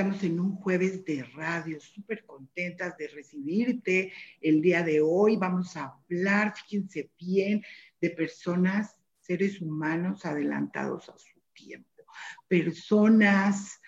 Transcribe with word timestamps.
Estamos 0.00 0.24
en 0.24 0.40
un 0.40 0.56
jueves 0.56 1.04
de 1.04 1.22
radio, 1.34 1.78
súper 1.78 2.24
contentas 2.24 2.96
de 2.96 3.08
recibirte 3.08 4.10
el 4.40 4.62
día 4.62 4.82
de 4.82 5.02
hoy. 5.02 5.36
Vamos 5.36 5.76
a 5.76 5.94
hablar, 6.08 6.54
fíjense 6.56 7.10
bien, 7.20 7.62
de 8.00 8.08
personas, 8.08 8.96
seres 9.20 9.60
humanos 9.60 10.24
adelantados 10.24 11.10
a 11.10 11.18
su 11.18 11.38
tiempo. 11.52 12.02
Personas 12.48 13.78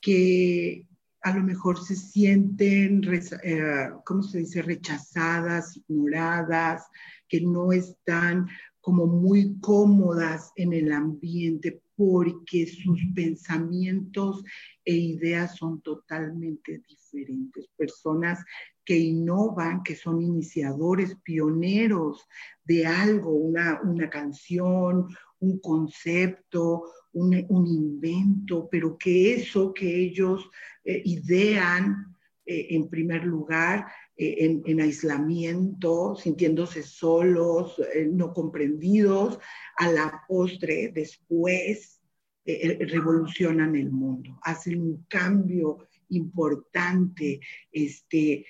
que 0.00 0.88
a 1.20 1.32
lo 1.36 1.44
mejor 1.44 1.80
se 1.80 1.94
sienten, 1.94 3.02
eh, 3.44 3.90
¿cómo 4.04 4.24
se 4.24 4.38
dice?, 4.38 4.62
rechazadas, 4.62 5.76
ignoradas, 5.76 6.88
que 7.28 7.42
no 7.42 7.70
están 7.70 8.48
como 8.80 9.06
muy 9.06 9.60
cómodas 9.60 10.50
en 10.56 10.72
el 10.72 10.90
ambiente 10.90 11.80
porque 12.00 12.66
sus 12.66 12.98
pensamientos 13.14 14.42
e 14.86 14.94
ideas 14.94 15.56
son 15.56 15.82
totalmente 15.82 16.82
diferentes. 16.88 17.68
Personas 17.76 18.42
que 18.86 18.96
innovan, 18.96 19.82
que 19.82 19.94
son 19.94 20.22
iniciadores, 20.22 21.14
pioneros 21.22 22.26
de 22.64 22.86
algo, 22.86 23.32
una, 23.34 24.08
canción, 24.08 25.08
un 25.40 25.60
concepto, 25.60 26.84
un, 27.12 27.34
invento, 27.66 28.66
pero 28.70 28.96
que 28.96 29.34
eso 29.34 29.74
que 29.74 29.94
ellos 29.94 30.48
eh, 30.82 31.02
idean 31.04 32.16
eh, 32.46 32.68
en 32.70 32.88
primer 32.88 33.24
lugar 33.24 33.84
eh, 34.22 34.60
en, 34.66 34.80
aislamiento, 34.82 36.14
sintiéndose 36.14 36.82
solos, 36.82 37.80
eh, 37.94 38.06
no 38.06 38.34
comprendidos, 38.34 39.38
a 39.78 39.90
la 39.90 40.24
postre, 40.28 40.92
después 40.94 42.02
eh, 42.44 42.76
revolucionan 42.80 43.76
el 43.76 43.90
mundo, 43.90 44.38
hacen 44.42 44.82
un 44.82 45.06
cambio 45.08 45.88
importante, 46.10 47.40
este, 47.72 48.44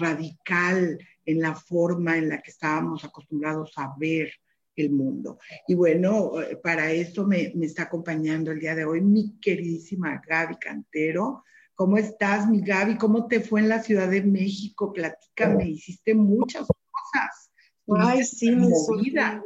radical 0.00 0.98
en 1.24 1.40
la 1.40 1.54
forma 1.54 2.18
en 2.18 2.28
la 2.28 2.42
que 2.42 2.50
estábamos 2.50 3.04
acostumbrados 3.04 3.74
a 3.76 3.94
ver 3.96 4.32
el 4.74 4.90
mundo. 4.90 5.38
Y 5.68 5.74
bueno, 5.74 6.32
para 6.64 6.90
esto 6.90 7.28
me, 7.28 7.52
me 7.54 7.66
está 7.66 7.84
acompañando 7.84 8.50
el 8.50 8.58
día 8.58 8.74
de 8.74 8.86
hoy 8.86 9.00
mi 9.00 9.38
queridísima 9.38 10.20
Gaby 10.26 10.56
Cantero, 10.56 11.44
¿Cómo 11.82 11.98
estás, 11.98 12.48
mi 12.48 12.60
Gaby? 12.60 12.96
¿Cómo 12.96 13.26
te 13.26 13.40
fue 13.40 13.58
en 13.58 13.68
la 13.68 13.82
Ciudad 13.82 14.08
de 14.08 14.22
México? 14.22 14.92
Platícame, 14.92 15.68
hiciste 15.68 16.14
muchas 16.14 16.68
cosas. 16.68 17.50
Ay, 17.88 18.22
sí, 18.22 18.52
mi 18.52 18.68
vida. 19.02 19.42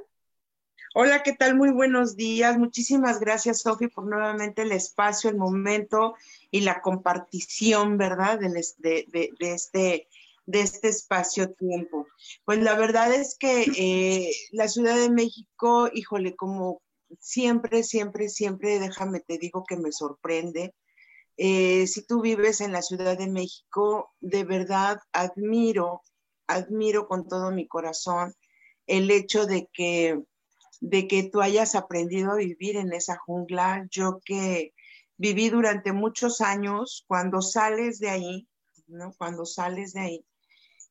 Hola, 0.94 1.22
¿qué 1.22 1.32
tal? 1.32 1.56
Muy 1.56 1.70
buenos 1.70 2.14
días. 2.14 2.58
Muchísimas 2.58 3.20
gracias, 3.20 3.62
Sofi, 3.62 3.88
por 3.88 4.04
nuevamente 4.04 4.60
el 4.60 4.72
espacio, 4.72 5.30
el 5.30 5.38
momento 5.38 6.14
y 6.50 6.60
la 6.60 6.82
compartición, 6.82 7.96
¿verdad? 7.96 8.38
De, 8.38 8.50
de, 9.08 9.34
este, 9.40 10.06
de 10.44 10.60
este 10.60 10.88
espacio-tiempo. 10.88 12.06
Pues 12.44 12.58
la 12.58 12.74
verdad 12.74 13.14
es 13.14 13.38
que 13.38 13.64
eh, 13.78 14.30
la 14.52 14.68
Ciudad 14.68 14.96
de 14.96 15.08
México, 15.08 15.88
híjole, 15.90 16.36
como 16.36 16.82
siempre, 17.18 17.82
siempre, 17.82 18.28
siempre, 18.28 18.78
déjame 18.78 19.20
te 19.20 19.38
digo 19.38 19.64
que 19.66 19.78
me 19.78 19.90
sorprende 19.90 20.74
eh, 21.36 21.86
si 21.86 22.06
tú 22.06 22.22
vives 22.22 22.60
en 22.60 22.72
la 22.72 22.82
Ciudad 22.82 23.18
de 23.18 23.28
México, 23.28 24.14
de 24.20 24.44
verdad 24.44 24.98
admiro, 25.12 26.02
admiro 26.46 27.06
con 27.08 27.28
todo 27.28 27.50
mi 27.50 27.66
corazón 27.66 28.34
el 28.86 29.10
hecho 29.10 29.46
de 29.46 29.68
que, 29.72 30.22
de 30.80 31.08
que 31.08 31.24
tú 31.24 31.42
hayas 31.42 31.74
aprendido 31.74 32.32
a 32.32 32.36
vivir 32.36 32.76
en 32.76 32.92
esa 32.92 33.16
jungla. 33.16 33.86
Yo 33.90 34.20
que 34.24 34.72
viví 35.18 35.50
durante 35.50 35.92
muchos 35.92 36.40
años, 36.40 37.04
cuando 37.06 37.42
sales 37.42 37.98
de 37.98 38.10
ahí, 38.10 38.48
¿no? 38.86 39.12
Cuando 39.18 39.44
sales 39.44 39.92
de 39.92 40.00
ahí 40.00 40.24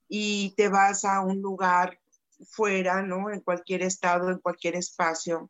y 0.08 0.54
te 0.56 0.70
vas 0.70 1.06
a 1.06 1.22
un 1.22 1.42
lugar 1.42 2.00
fuera, 2.50 3.02
¿no? 3.02 3.32
En 3.32 3.40
cualquier 3.42 3.82
estado, 3.82 4.30
en 4.30 4.40
cualquier 4.40 4.76
espacio, 4.76 5.50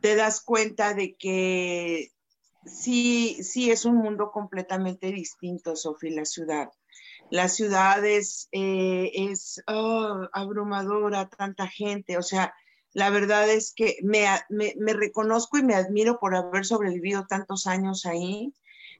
te 0.00 0.14
das 0.14 0.42
cuenta 0.42 0.94
de 0.94 1.14
que 1.14 2.10
sí, 2.64 3.42
sí 3.42 3.70
es 3.70 3.84
un 3.84 3.96
mundo 3.96 4.30
completamente 4.30 5.12
distinto, 5.12 5.76
Sofía, 5.76 6.12
la 6.16 6.24
ciudad. 6.24 6.70
La 7.30 7.48
ciudad 7.48 8.04
es, 8.04 8.48
eh, 8.52 9.10
es 9.14 9.62
oh, 9.68 10.28
abrumadora, 10.32 11.28
tanta 11.28 11.68
gente, 11.68 12.18
o 12.18 12.22
sea, 12.22 12.54
la 12.92 13.10
verdad 13.10 13.48
es 13.48 13.72
que 13.72 13.98
me, 14.02 14.26
reconozco 14.94 15.58
y 15.58 15.62
me 15.62 15.74
admiro 15.74 16.18
por 16.18 16.34
haber 16.34 16.64
sobrevivido 16.64 17.26
tantos 17.28 17.68
años 17.68 18.04
ahí, 18.04 18.52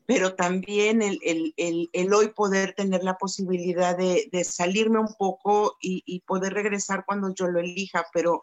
pero 0.07 0.35
también 0.35 1.03
el, 1.03 2.15
hoy 2.15 2.29
poder 2.29 2.75
tener 2.75 3.03
la 3.03 3.19
posibilidad 3.19 3.97
de, 3.97 4.45
salirme 4.45 5.01
un 5.01 5.15
poco 5.19 5.77
y, 5.81 6.03
y, 6.07 6.21
poder 6.21 6.53
regresar 6.55 7.05
cuando 7.05 7.35
yo 7.35 7.49
lo 7.49 7.59
elija, 7.59 8.07
pero 8.13 8.43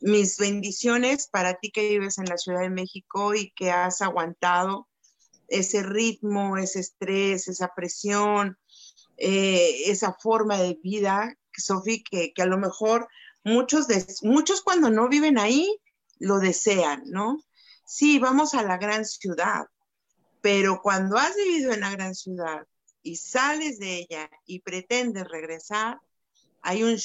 mis 0.00 0.36
bendiciones 0.38 1.28
para 1.28 1.54
ti 1.54 1.70
que 1.70 1.88
vives 1.88 2.18
en 2.18 2.26
la 2.26 2.36
Ciudad 2.36 2.60
de 2.60 2.70
México 2.70 3.34
y 3.34 3.50
que 3.50 3.70
has 3.70 4.02
aguantado 4.02 4.88
ese 5.48 5.82
ritmo, 5.82 6.56
ese 6.56 6.80
estrés, 6.80 7.48
esa 7.48 7.72
presión, 7.74 8.58
eh, 9.16 9.90
esa 9.90 10.12
forma 10.14 10.58
de 10.58 10.78
vida, 10.82 11.36
Sofía, 11.52 12.02
que, 12.10 12.34
que, 12.34 12.42
a 12.42 12.46
lo 12.46 12.58
mejor 12.58 13.08
muchos, 13.44 13.86
muchos 14.22 14.62
cuando 14.62 14.90
no 14.90 15.08
viven 15.08 15.38
ahí 15.38 15.74
lo 16.18 16.38
desean, 16.38 17.04
¿no? 17.06 17.38
Sí, 17.86 18.18
vamos 18.18 18.54
a 18.54 18.62
la 18.62 18.76
gran 18.76 19.04
ciudad, 19.04 19.66
pero 20.42 20.82
cuando 20.82 21.16
has 21.16 21.34
vivido 21.36 21.72
en 21.72 21.80
la 21.80 21.90
gran 21.90 22.14
ciudad 22.14 22.66
y 23.02 23.16
sales 23.16 23.78
de 23.78 24.00
ella 24.00 24.28
y 24.44 24.60
pretendes 24.60 25.26
regresar, 25.28 26.00
hay 26.62 26.82
un, 26.82 26.98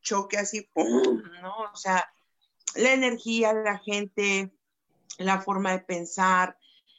choque 0.00 0.38
así. 0.38 0.68
¿no? 0.74 1.54
O 1.72 1.76
sea, 1.76 2.04
la 2.76 2.92
energía, 2.92 3.52
la 3.52 3.78
gente, 3.78 4.52
la 5.18 5.40
forma 5.40 5.72
de 5.72 5.80
pensar, 5.80 6.56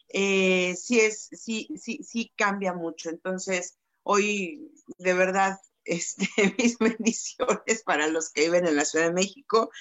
eh, 0.10 0.76
sí, 0.76 1.00
es, 1.00 1.30
sí, 1.32 1.70
sí, 1.80 2.02
sí 2.04 2.32
cambia 2.36 2.74
mucho. 2.74 3.10
Entonces, 3.10 3.78
hoy 4.04 4.72
de 4.98 5.14
verdad, 5.14 5.60
este, 5.86 6.28
mis 6.58 6.78
bendiciones 6.80 7.84
para 7.86 8.08
los 8.08 8.30
que 8.30 8.42
viven 8.42 8.68
en 8.68 8.76
la 8.76 8.86
Ciudad 8.86 9.08
de 9.08 9.14
México. 9.14 9.72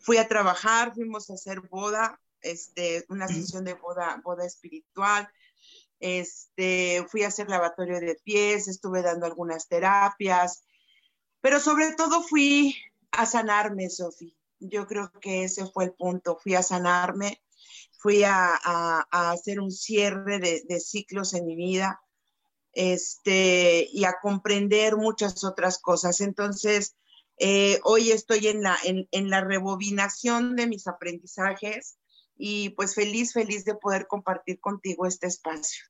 Fui 0.00 0.16
a 0.16 0.28
trabajar, 0.28 0.94
fuimos 0.94 1.30
a 1.30 1.34
hacer 1.34 1.60
boda, 1.60 2.20
este, 2.40 3.04
una 3.08 3.28
sesión 3.28 3.64
de 3.64 3.74
boda, 3.74 4.20
boda 4.24 4.44
espiritual. 4.44 5.28
Este, 6.00 7.06
fui 7.08 7.22
a 7.22 7.28
hacer 7.28 7.48
lavatorio 7.48 8.00
de 8.00 8.16
pies, 8.16 8.68
estuve 8.68 9.00
dando 9.00 9.26
algunas 9.26 9.68
terapias, 9.68 10.64
pero 11.40 11.60
sobre 11.60 11.94
todo 11.94 12.22
fui 12.22 12.76
a 13.12 13.24
sanarme, 13.24 13.88
Sofía 13.88 14.34
yo 14.68 14.86
creo 14.86 15.10
que 15.20 15.44
ese 15.44 15.66
fue 15.66 15.84
el 15.84 15.92
punto. 15.92 16.38
Fui 16.42 16.54
a 16.54 16.62
sanarme, 16.62 17.42
fui 17.98 18.22
a, 18.24 18.54
hacer 19.10 19.60
un 19.60 19.70
cierre 19.70 20.38
de, 20.38 20.80
ciclos 20.80 21.34
en 21.34 21.46
mi 21.46 21.56
vida 21.56 22.00
este, 22.72 23.88
y 23.92 24.04
a 24.04 24.16
comprender 24.20 24.96
muchas 24.96 25.44
otras 25.44 25.78
cosas. 25.78 26.20
Entonces, 26.20 26.96
eh, 27.38 27.80
hoy 27.84 28.10
estoy 28.10 28.48
en 28.48 28.62
la, 28.62 28.76
en, 28.84 29.08
en 29.10 29.30
la 29.30 29.40
rebobinación 29.40 30.56
de 30.56 30.66
mis 30.66 30.86
aprendizajes 30.86 31.98
y 32.36 32.70
pues 32.70 32.94
feliz, 32.94 33.32
feliz 33.32 33.64
de 33.64 33.74
poder 33.74 34.06
compartir 34.06 34.60
contigo 34.60 35.06
este 35.06 35.26
espacio. 35.26 35.84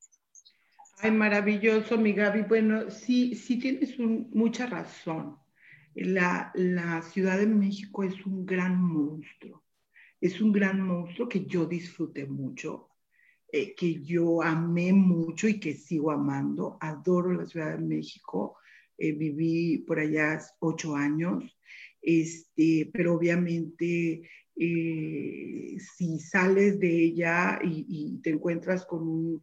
Ay, 0.98 1.10
maravilloso, 1.10 1.98
mi 1.98 2.12
Gaby. 2.12 2.42
Bueno, 2.42 2.90
sí, 2.90 3.34
sí 3.34 3.58
tienes 3.58 3.98
mucha 3.98 4.66
razón. 4.66 5.38
La, 5.94 6.50
la 6.54 7.02
Ciudad 7.02 7.38
de 7.38 7.46
México 7.46 8.02
es 8.04 8.24
un 8.26 8.44
gran 8.44 8.80
monstruo. 8.80 9.64
Es 10.20 10.40
un 10.40 10.52
gran 10.52 10.80
monstruo 10.80 11.28
que 11.28 11.44
yo 11.44 11.66
disfruté 11.66 12.26
mucho, 12.26 12.88
eh, 13.52 13.74
que 13.74 14.02
yo 14.02 14.42
amé 14.42 14.92
mucho 14.92 15.46
y 15.48 15.60
que 15.60 15.74
sigo 15.74 16.10
amando. 16.10 16.78
Adoro 16.80 17.32
la 17.32 17.46
Ciudad 17.46 17.76
de 17.76 17.84
México. 17.84 18.56
Eh, 18.96 19.12
viví 19.12 19.78
por 19.78 19.98
allá 19.98 20.40
ocho 20.60 20.94
años, 20.94 21.58
este, 22.00 22.90
pero 22.92 23.14
obviamente 23.14 24.22
eh, 24.56 25.76
si 25.78 26.20
sales 26.20 26.78
de 26.78 26.88
ella 26.88 27.58
y, 27.62 28.20
te 28.22 28.30
encuentras 28.30 28.86
con 28.86 29.08
un, 29.08 29.42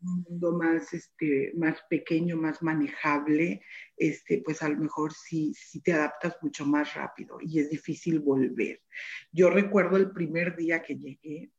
mundo 0.00 0.52
más, 0.52 0.92
este, 0.92 1.52
más 1.56 1.78
pequeño, 1.88 2.36
más 2.36 2.62
manejable, 2.62 3.62
este, 3.96 4.42
pues 4.44 4.62
a 4.62 4.68
lo 4.68 4.78
mejor 4.78 5.12
sí, 5.12 5.54
sí 5.54 5.80
te 5.80 5.92
adaptas 5.92 6.36
mucho 6.42 6.66
más 6.66 6.94
rápido 6.94 7.38
y 7.40 7.60
es 7.60 7.70
difícil 7.70 8.20
volver. 8.20 8.82
Yo 9.30 9.50
recuerdo 9.50 9.96
el 9.96 10.10
primer 10.10 10.56
día 10.56 10.82
que 10.82 10.96
llegué, 10.96 11.50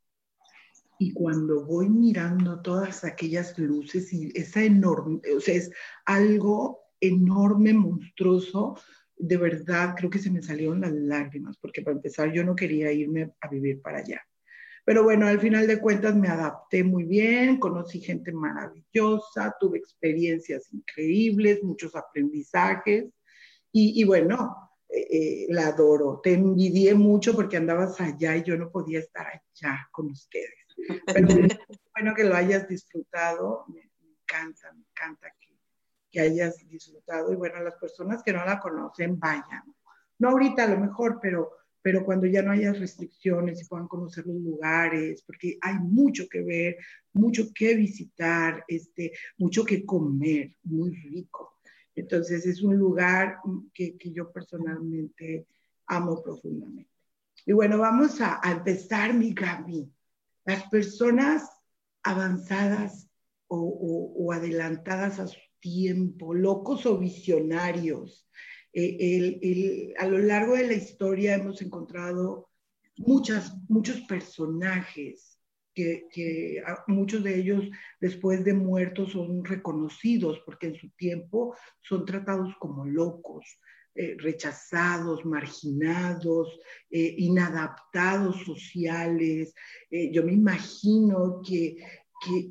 y 1.00 1.12
cuando 1.12 1.65
voy 1.65 1.89
mirando 1.89 2.62
todas 2.62 3.03
aquellas 3.03 3.57
luces 3.57 4.13
y 4.13 4.31
esa 4.36 4.63
enorme, 4.63 5.19
o 5.36 5.39
sea, 5.41 5.56
es 5.56 5.71
algo 6.06 6.83
enorme, 7.01 7.74
monstruoso, 7.74 8.77
de 9.18 9.38
verdad 9.38 9.95
creo 9.95 10.10
que 10.10 10.19
se 10.19 10.31
me 10.31 10.42
salieron 10.42 10.81
las 10.81 10.92
lágrimas, 10.92 11.57
porque 11.57 11.81
para 11.81 11.95
empezar 11.95 12.31
yo 12.31 12.44
no 12.44 12.56
quería 12.56 12.92
irme 12.92 13.31
a 13.42 13.48
vivir 13.48 13.81
para 13.81 14.00
allá. 14.00 14.21
Pero 14.86 15.04
bueno, 15.04 15.27
al 15.27 15.39
final 15.39 15.65
de 15.65 15.80
cuentas 15.80 16.15
me 16.15 16.27
adapté 16.27 16.83
muy 16.83 17.06
bien, 17.06 17.57
conocí 17.57 18.01
gente 18.01 18.33
maravillosa, 18.33 19.56
tuve 19.60 19.77
experiencias 19.77 20.74
increíbles, 20.74 21.63
muchos 21.63 21.95
aprendizajes 21.95 23.06
y, 23.71 24.04
bueno, 24.04 24.56
eh, 24.89 25.07
eh, 25.10 25.45
la 25.50 25.68
adoro. 25.68 26.19
Te 26.21 26.33
envidié 26.33 26.94
mucho 26.94 27.33
porque 27.33 27.57
andabas 27.57 28.00
allá 28.01 28.36
y 28.36 28.44
yo 28.44 28.57
no 28.57 28.69
podía 28.69 29.00
estar 29.00 29.25
allá 29.27 29.88
con 29.92 30.07
ustedes. 30.07 30.54
Pero 31.06 31.27
bueno 31.95 32.13
que 32.13 32.25
lo 32.25 32.36
hayas 32.36 32.68
disfrutado, 32.68 33.65
me, 33.69 33.89
me 34.01 34.12
encanta, 34.12 34.74
me 34.74 34.83
encanta 34.92 35.33
que 36.13 36.21
hayas 36.21 36.57
disfrutado 36.69 37.33
y 37.33 37.36
bueno, 37.36 37.62
las 37.63 37.75
personas 37.75 38.21
que 38.21 38.31
no 38.31 38.45
la 38.45 38.60
conocen, 38.60 39.19
vayan. 39.19 39.63
No 40.19 40.30
ahorita 40.30 40.65
a 40.65 40.68
lo 40.68 40.80
mejor, 40.80 41.18
pero, 41.19 41.50
pero 41.81 42.06
cuando 42.06 42.27
ya 42.27 42.44
no 42.44 42.51
haya 42.51 42.71
restricciones 42.71 43.60
y 43.60 43.65
puedan 43.65 43.88
conocer 43.88 44.27
los 44.27 44.39
lugares, 44.39 45.24
porque 45.24 45.57
hay 45.60 45.74
mucho 45.80 46.30
que 46.30 46.44
ver, 46.44 46.77
mucho 47.13 47.51
que 47.54 47.75
visitar, 47.75 48.63
este, 48.68 49.12
mucho 49.39 49.65
que 49.65 49.83
comer, 49.83 50.56
muy 50.62 50.92
rico. 50.92 51.57
Entonces 51.95 52.45
es 52.45 52.62
un 52.62 52.77
lugar 52.77 53.39
que, 53.74 53.98
que 53.98 54.12
yo 54.12 54.31
personalmente 54.31 55.48
amo 55.88 56.21
profundamente. 56.21 56.92
Y 57.44 57.54
bueno, 57.54 57.80
vamos 57.80 58.21
a, 58.21 58.39
a 58.42 58.51
empezar, 58.51 59.15
mi 59.15 59.33
Gaby. 59.33 59.92
Las 60.45 60.63
personas 60.69 61.50
avanzadas 62.04 63.10
o, 63.48 63.57
o, 63.57 64.25
o 64.25 64.31
adelantadas 64.31 65.19
a 65.19 65.27
su 65.27 65.39
tiempo, 65.63 66.33
locos 66.33 66.86
o 66.86 66.98
visionarios. 66.98 68.27
Eh, 68.74 69.94
a 69.98 70.07
lo 70.07 70.18
largo 70.18 70.56
de 70.56 70.68
la 70.68 70.74
historia 70.74 71.36
hemos 71.36 71.62
encontrado 71.62 72.50
muchas, 72.98 73.56
muchos 73.69 74.01
personajes 74.01 75.39
que, 75.74 76.62
muchos 76.88 77.24
de 77.24 77.39
ellos 77.39 77.63
después 78.00 78.44
de 78.44 78.54
muertos 78.54 79.13
son 79.13 79.45
reconocidos 79.45 80.42
porque 80.45 80.68
en 80.68 80.75
su 80.75 80.89
tiempo 80.92 81.56
son 81.81 82.06
tratados 82.06 82.54
como 82.60 82.86
locos, 82.86 83.45
eh, 83.95 84.15
rechazados, 84.19 85.24
marginados, 85.24 86.60
eh, 86.92 87.15
inadaptados 87.18 88.44
sociales. 88.44 89.54
yo 90.12 90.24
me 90.24 90.33
imagino 90.33 91.42
que, 91.48 91.77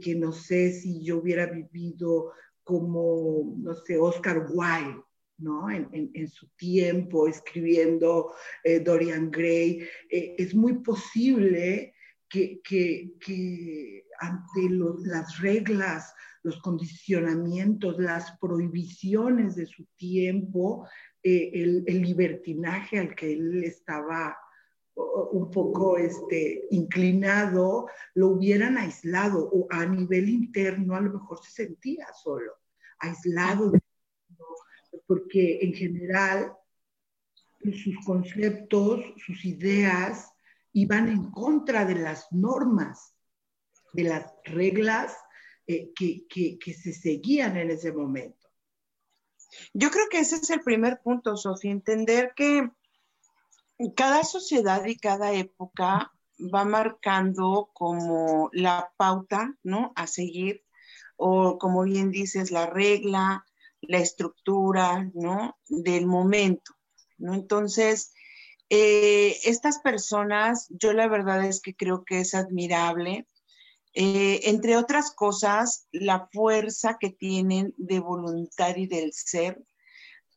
que, 0.01 0.15
no 0.15 0.33
sé 0.33 0.73
si 0.73 1.05
yo 1.05 1.19
hubiera 1.19 1.47
vivido 1.47 2.33
como, 2.65 3.55
no 3.59 3.75
sé, 3.75 3.99
Oscar 3.99 4.47
Wilde, 4.51 5.03
¿no? 5.39 5.71
En, 5.71 6.29
su 6.29 6.47
tiempo 6.57 7.27
escribiendo 7.27 8.33
eh, 8.65 8.81
Dorian 8.81 9.31
Gray, 9.31 9.83
eh, 10.09 10.35
es 10.39 10.55
muy 10.55 10.75
posible 10.75 11.95
que, 12.29 14.05
ante 14.21 14.69
las 15.05 15.41
reglas, 15.41 16.15
los 16.43 16.61
condicionamientos, 16.61 17.99
las 17.99 18.39
prohibiciones 18.39 19.55
de 19.55 19.67
su 19.67 19.85
tiempo, 19.97 20.89
eh, 21.23 21.51
el, 21.55 22.03
libertinaje 22.03 22.99
al 22.99 23.15
que 23.15 23.33
él 23.33 23.63
estaba 23.65 24.37
un 24.95 25.51
poco 25.51 25.97
este, 25.97 26.67
inclinado, 26.71 27.89
lo 28.15 28.29
hubieran 28.29 28.77
aislado 28.77 29.49
o 29.51 29.67
a 29.71 29.87
nivel 29.87 30.29
interno 30.29 30.95
a 30.95 31.01
lo 31.01 31.13
mejor 31.13 31.43
se 31.43 31.51
sentía 31.51 32.07
solo, 32.23 32.53
aislado, 32.99 33.73
porque 35.07 35.61
en 35.63 35.73
general 35.75 36.53
sus 37.65 38.05
conceptos, 38.05 39.01
sus 39.25 39.45
ideas 39.45 40.31
iban 40.73 41.09
en 41.09 41.31
contra 41.31 41.85
de 41.85 41.95
las 41.95 42.31
normas, 42.33 43.15
de 43.93 44.05
las 44.05 44.33
reglas 44.45 45.17
eh, 45.67 45.93
que, 45.95 46.27
que 46.29 46.75
se 46.75 46.93
seguían 46.93 47.57
en 47.57 47.71
ese 47.71 47.93
momento. 47.93 48.49
Yo 49.75 49.91
creo 49.91 50.07
que 50.11 50.21
ese 50.21 50.37
es 50.37 50.51
el 50.51 50.61
primer 50.61 51.01
punto, 51.03 51.37
Sofía, 51.37 51.73
entender 51.73 52.33
que 52.35 52.71
cada 53.91 54.25
sociedad 54.25 54.85
y 54.87 54.97
cada 54.97 55.33
época 55.33 56.13
va 56.39 56.65
marcando 56.65 57.71
como 57.73 58.51
la 58.53 58.93
pauta, 58.97 59.55
¿no? 59.63 59.93
A 59.97 60.07
seguir, 60.07 60.65
o 61.17 61.59
como 61.59 61.83
bien 61.83 62.11
dices, 62.11 62.51
la 62.51 62.67
regla, 62.67 63.45
la 63.81 63.99
estructura, 63.99 65.11
¿no? 65.15 65.57
Del 65.69 66.07
momento, 66.07 66.75
¿no? 67.19 67.35
Entonces, 67.35 68.13
eh, 68.71 69.39
estas 69.45 69.81
personas, 69.81 70.67
yo 70.71 70.93
la 70.93 71.09
verdad 71.09 71.45
es 71.45 71.61
que 71.61 71.75
creo 71.75 72.05
que 72.05 72.21
es 72.21 72.35
admirable, 72.35 73.27
eh, 73.95 74.41
entre 74.45 74.77
otras 74.77 75.11
cosas, 75.11 75.87
la 75.93 76.29
fuerza 76.33 76.97
que 76.99 77.11
tienen 77.11 77.75
de 77.77 78.01
voluntad 78.01 78.75
y 78.77 78.87
del 78.87 79.13
ser, 79.13 79.63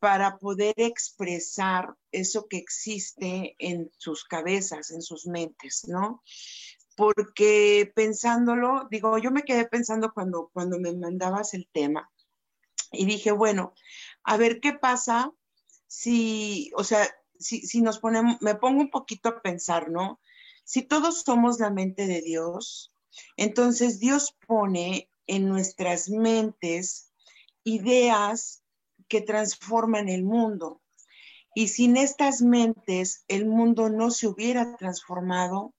para 0.06 0.38
poder 0.38 0.76
expresar 0.78 1.96
eso 2.12 2.48
que 2.48 2.58
existe 2.58 3.56
en 3.58 3.90
sus 3.98 4.24
cabezas, 4.24 4.92
en 4.92 5.02
sus 5.02 5.26
mentes, 5.26 5.88
¿no? 5.88 6.22
Porque 6.96 7.92
pensándolo, 7.96 8.88
digo, 8.92 9.18
yo 9.18 9.32
me 9.32 9.42
quedé 9.42 9.66
pensando 9.66 10.14
cuando, 10.14 10.52
cuando 10.54 10.80
me 10.80 10.94
mandabas 10.94 11.56
el 11.56 11.68
tema 11.74 12.12
y 12.92 13.06
dije, 13.06 13.32
bueno, 13.32 13.74
a 14.24 14.38
ver 14.38 14.60
qué 14.60 14.74
pasa 14.74 15.32
si, 15.88 16.72
o 16.76 16.84
sea, 16.84 17.10
si, 17.40 17.66
si 17.66 17.82
nos 17.82 17.98
ponemos, 17.98 18.40
me 18.42 18.54
pongo 18.54 18.82
un 18.82 18.92
poquito 18.92 19.30
a 19.30 19.42
pensar, 19.42 19.90
¿no? 19.90 20.22
Si 20.66 20.84
todos 20.84 21.24
somos 21.24 21.60
la 21.60 21.72
mente 21.72 22.06
de 22.06 22.22
Dios, 22.22 22.94
entonces 23.38 24.00
Dios 24.00 24.36
pone 24.46 25.10
en 25.26 25.50
nuestras 25.50 26.10
mentes 26.10 27.12
ideas 27.64 28.62
que 29.08 29.22
transforman 29.22 30.10
el 30.10 30.24
mundo. 30.24 30.82
Y 31.58 31.70
sin 31.70 31.96
estas 31.96 32.42
mentes, 32.42 33.24
el 33.30 33.46
mundo 33.46 33.90
no 33.90 34.12
se 34.12 34.28
hubiera 34.28 34.76
transformado 34.76 35.74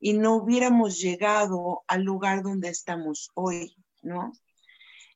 y 0.00 0.14
no 0.14 0.34
hubiéramos 0.34 0.98
llegado 0.98 1.84
al 1.86 2.02
lugar 2.02 2.42
donde 2.42 2.68
estamos 2.68 3.30
hoy, 3.34 3.76
¿no? 4.02 4.32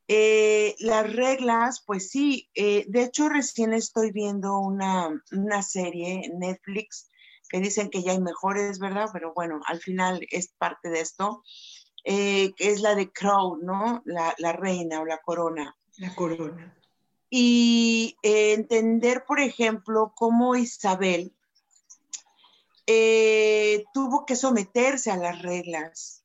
Eh, 0.07 0.77
las 0.79 1.11
reglas, 1.13 1.83
pues 1.85 2.11
sí, 2.11 2.51
eh, 2.55 2.85
de 2.89 3.05
hecho 3.05 3.29
recién 3.29 3.73
estoy 3.73 4.13
viendo 4.13 4.59
una, 4.59 5.21
serie 5.63 6.27
en 6.27 6.39
Netflix 6.39 7.09
que 7.49 7.59
dicen 7.59 7.89
que 7.89 8.03
ya 8.03 8.13
hay 8.13 8.21
mejores, 8.21 8.79
¿verdad? 8.79 9.09
Pero 9.13 9.33
bueno, 9.35 9.61
al 9.67 9.81
final 9.81 10.25
es 10.31 10.53
parte 10.59 10.91
de 10.91 11.01
esto, 11.01 11.43
eh, 12.05 12.53
que 12.55 12.71
es 12.71 12.83
la 12.83 12.95
de 12.95 13.11
Crow, 13.11 13.57
¿no? 13.63 14.03
La, 14.05 14.35
la 14.39 14.53
reina 14.53 15.01
o 15.01 15.07
la 15.07 15.19
corona. 15.19 15.75
La 15.97 16.15
corona 16.15 16.77
y 17.31 18.17
eh, 18.23 18.53
entender, 18.53 19.25
por 19.25 19.41
ejemplo, 19.41 20.13
cómo 20.17 20.57
Isabel 20.57 21.35
eh, 22.87 23.85
tuvo 23.93 24.27
que 24.27 24.37
someterse 24.37 25.11
a 25.11 25.17
las 25.17 25.43
reglas. 25.43 26.25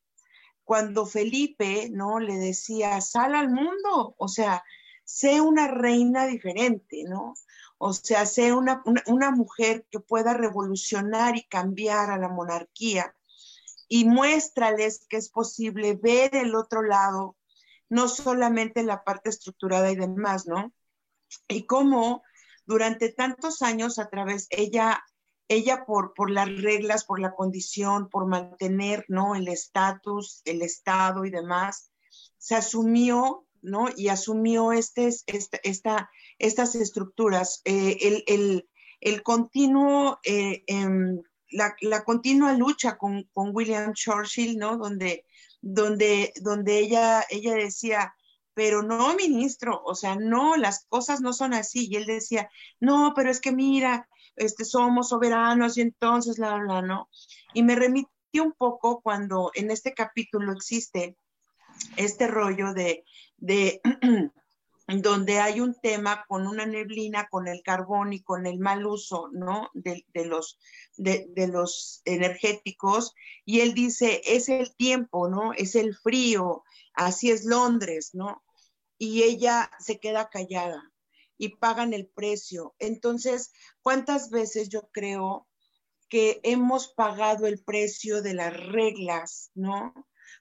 Cuando 0.63 1.05
Felipe, 1.05 1.89
¿no? 1.89 2.19
Le 2.19 2.37
decía, 2.37 3.01
sal 3.01 3.33
al 3.33 3.49
mundo, 3.49 4.13
o 4.17 4.27
sea, 4.27 4.63
sé 5.03 5.41
una 5.41 5.67
reina 5.67 6.27
diferente, 6.27 7.03
¿no? 7.07 7.33
O 7.79 7.93
sea, 7.93 8.25
sé 8.25 8.53
una, 8.53 8.83
una 9.07 9.31
mujer 9.31 9.85
que 9.89 9.99
pueda 9.99 10.33
revolucionar 10.33 11.37
y 11.37 11.47
cambiar 11.47 12.11
a 12.11 12.17
la 12.17 12.29
monarquía 12.29 13.15
y 13.87 14.05
muéstrales 14.05 15.05
que 15.09 15.17
es 15.17 15.29
posible 15.29 15.95
ver 15.95 16.35
el 16.35 16.55
otro 16.55 16.83
lado 16.83 17.35
no 17.89 18.07
solamente 18.07 18.83
la 18.83 19.03
parte 19.03 19.29
estructurada 19.29 19.91
y 19.91 19.95
demás, 19.95 20.45
¿no? 20.47 20.71
Y 21.47 21.65
cómo 21.65 22.23
durante 22.65 23.11
tantos 23.11 23.61
años 23.63 23.97
a 23.97 24.09
través, 24.09 24.47
ella, 24.51 25.03
ella 25.47 25.85
por, 25.85 26.13
por 26.13 26.29
las 26.29 26.47
reglas, 26.61 27.03
por 27.03 27.19
la 27.19 27.33
condición, 27.33 28.09
por 28.09 28.27
mantener, 28.27 29.05
¿no? 29.07 29.35
El 29.35 29.47
estatus, 29.47 30.41
el 30.45 30.61
Estado 30.61 31.25
y 31.25 31.31
demás, 31.31 31.91
se 32.37 32.55
asumió, 32.55 33.47
¿no? 33.61 33.87
Y 33.95 34.09
asumió 34.09 34.71
este, 34.71 35.09
esta, 35.63 36.09
estas 36.37 36.75
estructuras. 36.75 37.61
Eh, 37.65 37.97
el, 38.01 38.23
el, 38.27 38.69
el, 39.01 39.23
continuo... 39.23 40.19
Eh, 40.23 40.63
em, 40.67 41.21
la, 41.51 41.75
la, 41.81 42.03
continua 42.03 42.53
lucha 42.53 42.95
con, 42.95 43.23
con, 43.33 43.49
William 43.55 43.93
Churchill, 43.93 44.59
¿no? 44.59 44.77
Donde, 44.77 45.25
donde, 45.61 46.31
donde 46.41 46.77
ella, 46.77 47.25
ella 47.31 47.55
decía, 47.55 48.13
pero 48.53 48.83
no, 48.83 49.15
ministro, 49.15 49.81
o 49.83 49.95
sea, 49.95 50.15
no, 50.15 50.57
las 50.57 50.85
cosas 50.89 51.21
no 51.21 51.33
son 51.33 51.53
así. 51.53 51.87
Y 51.89 51.95
él 51.95 52.05
decía, 52.05 52.49
no, 52.79 53.13
pero 53.15 53.29
es 53.31 53.39
que 53.39 53.51
mira, 53.51 54.07
este, 54.35 54.65
somos 54.65 55.09
soberanos 55.09 55.77
y 55.77 55.81
entonces, 55.81 56.37
la, 56.37 56.57
la, 56.63 56.81
¿no? 56.81 57.09
Y 57.53 57.63
me 57.63 57.75
remití 57.75 58.39
un 58.39 58.53
poco 58.53 59.01
cuando 59.01 59.51
en 59.53 59.71
este 59.71 59.93
capítulo 59.93 60.53
existe 60.53 61.17
este 61.97 62.27
rollo 62.27 62.73
de, 62.73 63.05
de 63.37 63.81
donde 64.97 65.39
hay 65.39 65.59
un 65.59 65.75
tema 65.75 66.25
con 66.27 66.47
una 66.47 66.65
neblina, 66.65 67.27
con 67.29 67.47
el 67.47 67.61
carbón 67.61 68.13
y 68.13 68.21
con 68.21 68.47
el 68.47 68.57
mal 68.59 68.85
uso, 68.85 69.29
¿no? 69.31 69.69
De, 69.73 70.03
los, 70.25 70.57
de, 70.97 71.47
los 71.47 72.01
energéticos. 72.05 73.13
Y 73.45 73.59
él 73.61 73.73
dice, 73.73 74.21
es 74.25 74.49
el 74.49 74.75
tiempo, 74.75 75.29
¿no? 75.29 75.53
Es 75.53 75.75
el 75.75 75.95
frío, 75.95 76.63
así 76.99 77.31
es 77.31 77.45
Londres, 77.45 78.11
¿no? 78.13 78.43
Y 78.97 79.23
ella 79.23 79.71
se 79.79 79.99
queda 79.99 80.29
callada 80.29 80.91
y 81.37 81.55
pagan 81.55 81.93
el 81.93 82.07
precio. 82.07 82.75
Entonces, 82.79 83.51
¿cuántas 83.81 84.29
veces 84.29 84.67
yo 84.69 84.89
creo 84.91 85.47
que 86.09 86.41
hemos 86.43 86.89
pagado 86.89 87.47
el 87.47 87.63
precio 87.63 88.21
de 88.21 88.33
las 88.33 88.53
reglas, 88.53 89.51
¿no? 89.55 89.93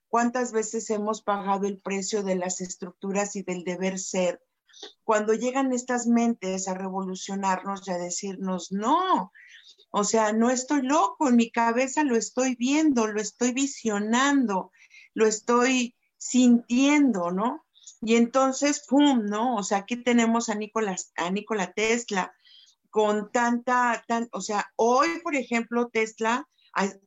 ¿Cuántas 0.08 0.52
veces 0.52 0.90
hemos 0.90 1.22
pagado 1.22 1.66
el 1.66 1.80
precio 1.80 2.22
de 2.22 2.34
las 2.34 2.60
estructuras 2.60 3.36
y 3.36 3.42
del 3.42 3.62
deber 3.62 3.98
ser? 3.98 4.42
Cuando 5.04 5.34
llegan 5.34 5.72
estas 5.72 6.06
mentes 6.06 6.66
a 6.66 6.74
revolucionarnos 6.74 7.86
y 7.86 7.90
a 7.92 7.98
decirnos, 7.98 8.72
no, 8.72 9.32
o 9.90 10.04
sea, 10.04 10.32
no 10.32 10.50
estoy 10.50 10.82
loco, 10.82 11.28
en 11.28 11.36
mi 11.36 11.50
cabeza 11.50 12.02
lo 12.04 12.16
estoy 12.16 12.56
viendo, 12.56 13.06
lo 13.06 13.20
estoy 13.20 13.52
visionando, 13.52 14.72
lo 15.14 15.26
estoy 15.26 15.94
sintiendo, 16.18 17.30
¿no? 17.30 17.64
Y 18.00 18.16
entonces, 18.16 18.84
¡pum!, 18.86 19.24
¿no? 19.24 19.56
O 19.56 19.62
sea, 19.62 19.78
aquí 19.78 19.96
tenemos 19.96 20.48
a 20.48 20.54
Nikola, 20.54 20.96
a 21.16 21.30
Nikola 21.30 21.72
Tesla 21.72 22.32
con 22.90 23.30
tanta, 23.32 24.04
tan, 24.06 24.28
o 24.32 24.40
sea, 24.40 24.70
hoy, 24.76 25.20
por 25.22 25.34
ejemplo, 25.34 25.88
Tesla 25.88 26.48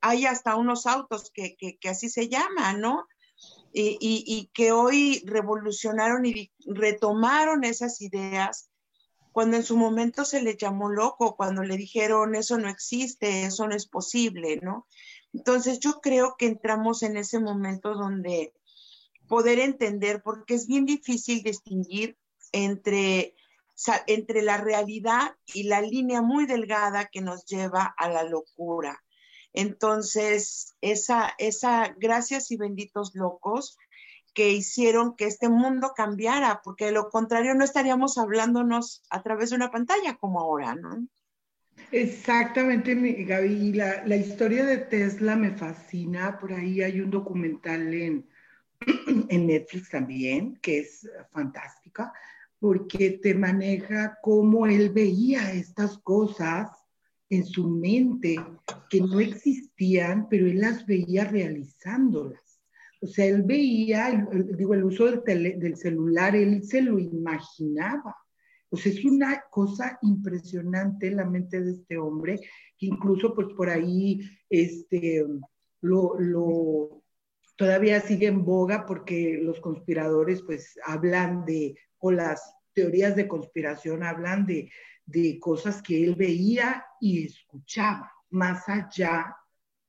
hay 0.01 0.25
hasta 0.25 0.56
unos 0.56 0.86
autos 0.86 1.32
que, 1.34 1.56
así 1.89 2.10
se 2.10 2.27
llaman, 2.27 2.82
¿no? 2.82 3.08
Y, 3.74 4.50
que 4.53 4.72
hoy 4.74 5.24
revolucionaron 5.25 6.25
y 6.25 6.51
retomaron 6.65 7.63
esas 7.63 8.01
ideas 8.01 8.70
cuando 9.32 9.56
en 9.56 9.63
su 9.63 9.77
momento 9.77 10.25
se 10.25 10.41
le 10.41 10.58
llamó 10.58 10.89
loco, 10.89 11.38
cuando 11.38 11.63
le 11.63 11.77
dijeron 11.77 12.36
eso 12.36 12.58
no 12.58 12.68
existe, 12.68 13.44
eso 13.44 13.65
no 13.65 13.75
es 13.75 13.88
posible, 13.88 14.60
¿no? 14.62 14.88
Entonces 15.34 15.80
yo 15.80 16.01
creo 16.01 16.36
que 16.38 16.48
entramos 16.48 17.01
en 17.01 17.15
ese 17.15 17.39
momento 17.39 17.94
donde 17.94 18.53
poder 19.31 19.59
entender, 19.59 20.21
porque 20.21 20.55
es 20.55 20.67
bien 20.67 20.85
difícil 20.85 21.41
distinguir 21.41 22.17
entre, 22.51 23.33
entre 24.05 24.41
la 24.41 24.57
realidad 24.57 25.38
y 25.53 25.63
la 25.63 25.79
línea 25.79 26.21
muy 26.21 26.45
delgada 26.45 27.05
que 27.05 27.21
nos 27.21 27.45
lleva 27.45 27.95
a 27.97 28.09
la 28.09 28.23
locura. 28.23 29.01
Entonces, 29.53 30.75
esa, 30.81 31.33
esa, 31.38 31.95
gracias 31.97 32.51
y 32.51 32.57
benditos 32.57 33.15
locos 33.15 33.77
que 34.33 34.51
hicieron 34.51 35.15
que 35.15 35.27
este 35.27 35.47
mundo 35.47 35.93
cambiara, 35.95 36.59
porque 36.61 36.88
de 36.88 36.91
lo 36.91 37.09
contrario 37.09 37.55
no 37.55 37.63
estaríamos 37.63 38.17
hablándonos 38.17 39.01
a 39.09 39.23
través 39.23 39.51
de 39.51 39.55
una 39.55 39.71
pantalla 39.71 40.17
como 40.17 40.41
ahora, 40.41 40.75
¿no? 40.75 41.07
Exactamente, 41.93 42.95
Gaby. 42.95 43.71
La, 43.71 44.05
la 44.05 44.17
historia 44.17 44.65
de 44.65 44.79
Tesla 44.79 45.38
me 45.38 45.51
fascina. 45.51 46.38
Por 46.38 46.51
ahí 46.51 46.81
hay 46.81 47.00
un 47.00 47.11
documental 47.11 47.93
en, 47.93 48.25
en 49.29 49.47
Netflix 49.47 49.89
también, 49.89 50.57
que 50.61 50.79
es 50.79 51.09
fantástica, 51.31 52.13
porque 52.59 53.19
te 53.21 53.33
maneja 53.33 54.17
cómo 54.21 54.67
él 54.67 54.89
veía 54.89 55.51
estas 55.53 55.97
cosas 56.00 56.69
en 57.29 57.45
su 57.45 57.67
mente 57.69 58.35
que 58.89 59.01
no 59.01 59.19
existían, 59.19 60.27
pero 60.29 60.45
él 60.45 60.59
las 60.59 60.85
veía 60.85 61.23
realizándolas. 61.23 62.59
O 63.01 63.07
sea, 63.07 63.25
él 63.25 63.43
veía, 63.43 64.27
digo, 64.55 64.73
el 64.73 64.83
uso 64.83 65.05
del, 65.05 65.59
del 65.59 65.75
celular, 65.75 66.35
él 66.35 66.63
se 66.63 66.81
lo 66.81 67.00
imaginaba. 67.00 68.15
O 68.69 68.77
sea, 68.77 68.91
es 68.91 69.03
una 69.03 69.43
cosa 69.50 69.97
impresionante 70.01 71.09
la 71.11 71.25
mente 71.25 71.61
de 71.61 71.71
este 71.71 71.97
hombre, 71.97 72.39
que 72.77 72.85
incluso 72.85 73.33
pues 73.33 73.47
por 73.55 73.69
ahí 73.69 74.21
este, 74.50 75.25
lo, 75.81 76.19
lo, 76.19 77.00
todavía 77.62 78.01
sigue 78.01 78.27
en 78.27 78.44
boga 78.44 78.86
porque 78.86 79.39
los 79.41 79.60
conspiradores 79.60 80.41
pues 80.41 80.80
hablan 80.86 81.46
de, 81.46 81.75
o 82.00 82.12
las 82.12 82.56
teorías 82.74 83.15
de 83.15 83.27
conspiración 83.27 84.03
hablan 84.03 84.46
de 84.46 84.72
de 85.12 85.39
cosas 85.39 85.82
que 85.82 86.03
él 86.03 86.15
veía 86.15 86.86
y 87.00 87.25
escuchaba, 87.25 88.12
más 88.30 88.68
allá 88.70 89.36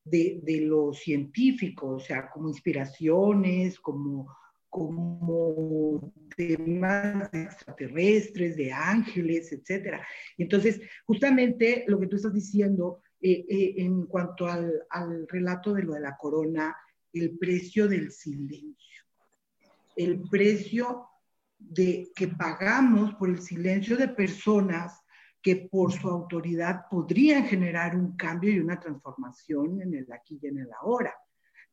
de, 0.05 0.41
de 0.43 0.62
lo 0.62 0.93
científico, 0.93 1.88
o 1.97 2.00
sea, 2.00 2.29
como 2.29 2.49
inspiraciones, 2.49 3.79
como, 3.79 4.35
como 4.69 6.12
temas 6.37 7.31
extraterrestres, 7.33 8.57
de 8.57 8.73
ángeles, 8.73 9.52
etc. 9.52 10.00
Entonces, 10.37 10.81
justamente 11.07 11.85
lo 11.87 12.00
que 12.00 12.09
tú 12.09 12.17
estás 12.17 12.35
diciendo 12.35 13.02
eh, 13.21 13.45
eh, 13.49 13.75
en 13.76 14.07
cuanto 14.07 14.47
al, 14.47 14.83
al 14.91 15.29
relato 15.29 15.73
de 15.73 15.85
lo 15.85 15.95
de 15.95 16.00
la 16.00 16.17
corona, 16.17 16.76
el 17.12 17.38
precio 17.38 17.88
del 17.88 18.11
silencio, 18.11 19.04
el 19.97 20.23
precio 20.31 21.07
de 21.59 22.11
que 22.14 22.28
pagamos 22.28 23.14
por 23.14 23.28
el 23.28 23.40
silencio 23.40 23.97
de 23.97 24.09
personas 24.09 25.00
que 25.42 25.69
por 25.71 25.92
su 25.92 26.09
autoridad 26.09 26.83
podrían 26.90 27.45
generar 27.45 27.97
un 27.97 28.16
cambio 28.16 28.52
y 28.52 28.61
una 28.61 28.78
transformación 28.78 29.83
en 29.83 29.95
el 29.95 30.12
aquí 30.12 30.38
y 30.40 30.47
en 30.47 30.59
el 30.59 30.69
ahora. 30.81 31.14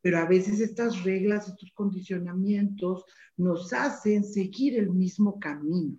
Pero 0.02 0.18
a 0.18 0.26
veces 0.26 0.60
estas 0.60 1.04
reglas, 1.04 1.48
estos 1.48 1.72
condicionamientos 1.74 3.06
nos 3.38 3.72
hacen 3.74 4.24
seguir 4.24 4.80
el 4.80 4.90
mismo 4.90 5.40
camino. 5.40 5.98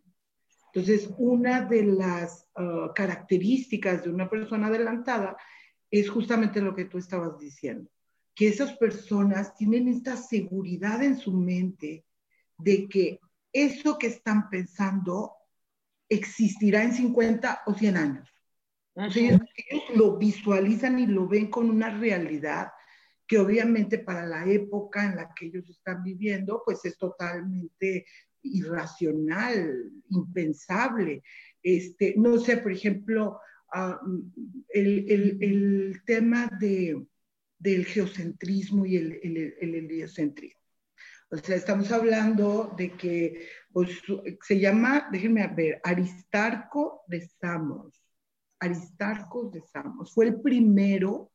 Entonces, 0.73 1.13
una 1.19 1.63
de 1.63 1.85
las 1.85 2.47
uh, 2.57 2.93
características 2.95 4.05
de 4.05 4.11
una 4.11 4.29
persona 4.29 4.69
adelantada 4.69 5.37
es 5.91 6.09
justamente 6.09 6.61
lo 6.61 6.75
que 6.75 6.85
tú 6.85 6.99
estabas 6.99 7.39
diciendo, 7.39 7.91
que 8.35 8.49
esas 8.49 8.77
personas 8.77 9.55
tienen 9.55 9.89
esta 9.89 10.17
seguridad 10.17 11.03
en 11.03 11.19
su 11.19 11.33
mente 11.33 12.05
de 12.59 12.89
que 12.89 13.21
eso 13.53 13.99
que 13.99 14.09
están 14.09 14.49
pensando 14.49 15.33
existirá 16.09 16.83
en 16.83 16.93
50 16.93 17.63
o 17.67 17.75
100 17.75 17.97
años. 17.97 18.29
ellos, 18.97 19.41
lo 19.95 20.19
visualizan 20.19 20.99
y 20.99 21.07
lo 21.07 21.29
ven 21.29 21.49
con 21.49 21.71
una 21.71 21.91
realidad 21.91 22.69
que 23.27 23.39
obviamente 23.39 23.99
para 23.99 24.27
la 24.27 24.45
época 24.45 25.05
en 25.05 25.15
la 25.15 25.33
que 25.33 25.47
ellos 25.47 25.71
están 25.71 26.03
viviendo, 26.03 26.63
pues 26.65 26.85
es 26.85 26.99
totalmente 26.99 28.05
irracional, 28.43 29.93
impensable. 30.09 31.23
Este, 31.63 32.15
no 32.17 32.39
sé, 32.39 32.57
por 32.57 32.73
ejemplo, 32.73 33.39
ah, 33.73 34.01
el, 34.71 35.39
el, 35.41 36.03
tema 36.05 36.51
de, 36.59 37.07
del 37.61 37.87
geocentrismo 37.87 38.85
y 38.85 38.97
el, 38.97 39.21
el 39.61 39.75
heliocentrismo. 39.77 40.61
O 41.31 41.37
sea, 41.37 41.55
estamos 41.55 41.93
hablando 41.93 42.75
de 42.77 42.91
que 42.97 43.47
pues, 43.73 43.91
se 44.43 44.59
llama, 44.59 45.09
déjenme 45.13 45.47
ver, 45.47 45.81
Aristarco 45.85 47.03
de 47.07 47.21
Samos. 47.21 48.03
Aristarco 48.59 49.49
de 49.49 49.63
Samos. 49.63 50.13
Fue 50.13 50.27
el 50.27 50.41
primero 50.41 51.31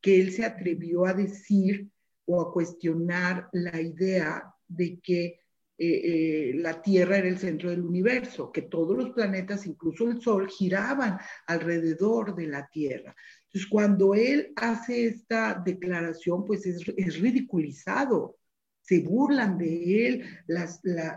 que 0.00 0.18
él 0.18 0.32
se 0.32 0.46
atrevió 0.46 1.04
a 1.04 1.12
decir 1.12 1.88
o 2.24 2.40
a 2.40 2.52
cuestionar 2.52 3.48
la 3.52 3.80
idea 3.80 4.54
de 4.66 4.98
que 5.00 5.24
eh, 5.24 5.40
eh, 5.78 6.52
la 6.54 6.80
Tierra 6.80 7.18
era 7.18 7.28
el 7.28 7.38
centro 7.38 7.68
del 7.68 7.82
universo, 7.82 8.50
que 8.50 8.62
todos 8.62 8.96
los 8.96 9.10
planetas, 9.10 9.66
incluso 9.66 10.08
el 10.08 10.22
Sol, 10.22 10.48
giraban 10.48 11.18
alrededor 11.46 12.34
de 12.34 12.46
la 12.46 12.66
Tierra. 12.68 13.14
Entonces, 13.54 13.70
cuando 13.70 14.14
él 14.14 14.52
hace 14.56 15.06
esta 15.06 15.54
declaración, 15.64 16.44
pues 16.44 16.66
es, 16.66 16.84
ridiculizado 17.20 18.36
se 18.80 18.98
burlan 18.98 19.56
de 19.56 20.08
él, 20.08 20.24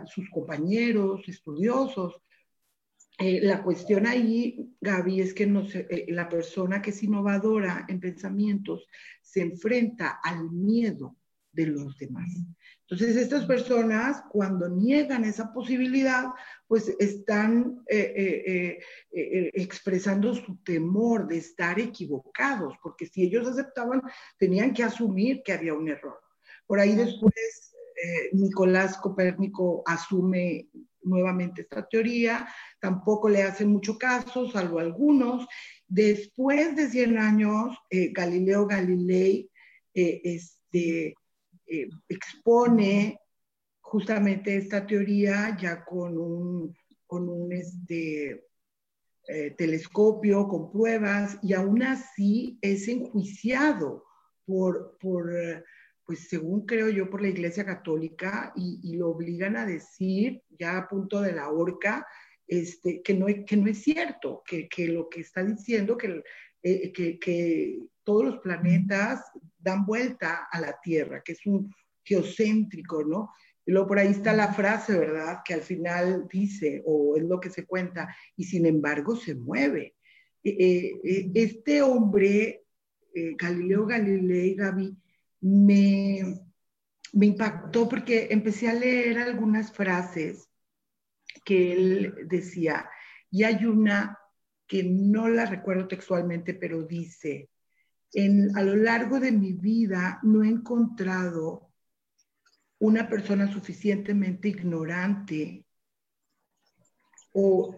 sus 0.06 0.30
compañeros 0.30 1.28
estudiosos. 1.28 2.22
Eh, 3.18 3.40
la 3.42 3.62
cuestión 3.64 4.06
ahí, 4.06 4.72
Gaby, 4.80 5.20
es 5.20 5.34
que 5.34 5.42
eh, 5.44 6.06
la 6.10 6.28
persona 6.28 6.80
que 6.80 6.90
es 6.90 7.02
innovadora 7.02 7.84
en 7.88 7.98
pensamientos 7.98 8.86
se 9.20 9.40
enfrenta 9.40 10.20
al 10.22 10.48
miedo 10.50 11.16
de 11.58 11.66
los 11.66 11.98
demás. 11.98 12.28
Entonces, 12.82 13.16
estas 13.16 13.44
personas, 13.44 14.22
cuando 14.30 14.68
niegan 14.68 15.24
esa 15.24 15.52
posibilidad, 15.52 16.26
pues 16.66 16.94
están 16.98 17.82
eh, 17.88 18.78
expresando 19.10 20.34
su 20.34 20.56
temor 20.62 21.26
de 21.26 21.38
estar 21.38 21.78
equivocados, 21.80 22.74
porque 22.82 23.06
si 23.06 23.24
ellos 23.24 23.46
aceptaban, 23.46 24.02
tenían 24.38 24.72
que 24.72 24.84
asumir 24.84 25.42
que 25.42 25.52
había 25.52 25.74
un 25.74 25.88
error. 25.88 26.20
Por 26.66 26.78
ahí 26.78 26.94
después 26.94 27.34
eh, 28.00 28.30
Nicolás 28.32 28.96
Copérnico 28.98 29.82
asume 29.84 30.68
nuevamente 31.02 31.62
esta 31.62 31.88
teoría, 31.88 32.46
tampoco 32.80 33.28
le 33.28 33.42
hace 33.42 33.64
mucho 33.64 33.98
caso, 33.98 34.50
salvo 34.50 34.78
algunos. 34.78 35.48
Después 35.86 36.76
de 36.76 36.88
100 36.88 37.18
años, 37.18 37.76
eh, 37.90 38.12
Galileo 38.12 38.66
Galilei 38.66 39.50
eh, 39.94 40.20
este, 40.22 41.14
expone 42.08 43.20
justamente 43.80 44.56
esta 44.56 44.86
teoría 44.86 45.56
ya 45.60 45.84
con 45.84 46.18
un, 46.18 46.76
con 47.06 47.28
un 47.28 47.52
este, 47.52 48.44
telescopio, 49.56 50.48
con 50.48 50.70
pruebas, 50.70 51.38
y 51.42 51.52
aún 51.52 51.82
así 51.82 52.58
es 52.62 52.88
enjuiciado 52.88 54.04
por, 54.44 54.96
por 54.98 55.30
pues 56.08 56.26
según 56.26 56.64
creo 56.64 56.88
yo, 56.88 57.10
por 57.10 57.20
la 57.20 57.28
Iglesia 57.28 57.66
Católica 57.66 58.50
y, 58.56 58.96
lo 58.96 59.10
obligan 59.10 59.58
a 59.58 59.66
decir, 59.66 60.42
ya 60.58 60.78
a 60.78 60.88
punto 60.88 61.20
de 61.20 61.32
la 61.32 61.50
horca, 61.50 62.06
este, 62.46 63.02
que, 63.02 63.12
no, 63.12 63.26
que 63.44 63.56
no 63.58 63.68
es 63.68 63.82
cierto, 63.82 64.42
que, 64.46 64.70
que 64.70 64.88
lo 64.88 65.10
que 65.10 65.20
está 65.20 65.44
diciendo, 65.44 65.98
que, 65.98 66.22
eh, 66.62 66.92
que, 66.94 67.80
todos 68.04 68.24
los 68.24 68.38
planetas 68.38 69.22
dan 69.58 69.84
vuelta 69.84 70.48
a 70.50 70.60
la 70.60 70.78
Tierra, 70.80 71.22
que 71.22 71.32
es 71.32 71.46
un 71.46 71.72
geocéntrico, 72.04 73.04
¿no? 73.04 73.32
Y 73.66 73.72
luego 73.72 73.88
por 73.88 73.98
ahí 73.98 74.08
está 74.08 74.32
la 74.32 74.52
frase, 74.52 74.98
¿verdad? 74.98 75.40
Que 75.44 75.54
al 75.54 75.62
final 75.62 76.26
dice, 76.30 76.82
o 76.86 77.16
es 77.16 77.24
lo 77.24 77.38
que 77.40 77.50
se 77.50 77.66
cuenta, 77.66 78.14
y 78.36 78.44
sin 78.44 78.66
embargo 78.66 79.16
se 79.16 79.34
mueve. 79.34 79.96
Eh, 80.42 80.92
eh, 81.04 81.30
este 81.34 81.82
hombre, 81.82 82.64
Galileo 83.14 83.84
Galilei, 83.84 84.54
Gaby, 84.54 84.96
me, 85.40 86.20
me 87.12 87.26
impactó 87.26 87.88
porque 87.88 88.28
empecé 88.30 88.68
a 88.68 88.74
leer 88.74 89.18
algunas 89.18 89.72
frases 89.72 90.48
que 91.44 91.72
él 91.72 92.14
decía, 92.26 92.88
y 93.30 93.44
hay 93.44 93.64
una 93.64 94.18
que 94.66 94.82
no 94.82 95.28
la 95.28 95.46
recuerdo 95.46 95.88
textualmente, 95.88 96.54
pero 96.54 96.82
dice, 96.82 97.48
en, 98.12 98.56
a 98.56 98.62
lo 98.62 98.76
largo 98.76 99.20
de 99.20 99.32
mi 99.32 99.52
vida 99.52 100.20
no 100.22 100.42
he 100.42 100.48
encontrado 100.48 101.70
una 102.78 103.08
persona 103.08 103.52
suficientemente 103.52 104.48
ignorante 104.48 105.64
o, 107.32 107.74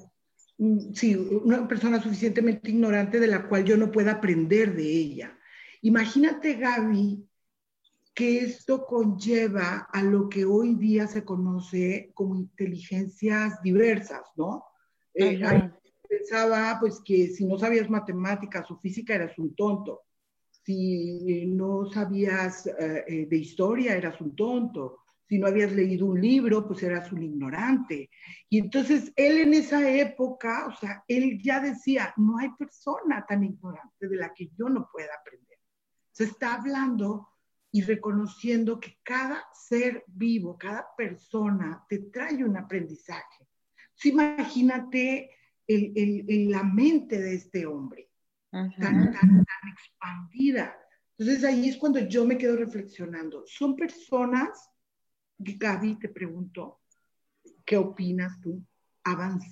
mm, 0.59 0.93
sí, 0.95 1.15
una 1.17 1.67
persona 1.67 2.01
suficientemente 2.01 2.71
ignorante 2.71 3.19
de 3.19 3.27
la 3.27 3.49
cual 3.49 3.65
yo 3.65 3.77
no 3.77 3.91
pueda 3.91 4.13
aprender 4.13 4.75
de 4.75 4.85
ella. 4.85 5.39
Imagínate, 5.83 6.55
Gaby, 6.55 7.27
que 8.15 8.39
esto 8.41 8.85
conlleva 8.85 9.89
a 9.91 10.03
lo 10.03 10.29
que 10.29 10.45
hoy 10.45 10.75
día 10.75 11.07
se 11.07 11.25
conoce 11.25 12.11
como 12.15 12.37
inteligencias 12.37 13.63
diversas, 13.63 14.23
¿no? 14.37 14.65
Eh, 15.15 15.41
pensaba 16.09 16.77
pues 16.81 17.01
que 17.05 17.29
si 17.29 17.47
no 17.47 17.59
sabías 17.59 17.89
matemáticas 17.89 18.71
o 18.71 18.79
física 18.79 19.15
eras 19.15 19.39
un 19.39 19.55
tonto, 19.55 20.03
si 20.63 21.47
no 21.47 21.87
sabías 21.87 22.67
eh, 22.67 23.05
eh, 23.07 23.27
de 23.27 23.37
historia 23.37 23.97
eras 23.97 24.21
un 24.21 24.35
tonto, 24.37 24.99
si 25.29 25.39
no 25.39 25.47
habías 25.47 25.73
leído 25.73 26.07
un 26.07 26.21
libro 26.21 26.67
pues 26.67 26.83
eras 26.83 27.13
un 27.13 27.23
ignorante. 27.23 28.11
Y 28.49 28.59
entonces 28.59 29.13
él 29.17 29.39
en 29.39 29.55
esa 29.55 29.89
época, 29.89 30.67
o 30.67 30.77
sea, 30.77 31.05
él 31.07 31.41
ya 31.43 31.61
decía, 31.61 32.13
no 32.17 32.39
hay 32.39 32.51
persona 32.59 33.25
tan 33.27 33.45
ignorante 33.45 34.09
de 34.09 34.17
la 34.17 34.35
que 34.35 34.51
yo 34.59 34.69
no 34.69 34.89
pueda 34.93 35.11
aprender. 35.19 35.59
Se 36.11 36.25
está 36.25 36.55
hablando 36.55 37.29
y 37.73 37.83
reconociendo 37.83 38.81
que 38.81 38.99
cada 39.03 39.45
ser 39.53 40.05
vivo, 40.09 40.59
cada 40.59 40.87
persona 40.97 41.85
te 41.89 41.99
trae 41.99 42.45
un 42.45 42.57
aprendizaje. 42.57 43.47
imagínate 44.05 45.31
el, 45.67 46.51
la 46.51 46.65
mente 46.65 47.21
de 47.21 47.35
este 47.35 47.67
hombre, 47.67 48.10
tan, 48.51 48.75
tan, 48.79 49.45
expandida. 49.73 50.77
Entonces 51.19 51.45
ahí 51.45 51.69
es 51.69 51.77
cuando 51.77 52.01
yo 52.01 52.25
me 52.25 52.39
quedo 52.39 52.57
reflexionando. 52.57 53.45
Son 53.47 53.77
personas, 53.77 54.71
Gaby, 55.39 55.99
te 55.99 56.09
pregunto, 56.09 56.81
¿qué 57.65 57.77
opinas 57.77 58.41
tú? 58.41 58.65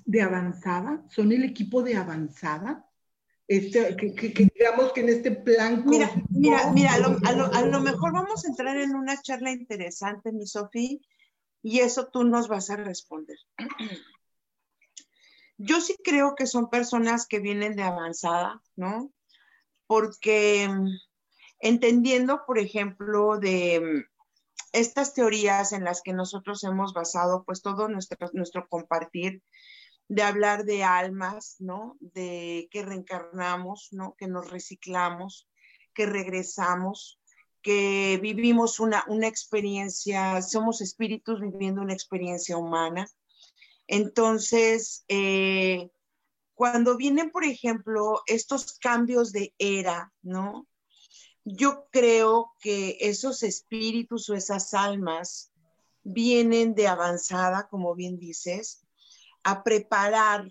¿De 0.05 0.23
avanzada? 0.23 1.05
¿Son 1.09 1.33
el 1.33 1.45
equipo 1.45 1.83
de 1.83 1.97
avanzada? 1.97 2.85
Este, 3.47 3.97
que, 3.97 4.51
digamos 4.55 4.93
que 4.93 5.01
en 5.01 5.09
este 5.09 5.31
plan... 5.31 5.83
Mira, 5.87 6.11
mira, 6.29 6.71
mira, 6.71 6.95
a 6.95 6.99
lo, 6.99 7.81
mejor 7.81 8.13
vamos 8.13 8.45
a 8.45 8.49
entrar 8.49 8.77
en 8.77 8.95
una 8.95 9.21
charla 9.23 9.51
interesante, 9.51 10.33
mi 10.33 10.47
Sofía, 10.47 10.99
y 11.63 11.81
eso 11.81 12.09
tú 12.13 12.25
nos 12.25 12.47
vas 12.49 12.69
a 12.71 12.77
responder. 12.77 13.39
Yo 15.59 15.81
sí 15.81 15.97
creo 16.03 16.35
que 16.35 16.47
son 16.47 16.71
personas 16.71 17.27
que 17.27 17.41
vienen 17.41 17.77
de 17.77 17.83
avanzada, 17.83 18.63
¿no? 18.77 19.13
Porque 19.87 20.69
mm, 20.69 20.89
entendiendo, 21.61 22.45
por 22.47 22.59
ejemplo, 22.59 23.39
de 23.39 23.81
mm, 23.81 24.19
estas 24.73 25.15
teorías 25.15 25.73
en 25.73 25.85
las 25.85 26.03
que 26.03 26.13
nosotros 26.13 26.65
hemos 26.65 26.93
basado 26.95 27.45
pues 27.45 27.61
todo 27.63 27.89
nuestro, 27.89 28.31
nuestro 28.33 28.69
compartir, 28.69 29.43
de 30.09 30.23
hablar 30.23 30.65
de 30.65 30.85
almas, 30.85 31.57
¿no? 31.59 31.97
De 32.01 32.69
que 32.71 32.83
reencarnamos, 32.83 33.89
¿no? 33.93 34.15
Que 34.17 34.27
nos 34.27 34.51
reciclamos, 34.51 35.49
que 35.93 36.07
regresamos, 36.07 37.21
que 37.63 38.19
vivimos 38.23 38.81
una, 38.81 39.05
experiencia, 39.23 40.41
somos 40.43 40.81
espíritus 40.81 41.41
viviendo 41.41 41.83
una 41.83 41.93
experiencia 41.93 42.57
humana. 42.57 43.07
Entonces, 43.89 45.05
eh, 45.09 45.91
cuando 46.55 46.97
vienen, 46.97 47.31
por 47.31 47.45
ejemplo, 47.45 48.23
estos 48.27 48.79
cambios 48.79 49.33
de 49.33 49.55
era, 49.59 50.13
¿no? 50.23 50.69
Yo 51.45 51.87
creo 51.91 52.53
que 52.61 52.99
esos 53.01 53.43
espíritus 53.43 54.29
o 54.29 54.35
esas 54.35 54.75
almas 54.75 55.51
vienen 56.05 56.75
de 56.75 56.87
avanzada, 56.87 57.69
como 57.69 57.95
bien 57.95 58.19
dices, 58.19 58.83
a 59.43 59.63
preparar 59.65 60.51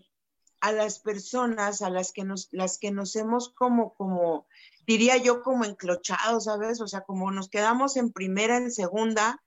a 0.59 0.71
las 0.71 0.99
personas 0.99 1.81
a 1.81 1.89
las 1.89 2.11
que 2.11 2.23
nos, 2.23 2.49
las 2.51 2.77
que 2.79 2.91
nos 2.91 3.15
hemos 3.15 3.53
como, 3.53 3.93
como, 3.93 4.47
diría 4.87 5.17
yo, 5.17 5.43
como 5.43 5.65
enclochados, 5.65 6.45
¿sabes? 6.45 6.81
O 6.81 6.87
sea, 6.87 7.01
como 7.01 7.31
nos 7.31 7.49
quedamos 7.49 7.95
en 7.95 8.11
primera, 8.11 8.57
en 8.57 8.71
segunda 8.71 9.43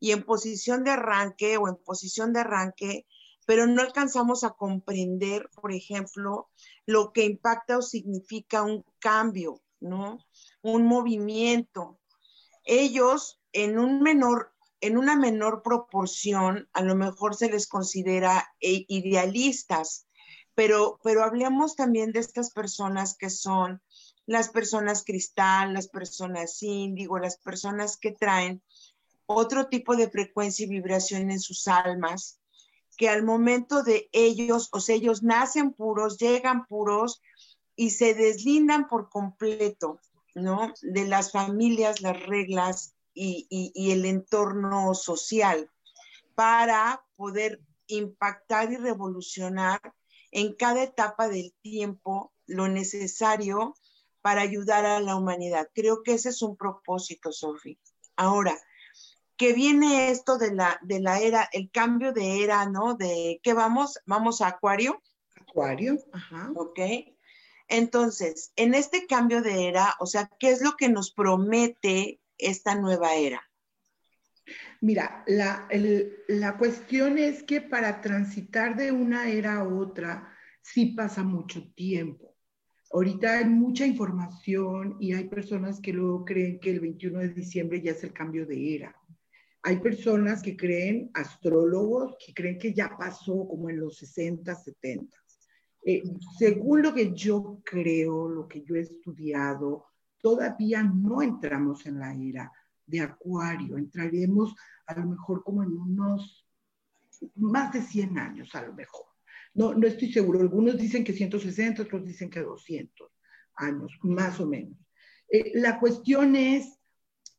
y 0.00 0.12
en 0.12 0.22
posición 0.22 0.84
de 0.84 0.92
arranque 0.92 1.56
o 1.58 1.68
en 1.68 1.76
posición 1.76 2.32
de 2.32 2.40
arranque, 2.40 3.06
pero 3.46 3.66
no 3.66 3.80
alcanzamos 3.80 4.44
a 4.44 4.50
comprender, 4.50 5.48
por 5.60 5.72
ejemplo, 5.72 6.50
lo 6.84 7.12
que 7.12 7.24
impacta 7.24 7.78
o 7.78 7.82
significa 7.82 8.62
un 8.62 8.84
cambio, 8.98 9.62
¿no? 9.80 10.18
Un 10.62 10.86
movimiento. 10.86 11.98
Ellos 12.64 13.40
en 13.52 13.78
un 13.78 14.02
menor 14.02 14.52
en 14.80 14.98
una 14.98 15.16
menor 15.16 15.62
proporción, 15.62 16.68
a 16.72 16.82
lo 16.82 16.94
mejor 16.94 17.34
se 17.34 17.48
les 17.50 17.66
considera 17.66 18.54
eh, 18.60 18.84
idealistas, 18.88 20.06
pero, 20.54 21.00
pero 21.02 21.24
hablemos 21.24 21.76
también 21.76 22.12
de 22.12 22.20
estas 22.20 22.50
personas 22.50 23.16
que 23.16 23.30
son 23.30 23.82
las 24.26 24.48
personas 24.50 25.04
cristal, 25.04 25.72
las 25.72 25.88
personas 25.88 26.62
índigo, 26.62 27.18
las 27.18 27.38
personas 27.38 27.96
que 27.96 28.12
traen 28.12 28.62
otro 29.26 29.68
tipo 29.68 29.96
de 29.96 30.10
frecuencia 30.10 30.66
y 30.66 30.68
vibración 30.68 31.30
en 31.30 31.40
sus 31.40 31.68
almas, 31.68 32.40
que 32.96 33.08
al 33.08 33.22
momento 33.22 33.82
de 33.82 34.08
ellos, 34.12 34.68
o 34.72 34.80
sea, 34.80 34.96
ellos 34.96 35.22
nacen 35.22 35.72
puros, 35.72 36.18
llegan 36.18 36.66
puros 36.66 37.20
y 37.74 37.90
se 37.90 38.14
deslindan 38.14 38.88
por 38.88 39.10
completo, 39.10 40.00
¿no? 40.34 40.72
De 40.82 41.06
las 41.06 41.32
familias, 41.32 42.00
las 42.00 42.20
reglas 42.26 42.94
y, 43.14 43.90
el 43.90 44.04
entorno 44.04 44.94
social 44.94 45.70
para 46.34 47.02
poder 47.16 47.60
impactar 47.86 48.72
y 48.72 48.76
revolucionar 48.76 49.80
en 50.32 50.54
cada 50.54 50.82
etapa 50.82 51.28
del 51.28 51.54
tiempo 51.62 52.32
lo 52.46 52.68
necesario 52.68 53.74
para 54.20 54.42
ayudar 54.42 54.84
a 54.84 55.00
la 55.00 55.16
humanidad. 55.16 55.70
Creo 55.74 56.02
que 56.02 56.14
ese 56.14 56.30
es 56.30 56.42
un 56.42 56.56
propósito, 56.56 57.32
Sofi. 57.32 57.78
Ahora, 58.16 58.58
que 59.36 59.52
viene 59.52 60.10
esto 60.10 60.38
de 60.38 60.54
la, 60.54 60.78
de 60.82 61.00
la 61.00 61.20
era, 61.20 61.48
el 61.52 61.70
cambio 61.70 62.12
de 62.12 62.42
era, 62.42 62.68
¿no? 62.68 62.94
De 62.94 63.40
qué 63.42 63.52
vamos, 63.54 63.98
vamos 64.06 64.40
a 64.40 64.48
Acuario. 64.48 65.02
Acuario, 65.40 65.98
ajá. 66.12 66.50
Ok. 66.54 66.80
Entonces, 67.68 68.52
en 68.56 68.74
este 68.74 69.06
cambio 69.06 69.42
de 69.42 69.68
era, 69.68 69.94
o 69.98 70.06
sea, 70.06 70.30
¿qué 70.38 70.50
es 70.50 70.62
lo 70.62 70.76
que 70.76 70.88
nos 70.88 71.10
promete 71.10 72.20
esta 72.38 72.74
nueva 72.76 73.14
era? 73.14 73.42
Mira, 74.80 75.24
la, 75.26 75.68
la 76.28 76.56
cuestión 76.56 77.18
es 77.18 77.42
que 77.42 77.60
para 77.60 78.00
transitar 78.00 78.76
de 78.76 78.92
una 78.92 79.28
era 79.28 79.56
a 79.56 79.68
otra, 79.68 80.32
sí 80.62 80.86
pasa 80.86 81.24
mucho 81.24 81.72
tiempo. 81.72 82.36
Ahorita 82.92 83.38
hay 83.38 83.46
mucha 83.46 83.84
información 83.84 84.96
y 85.00 85.12
hay 85.12 85.24
personas 85.28 85.80
que 85.80 85.92
luego 85.92 86.24
creen 86.24 86.60
que 86.60 86.70
el 86.70 86.80
21 86.80 87.18
de 87.18 87.28
diciembre 87.30 87.82
ya 87.82 87.92
es 87.92 88.04
el 88.04 88.12
cambio 88.12 88.46
de 88.46 88.76
era. 88.76 88.96
Hay 89.66 89.80
personas 89.80 90.42
que 90.42 90.56
creen, 90.56 91.10
astrólogos, 91.12 92.14
que 92.24 92.32
creen 92.32 92.56
que 92.56 92.72
ya 92.72 92.96
pasó 92.96 93.48
como 93.48 93.68
en 93.68 93.80
los 93.80 93.96
60, 93.96 94.54
70. 94.54 95.18
Eh, 95.84 96.04
según 96.38 96.82
lo 96.82 96.94
que 96.94 97.12
yo 97.12 97.60
creo, 97.64 98.28
lo 98.28 98.46
que 98.46 98.62
yo 98.62 98.76
he 98.76 98.82
estudiado, 98.82 99.86
todavía 100.22 100.84
no 100.84 101.20
entramos 101.20 101.84
en 101.84 101.98
la 101.98 102.14
era 102.14 102.52
de 102.86 103.00
Acuario. 103.00 103.76
Entraremos 103.76 104.54
a 104.86 105.00
lo 105.00 105.06
mejor 105.06 105.42
como 105.42 105.64
en 105.64 105.72
unos 105.72 106.46
más 107.34 107.72
de 107.72 107.82
100 107.82 108.18
años, 108.20 108.54
a 108.54 108.62
lo 108.62 108.72
mejor. 108.72 109.06
No, 109.54 109.74
no 109.74 109.88
estoy 109.88 110.12
seguro. 110.12 110.38
Algunos 110.38 110.78
dicen 110.78 111.02
que 111.02 111.12
160, 111.12 111.82
otros 111.82 112.04
dicen 112.04 112.30
que 112.30 112.38
200 112.38 113.10
años, 113.56 113.98
más 114.02 114.38
o 114.38 114.46
menos. 114.46 114.78
Eh, 115.28 115.50
la 115.54 115.80
cuestión 115.80 116.36
es 116.36 116.78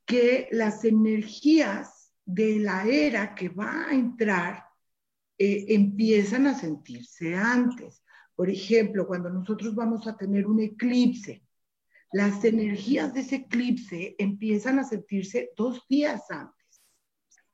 que 0.06 0.50
las 0.52 0.84
energías 0.84 1.97
de 2.28 2.60
la 2.60 2.86
era 2.86 3.34
que 3.34 3.48
va 3.48 3.88
a 3.88 3.94
entrar 3.94 4.66
eh, 5.38 5.66
empiezan 5.70 6.46
a 6.48 6.60
sentirse 6.60 7.36
antes. 7.36 8.04
Por 8.36 8.50
ejemplo, 8.50 9.08
cuando 9.08 9.30
nosotros 9.30 9.74
vamos 9.74 10.08
a 10.08 10.18
tener 10.18 10.46
un 10.46 10.60
eclipse, 10.60 11.44
las 12.12 12.44
energías 12.44 13.14
de 13.14 13.22
ese 13.22 13.36
eclipse 13.38 14.16
empiezan 14.20 14.78
a 14.80 14.84
sentirse 14.84 15.52
dos 15.56 15.86
días 15.88 16.30
antes. 16.30 16.82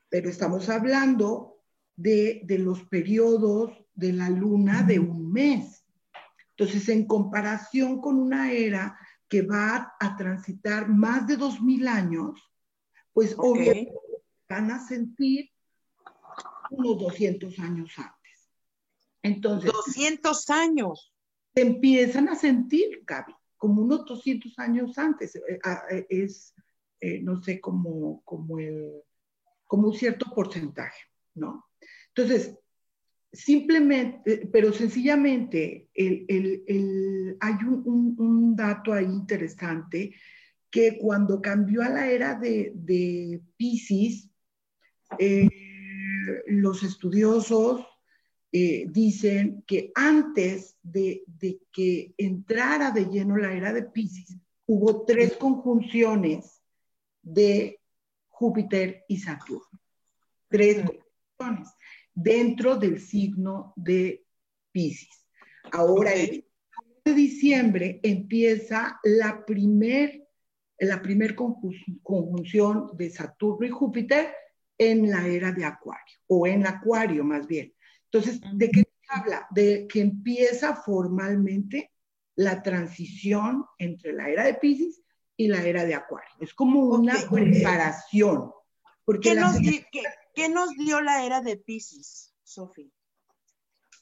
Pero 0.09 0.29
estamos 0.29 0.69
hablando 0.69 1.59
de, 1.95 2.41
de 2.43 2.57
los 2.57 2.83
periodos 2.85 3.71
de 3.93 4.13
la 4.13 4.29
luna 4.29 4.81
de 4.81 4.99
un 4.99 5.31
mes. 5.31 5.85
Entonces, 6.57 6.89
en 6.89 7.05
comparación 7.05 8.01
con 8.01 8.17
una 8.17 8.51
era 8.51 8.97
que 9.27 9.43
va 9.43 9.93
a 9.99 10.15
transitar 10.15 10.89
más 10.89 11.27
de 11.27 11.37
dos 11.37 11.61
mil 11.61 11.87
años, 11.87 12.39
pues 13.13 13.35
obviamente 13.37 13.91
van 14.47 14.71
a 14.71 14.85
sentir 14.85 15.49
unos 16.71 16.99
200 16.99 17.59
años 17.59 17.91
antes. 17.97 18.49
Entonces, 19.21 19.71
200 19.71 20.49
años. 20.49 21.13
Se 21.55 21.61
empiezan 21.61 22.29
a 22.29 22.35
sentir, 22.35 23.03
Gaby, 23.05 23.33
como 23.57 23.83
unos 23.83 24.05
200 24.05 24.57
años 24.59 24.97
antes. 24.97 25.35
Eh, 25.35 25.59
ah, 25.63 25.83
eh, 25.89 26.05
es, 26.09 26.53
eh, 26.99 27.21
no 27.21 27.41
sé, 27.41 27.61
como, 27.61 28.21
como, 28.23 28.59
el, 28.59 28.91
como 29.65 29.87
un 29.87 29.93
cierto 29.93 30.25
porcentaje, 30.33 31.01
¿no? 31.35 31.65
Entonces, 32.09 32.57
simplemente, 33.31 34.49
pero 34.51 34.73
sencillamente, 34.73 35.89
el, 35.93 36.25
el, 36.27 36.63
el, 36.67 37.37
hay 37.39 37.53
un, 37.65 37.83
un, 37.85 38.15
un, 38.17 38.55
dato 38.55 38.93
ahí 38.93 39.05
interesante 39.05 40.15
que 40.69 40.97
cuando 40.97 41.41
cambió 41.41 41.81
a 41.83 41.89
la 41.89 42.09
era 42.09 42.35
de, 42.35 42.71
de 42.75 43.41
Pisces, 43.57 44.29
eh, 45.19 45.49
los 46.47 46.83
estudiosos 46.83 47.85
eh, 48.51 48.85
dicen 48.89 49.63
que 49.65 49.91
antes 49.95 50.77
de, 50.83 51.23
que 51.71 52.13
entrara 52.17 52.91
de 52.91 53.05
lleno 53.05 53.37
la 53.37 53.53
era 53.53 53.73
de 53.73 53.83
Pisces, 53.83 54.37
hubo 54.65 55.05
tres 55.05 55.37
conjunciones 55.37 56.61
de 57.21 57.79
Júpiter 58.29 59.05
y 59.07 59.17
Saturno. 59.17 59.79
Tres 60.49 60.83
conjunciones 61.37 61.73
dentro 62.13 62.75
del 62.77 62.99
signo 62.99 63.73
de 63.75 64.23
Pisces. 64.71 65.27
Ahora, 65.71 66.13
el 66.13 66.45
de 67.03 67.13
diciembre 67.13 67.99
empieza 68.03 68.99
la 69.03 69.45
primer, 69.45 70.27
la 70.79 71.01
primer 71.01 71.35
conjunción 71.35 72.91
de 72.93 73.09
Saturno 73.09 73.65
y 73.65 73.69
Júpiter 73.69 74.27
en 74.77 75.09
la 75.09 75.27
era 75.27 75.51
de 75.51 75.65
Acuario, 75.65 76.17
o 76.27 76.47
en 76.47 76.65
Acuario 76.65 77.23
más 77.23 77.47
bien. 77.47 77.73
Entonces, 78.05 78.41
¿de 78.53 78.69
qué 78.69 78.83
habla? 79.07 79.47
De 79.51 79.87
que 79.87 80.01
empieza 80.01 80.75
formalmente 80.75 81.91
la 82.35 82.61
transición 82.61 83.65
entre 83.77 84.13
la 84.13 84.29
era 84.29 84.43
de 84.43 84.55
Pisces 84.55 85.01
y 85.37 85.47
la 85.47 85.63
era 85.63 85.85
de 85.85 85.95
Acuario. 85.95 86.35
Es 86.39 86.53
como 86.53 86.81
una 86.81 87.15
preparación. 87.29 88.51
Porque 89.05 89.29
¿Qué, 89.29 89.35
nos 89.35 89.55
¿qué, 90.33 90.49
nos 90.49 90.69
dio 90.71 91.01
la 91.01 91.25
era 91.25 91.41
de 91.41 91.57
Pisces, 91.57 92.33
Sofía? 92.43 92.89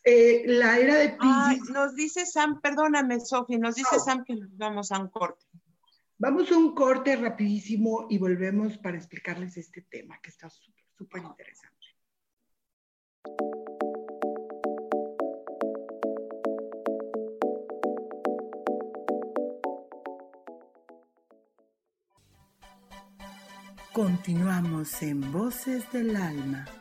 Eh, 0.03 0.43
la 0.45 0.79
era 0.79 0.95
de 0.95 1.09
Pisces. 1.09 1.69
nos 1.69 1.95
dice 1.95 2.25
Sam, 2.25 2.61
perdóname, 2.61 3.19
Sofía, 3.19 3.57
nos 3.57 3.75
dice 3.75 3.99
Sam 3.99 4.23
que 4.23 4.35
nos 4.35 4.55
vamos 4.57 4.91
a 4.91 4.99
un 4.99 5.09
corte. 5.09 5.45
Vamos 6.23 6.51
a 6.51 6.55
un 6.55 6.75
corte 6.75 7.15
rapidísimo 7.15 8.05
y 8.07 8.19
volvemos 8.19 8.77
para 8.77 8.95
explicarles 8.95 9.57
este 9.57 9.81
tema 9.81 10.19
que 10.21 10.29
está 10.29 10.51
súper, 10.51 10.83
súper 10.95 11.23
interesante. 11.23 11.87
Continuamos 23.91 25.01
en 25.01 25.31
Voces 25.31 25.91
del 25.91 26.15
Alma. 26.15 26.80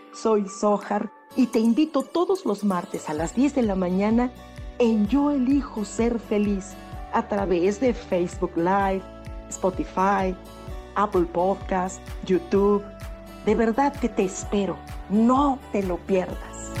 Soy 0.13 0.47
Sohar 0.47 1.11
y 1.35 1.47
te 1.47 1.59
invito 1.59 2.03
todos 2.03 2.45
los 2.45 2.63
martes 2.63 3.09
a 3.09 3.13
las 3.13 3.35
10 3.35 3.55
de 3.55 3.61
la 3.61 3.75
mañana 3.75 4.31
en 4.79 5.07
Yo 5.07 5.31
elijo 5.31 5.85
ser 5.85 6.19
feliz 6.19 6.73
a 7.13 7.27
través 7.27 7.79
de 7.79 7.93
Facebook 7.93 8.51
Live, 8.55 9.01
Spotify, 9.49 10.35
Apple 10.95 11.25
Podcast, 11.25 12.01
YouTube. 12.25 12.83
De 13.45 13.55
verdad 13.55 13.93
que 13.93 14.09
te 14.09 14.23
espero. 14.23 14.77
No 15.09 15.59
te 15.71 15.83
lo 15.83 15.97
pierdas. 15.97 16.80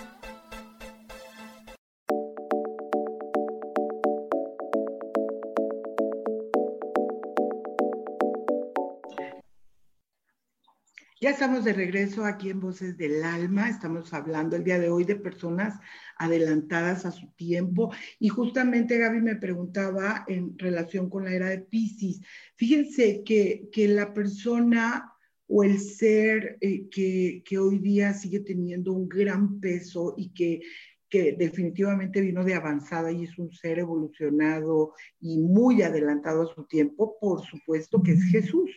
Estamos 11.31 11.63
de 11.63 11.71
regreso 11.71 12.25
aquí 12.25 12.49
en 12.49 12.59
Voces 12.59 12.97
del 12.97 13.23
Alma. 13.23 13.69
Estamos 13.69 14.13
hablando 14.13 14.57
el 14.57 14.65
día 14.65 14.77
de 14.77 14.89
hoy 14.89 15.05
de 15.05 15.15
personas 15.15 15.79
adelantadas 16.17 17.05
a 17.05 17.11
su 17.11 17.31
tiempo. 17.37 17.89
Y 18.19 18.27
justamente 18.27 18.97
Gaby 18.97 19.21
me 19.21 19.37
preguntaba 19.37 20.25
en 20.27 20.59
relación 20.59 21.09
con 21.09 21.23
la 21.23 21.33
era 21.33 21.49
de 21.49 21.59
Pisces. 21.59 22.19
Fíjense 22.57 23.23
que, 23.23 23.69
que 23.71 23.87
la 23.87 24.13
persona 24.13 25.13
o 25.47 25.63
el 25.63 25.79
ser 25.79 26.57
eh, 26.59 26.89
que, 26.89 27.41
que, 27.45 27.57
hoy 27.57 27.79
día 27.79 28.13
sigue 28.13 28.41
teniendo 28.41 28.91
un 28.91 29.07
gran 29.07 29.61
peso 29.61 30.13
y 30.17 30.33
que, 30.33 30.61
que 31.09 31.31
definitivamente 31.31 32.19
vino 32.19 32.43
de 32.43 32.55
avanzada 32.55 33.09
y 33.09 33.23
es 33.23 33.39
un 33.39 33.53
ser 33.53 33.79
evolucionado 33.79 34.93
y 35.21 35.39
muy 35.39 35.81
adelantado 35.81 36.41
a 36.43 36.53
su 36.53 36.65
tiempo, 36.65 37.17
por 37.21 37.41
supuesto 37.41 38.03
que 38.03 38.11
es 38.11 38.23
Jesús. 38.25 38.69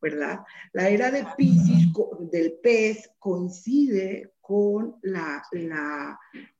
¿Verdad? 0.00 0.40
La 0.72 0.88
era 0.88 1.10
de 1.10 1.26
Pisces, 1.36 1.88
del 2.30 2.54
pez, 2.62 3.10
coincide 3.18 4.32
con 4.40 4.96
la, 5.02 5.42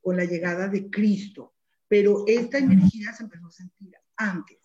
con 0.01 0.17
la 0.17 0.25
llegada 0.25 0.69
de 0.69 0.91
Cristo, 0.91 1.55
pero 1.89 2.25
esta 2.27 2.59
energía 2.59 3.13
se 3.13 3.25
empezó 3.25 3.47
a 3.47 3.53
sentir 3.53 3.93
antes. 4.17 4.59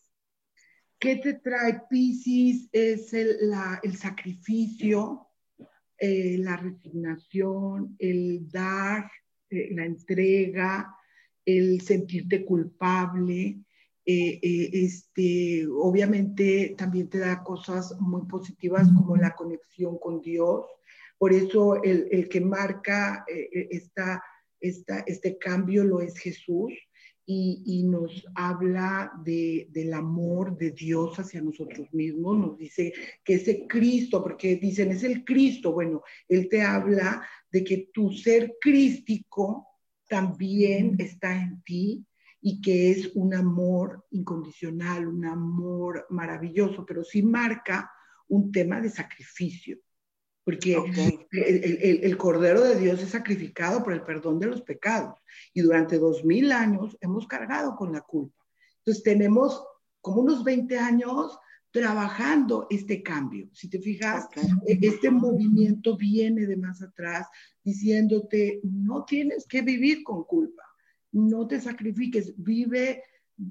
¿Qué 0.99 1.17
te 1.17 1.33
trae 1.35 1.81
Pisces? 1.89 2.69
Es 2.71 3.13
el, 3.13 3.97
sacrificio, 3.97 5.27
eh, 5.97 6.37
la 6.39 6.57
resignación, 6.57 7.95
el 7.99 8.49
dar, 8.49 9.09
eh, 9.49 9.69
la 9.73 9.85
entrega, 9.85 10.95
el 11.45 11.81
sentirte 11.81 12.43
culpable, 12.43 13.59
eh, 14.07 14.39
eh, 14.41 14.69
este, 14.71 15.65
obviamente 15.67 16.75
también 16.77 17.09
te 17.09 17.17
da 17.17 17.43
cosas 17.43 17.99
muy 17.99 18.27
positivas 18.27 18.87
como 18.95 19.15
la 19.17 19.35
conexión 19.35 19.97
con 19.97 20.21
Dios. 20.21 20.65
Por 21.17 21.33
eso 21.33 21.81
el, 21.81 22.07
el 22.11 22.29
que 22.29 22.39
marca 22.39 23.25
eh, 23.27 23.67
esta, 23.71 24.23
esta, 24.59 24.99
este 25.07 25.39
cambio 25.39 25.83
lo 25.83 26.01
es 26.01 26.17
Jesús 26.19 26.71
y, 27.25 27.63
y 27.65 27.83
nos 27.83 28.27
habla 28.35 29.11
de, 29.23 29.69
del 29.71 29.91
amor 29.93 30.55
de 30.55 30.69
Dios 30.69 31.17
hacia 31.17 31.41
nosotros 31.41 31.91
mismos. 31.91 32.37
Nos 32.37 32.57
dice 32.59 32.93
que 33.23 33.35
ese 33.35 33.65
Cristo, 33.65 34.21
porque 34.21 34.57
dicen 34.57 34.91
es 34.91 35.03
el 35.03 35.25
Cristo, 35.25 35.71
bueno, 35.71 36.03
Él 36.29 36.47
te 36.47 36.61
habla 36.61 37.27
de 37.51 37.63
que 37.63 37.89
tu 37.91 38.11
ser 38.11 38.55
crístico 38.61 39.67
también 40.07 40.95
está 40.99 41.35
en 41.41 41.63
ti 41.63 42.05
y 42.47 42.61
que 42.61 42.91
es 42.91 43.09
un 43.15 43.33
amor 43.33 44.05
incondicional, 44.11 45.07
un 45.07 45.25
amor 45.25 46.05
maravilloso, 46.11 46.85
pero 46.85 47.03
sí 47.03 47.23
marca 47.23 47.91
un 48.27 48.51
tema 48.51 48.79
de 48.79 48.91
sacrificio, 48.91 49.79
porque 50.43 50.77
el, 51.31 52.17
Cordero 52.17 52.61
de 52.61 52.79
Dios 52.79 53.01
es 53.01 53.09
sacrificado 53.09 53.83
por 53.83 53.93
el 53.93 54.03
perdón 54.03 54.37
de 54.37 54.45
los 54.45 54.61
pecados 54.61 55.19
y 55.55 55.61
durante 55.61 55.97
dos 55.97 56.23
mil 56.23 56.51
años 56.51 56.95
hemos 57.01 57.25
cargado 57.25 57.75
con 57.75 57.91
la 57.91 58.01
culpa. 58.01 58.45
Entonces 58.77 59.01
tenemos 59.01 59.63
como 59.99 60.21
unos 60.21 60.43
20 60.43 60.77
años 60.77 61.39
trabajando 61.71 62.67
este 62.69 63.01
cambio. 63.01 63.49
Si 63.53 63.71
te 63.71 63.79
fijas, 63.79 64.27
e, 64.67 64.77
este 64.83 65.09
movimiento 65.09 65.97
viene 65.97 66.45
de 66.45 66.57
más 66.57 66.79
atrás 66.83 67.25
diciéndote, 67.63 68.59
no 68.61 69.03
tienes 69.03 69.47
que 69.47 69.63
vivir 69.63 70.03
con 70.03 70.25
culpa 70.25 70.64
no 71.15 71.47
te 71.47 71.61
sacrifiques, 71.61 72.33
vive 72.37 73.03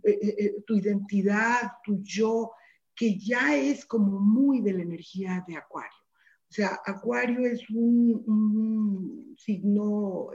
eh, 0.02 0.18
eh, 0.22 0.34
eh, 0.38 0.54
tu 0.66 0.76
identidad, 0.76 1.72
tu 1.82 2.02
yo, 2.02 2.52
que 2.94 3.18
ya 3.18 3.56
es 3.56 3.86
como 3.86 4.20
muy 4.20 4.60
de 4.60 4.74
la 4.74 4.82
energía 4.82 5.44
de 5.48 5.56
Acuario. 5.56 6.04
O 6.48 6.52
sea, 6.54 6.78
Acuario 6.84 7.44
es 7.46 7.68
un, 7.70 9.34
signo 9.36 10.28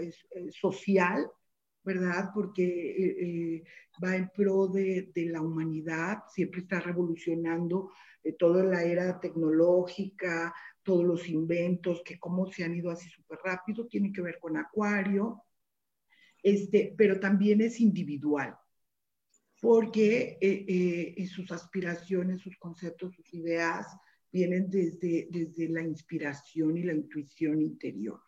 social, 0.49 1.25
¿verdad? 1.83 2.31
Porque 2.33 3.63
va 4.03 4.15
en 4.15 4.29
pro 4.35 4.67
de, 4.67 5.09
la 5.15 5.41
humanidad, 5.41 6.23
siempre 6.27 6.61
está 6.61 6.81
revolucionando 6.81 7.91
toda 8.37 8.63
la 8.65 8.83
era 8.83 9.19
tecnológica, 9.19 10.53
todos 10.83 11.05
los 11.05 11.29
inventos, 11.29 12.01
que 12.03 12.19
cómo 12.19 12.47
se 12.47 12.65
han 12.65 12.75
ido 12.75 12.91
así 12.91 13.07
súper 13.09 13.39
rápido, 13.41 13.87
tiene 13.87 14.11
que 14.11 14.21
ver 14.21 14.39
con 14.39 14.57
Acuario 14.57 15.43
este, 16.43 16.93
pero 16.97 17.19
también 17.19 17.61
es 17.61 17.79
individual, 17.79 18.55
porque 19.61 20.37
eh, 20.41 21.15
eh, 21.17 21.27
sus 21.27 21.51
aspiraciones, 21.51 22.41
sus 22.41 22.57
conceptos, 22.57 23.13
sus 23.15 23.33
ideas 23.33 23.87
vienen 24.31 24.69
desde, 24.69 25.27
desde 25.29 25.69
la 25.69 25.81
inspiración 25.81 26.77
y 26.77 26.83
la 26.83 26.93
intuición 26.93 27.61
interior. 27.61 28.21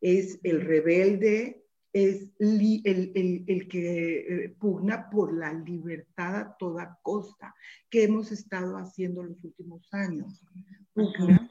Es 0.00 0.40
el 0.42 0.60
rebelde, 0.60 1.64
es 1.92 2.30
el, 2.38 2.80
el, 2.84 3.44
el, 3.46 3.68
que 3.68 4.44
eh, 4.44 4.48
pugna 4.58 5.10
por 5.10 5.36
la 5.36 5.52
libertad 5.52 6.36
a 6.36 6.56
toda 6.56 6.98
costa, 7.02 7.54
que 7.90 8.04
hemos 8.04 8.32
estado 8.32 8.76
haciendo 8.76 9.22
los 9.22 9.44
últimos 9.44 9.86
años. 9.92 10.44
Pugna 10.94 11.50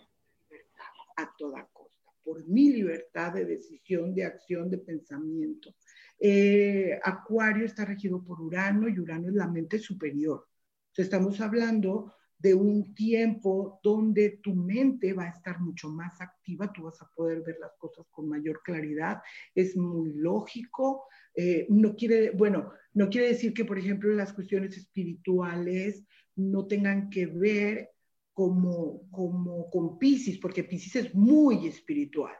a 1.17 1.31
toda 1.37 1.67
costa, 1.71 2.09
por 2.23 2.45
mi 2.47 2.71
libertad 2.71 3.33
de 3.33 3.45
decisión, 3.45 4.15
de 4.15 4.25
acción, 4.25 4.69
de 4.69 4.79
pensamiento. 4.79 5.75
Eh, 6.23 6.99
Acuario 7.03 7.65
está 7.65 7.83
regido 7.83 8.23
por 8.23 8.39
Urano 8.39 8.87
y 8.87 8.99
Urano 8.99 9.29
es 9.29 9.33
la 9.33 9.47
mente 9.47 9.79
superior. 9.79 10.47
estamos 10.95 11.41
hablando 11.41 12.13
de 12.37 12.53
un 12.53 12.93
tiempo 12.93 13.79
donde 13.83 14.39
tu 14.43 14.53
mente 14.53 15.13
va 15.13 15.23
a 15.25 15.29
estar 15.29 15.59
mucho 15.59 15.89
más 15.89 16.21
activa, 16.21 16.71
tú 16.71 16.83
vas 16.83 17.01
a 17.01 17.09
poder 17.15 17.41
ver 17.41 17.57
las 17.59 17.75
cosas 17.77 18.05
con 18.11 18.29
mayor 18.29 18.61
claridad, 18.63 19.21
es 19.55 19.75
muy 19.75 20.13
lógico, 20.13 21.05
eh, 21.35 21.65
no 21.69 21.95
quiere, 21.95 22.31
bueno, 22.31 22.71
no 22.93 23.09
quiere 23.09 23.29
decir 23.29 23.53
que, 23.53 23.65
por 23.65 23.79
ejemplo, 23.79 24.13
las 24.13 24.33
cuestiones 24.33 24.77
espirituales 24.77 26.03
no 26.35 26.67
tengan 26.67 27.09
que 27.09 27.25
ver 27.25 27.89
como, 28.31 29.09
como 29.09 29.69
con 29.71 29.97
Pisces, 29.97 30.37
porque 30.37 30.63
Pisces 30.63 31.05
es 31.05 31.15
muy 31.15 31.67
espiritual, 31.67 32.35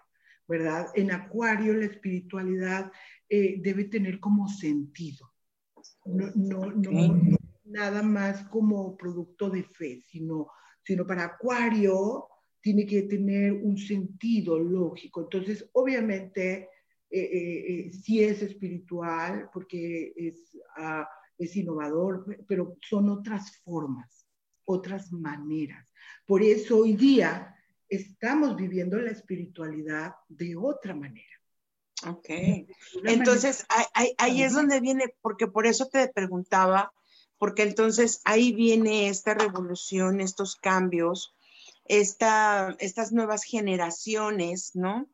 ¿verdad? 0.48 0.88
En 0.96 1.12
Acuario 1.12 1.74
la 1.74 1.86
espiritualidad 1.86 2.92
eh, 3.34 3.62
debe 3.62 3.86
tener 3.86 4.20
como 4.20 4.50
sentido. 4.50 5.32
No, 6.04 6.32
no, 6.36 6.70
no, 6.70 7.38
nada 7.64 8.04
más 8.04 8.44
como 8.50 8.98
producto 8.98 9.50
de 9.50 9.64
fe, 9.64 10.04
sino, 10.06 10.50
sino 10.84 11.08
para 11.08 11.24
Acuario 11.24 12.28
tiene 12.60 12.86
que 12.86 13.04
tener 13.04 13.54
un 13.54 13.78
sentido 13.78 14.60
lógico. 14.60 15.22
Entonces, 15.22 15.66
obviamente, 15.72 16.68
eh, 17.10 17.22
eh, 17.22 17.94
sí 17.94 18.22
es 18.22 18.42
espiritual 18.42 19.50
porque 19.54 20.12
es, 20.14 20.58
ah, 20.76 21.08
es 21.38 21.56
innovador, 21.56 22.26
pero 22.46 22.76
son 22.82 23.08
otras 23.08 23.62
formas, 23.64 24.28
otras 24.66 25.10
maneras. 25.14 25.88
Por 26.28 26.44
eso 26.44 26.80
hoy 26.80 26.98
día 26.98 27.56
estamos 27.88 28.58
viviendo 28.58 29.00
la 29.00 29.12
espiritualidad 29.12 30.16
de 30.28 30.54
otra 30.58 30.94
manera. 30.94 31.41
Ok. 32.08 32.30
Entonces, 33.06 33.66
ahí, 34.18 34.44
es 34.44 34.54
donde 34.54 34.80
viene, 34.80 35.14
porque 35.22 35.48
por 35.48 35.68
eso 35.68 35.88
te 35.88 36.08
preguntaba, 36.08 36.92
porque 37.38 37.64
entonces 37.64 38.22
ahí 38.24 38.54
viene 38.54 39.08
esta 39.08 39.34
revolución, 39.34 40.22
estos 40.22 40.56
cambios, 40.56 41.36
esta, 41.86 42.76
estas 42.80 43.12
nuevas 43.12 43.44
generaciones, 43.44 44.72
¿no? 44.74 45.08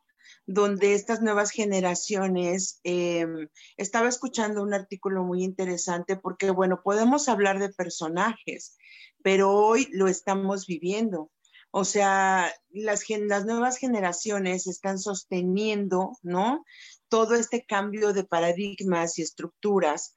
Donde 0.46 0.94
estas 0.94 1.22
nuevas 1.22 1.52
generaciones, 1.52 2.80
em, 2.84 3.50
estaba 3.76 4.08
escuchando 4.08 4.62
un 4.62 4.74
artículo 4.74 5.24
muy 5.24 5.44
interesante 5.44 6.16
porque, 6.16 6.52
bueno, 6.52 6.82
podemos 6.84 7.28
hablar 7.30 7.60
de 7.60 7.70
personajes, 7.70 8.78
pero 9.24 9.52
hoy 9.52 9.88
lo 9.92 10.08
estamos 10.08 10.68
viviendo. 10.68 11.32
O 11.72 11.84
sea, 11.84 12.52
las, 12.70 13.06
nuevas 13.46 13.78
generaciones 13.78 14.68
están 14.68 15.00
sosteniendo, 15.00 16.18
¿no? 16.24 16.64
Todo 17.10 17.36
este 17.36 17.66
cambio 17.66 18.14
de 18.14 18.24
paradigmas 18.24 19.18
y 19.20 19.22
estructuras, 19.22 20.16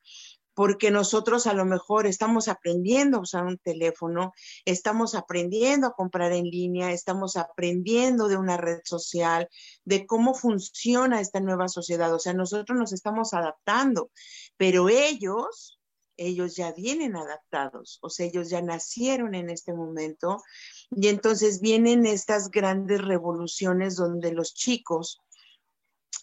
porque 0.55 0.91
nosotros 0.91 1.47
a 1.47 1.55
lo 1.55 1.65
mejor 1.65 2.07
estamos 2.07 2.49
aprendiendo 2.49 3.19
a 3.19 3.23
usar 3.23 3.45
un 3.45 3.59
teléfono, 3.59 4.33
estamos 4.65 5.15
aprendiendo 5.15 5.87
a 5.87 5.95
comprar 5.95 6.33
en 6.33 6.45
línea, 6.45 6.93
estamos 6.93 7.37
aprendiendo 7.37 8.29
de 8.29 8.37
una 8.37 8.57
red 8.57 8.81
social, 8.85 9.49
de 9.85 10.07
cómo 10.07 10.35
funciona 10.35 11.21
esta 11.21 11.41
nueva 11.41 11.69
sociedad. 11.69 12.13
O 12.15 12.19
sea, 12.19 12.35
nosotros 12.35 12.79
nos 12.79 12.93
estamos 12.93 13.33
adaptando, 13.33 14.11
pero 14.57 14.89
ellos, 14.89 15.81
ellos 16.17 16.57
ya 16.57 16.73
vienen 16.73 17.17
adaptados, 17.17 17.99
o 18.03 18.11
sea, 18.11 18.27
ellos 18.27 18.51
ya 18.51 18.61
nacieron 18.61 19.35
en 19.35 19.49
este 19.51 19.73
momento 19.73 20.43
y 20.91 21.09
entonces 21.09 21.61
vienen 21.61 22.07
estas 22.07 22.51
grandes 22.51 23.01
revoluciones 23.01 23.97
donde 23.97 24.33
los 24.33 24.55
chicos 24.55 25.21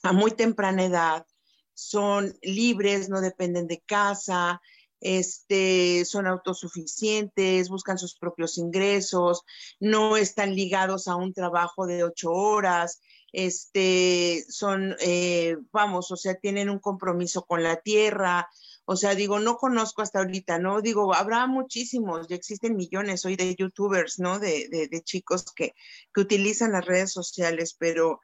a 0.04 0.12
muy 0.12 0.32
temprana 0.32 0.86
edad 0.86 1.26
son 1.74 2.38
libres, 2.42 3.08
no 3.10 3.22
dependen 3.22 3.68
de 3.68 3.82
casa, 3.86 4.62
este, 5.00 6.06
son 6.06 6.28
autosuficientes, 6.28 7.70
buscan 7.70 7.98
sus 7.98 8.16
propios 8.18 8.58
ingresos, 8.58 9.44
no 9.80 10.18
están 10.18 10.56
ligados 10.56 11.08
a 11.08 11.16
un 11.16 11.34
trabajo 11.34 11.86
de 11.86 12.04
ocho 12.04 12.32
horas, 12.32 13.00
este, 13.32 14.44
son, 14.50 14.96
eh, 15.02 15.58
vamos, 15.72 16.12
o 16.12 16.16
sea, 16.16 16.36
tienen 16.36 16.70
un 16.70 16.80
compromiso 16.80 17.44
con 17.44 17.62
la 17.62 17.78
tierra. 17.78 18.50
O 18.90 18.96
sea, 18.96 19.16
digo, 19.16 19.40
no 19.40 19.58
conozco 19.58 20.02
hasta 20.02 20.20
ahorita, 20.20 20.60
¿no? 20.60 20.82
Digo, 20.82 21.14
habrá 21.14 21.46
muchísimos, 21.46 22.28
ya 22.28 22.36
existen 22.38 22.76
millones 22.76 23.26
hoy 23.26 23.36
de 23.36 23.54
youtubers, 23.56 24.18
¿no? 24.18 24.40
De, 24.40 24.70
de 24.70 25.02
chicos 25.04 25.46
que, 25.54 25.74
que 26.14 26.22
utilizan 26.22 26.72
las 26.72 26.86
redes 26.86 27.12
sociales, 27.12 27.76
pero 27.78 28.22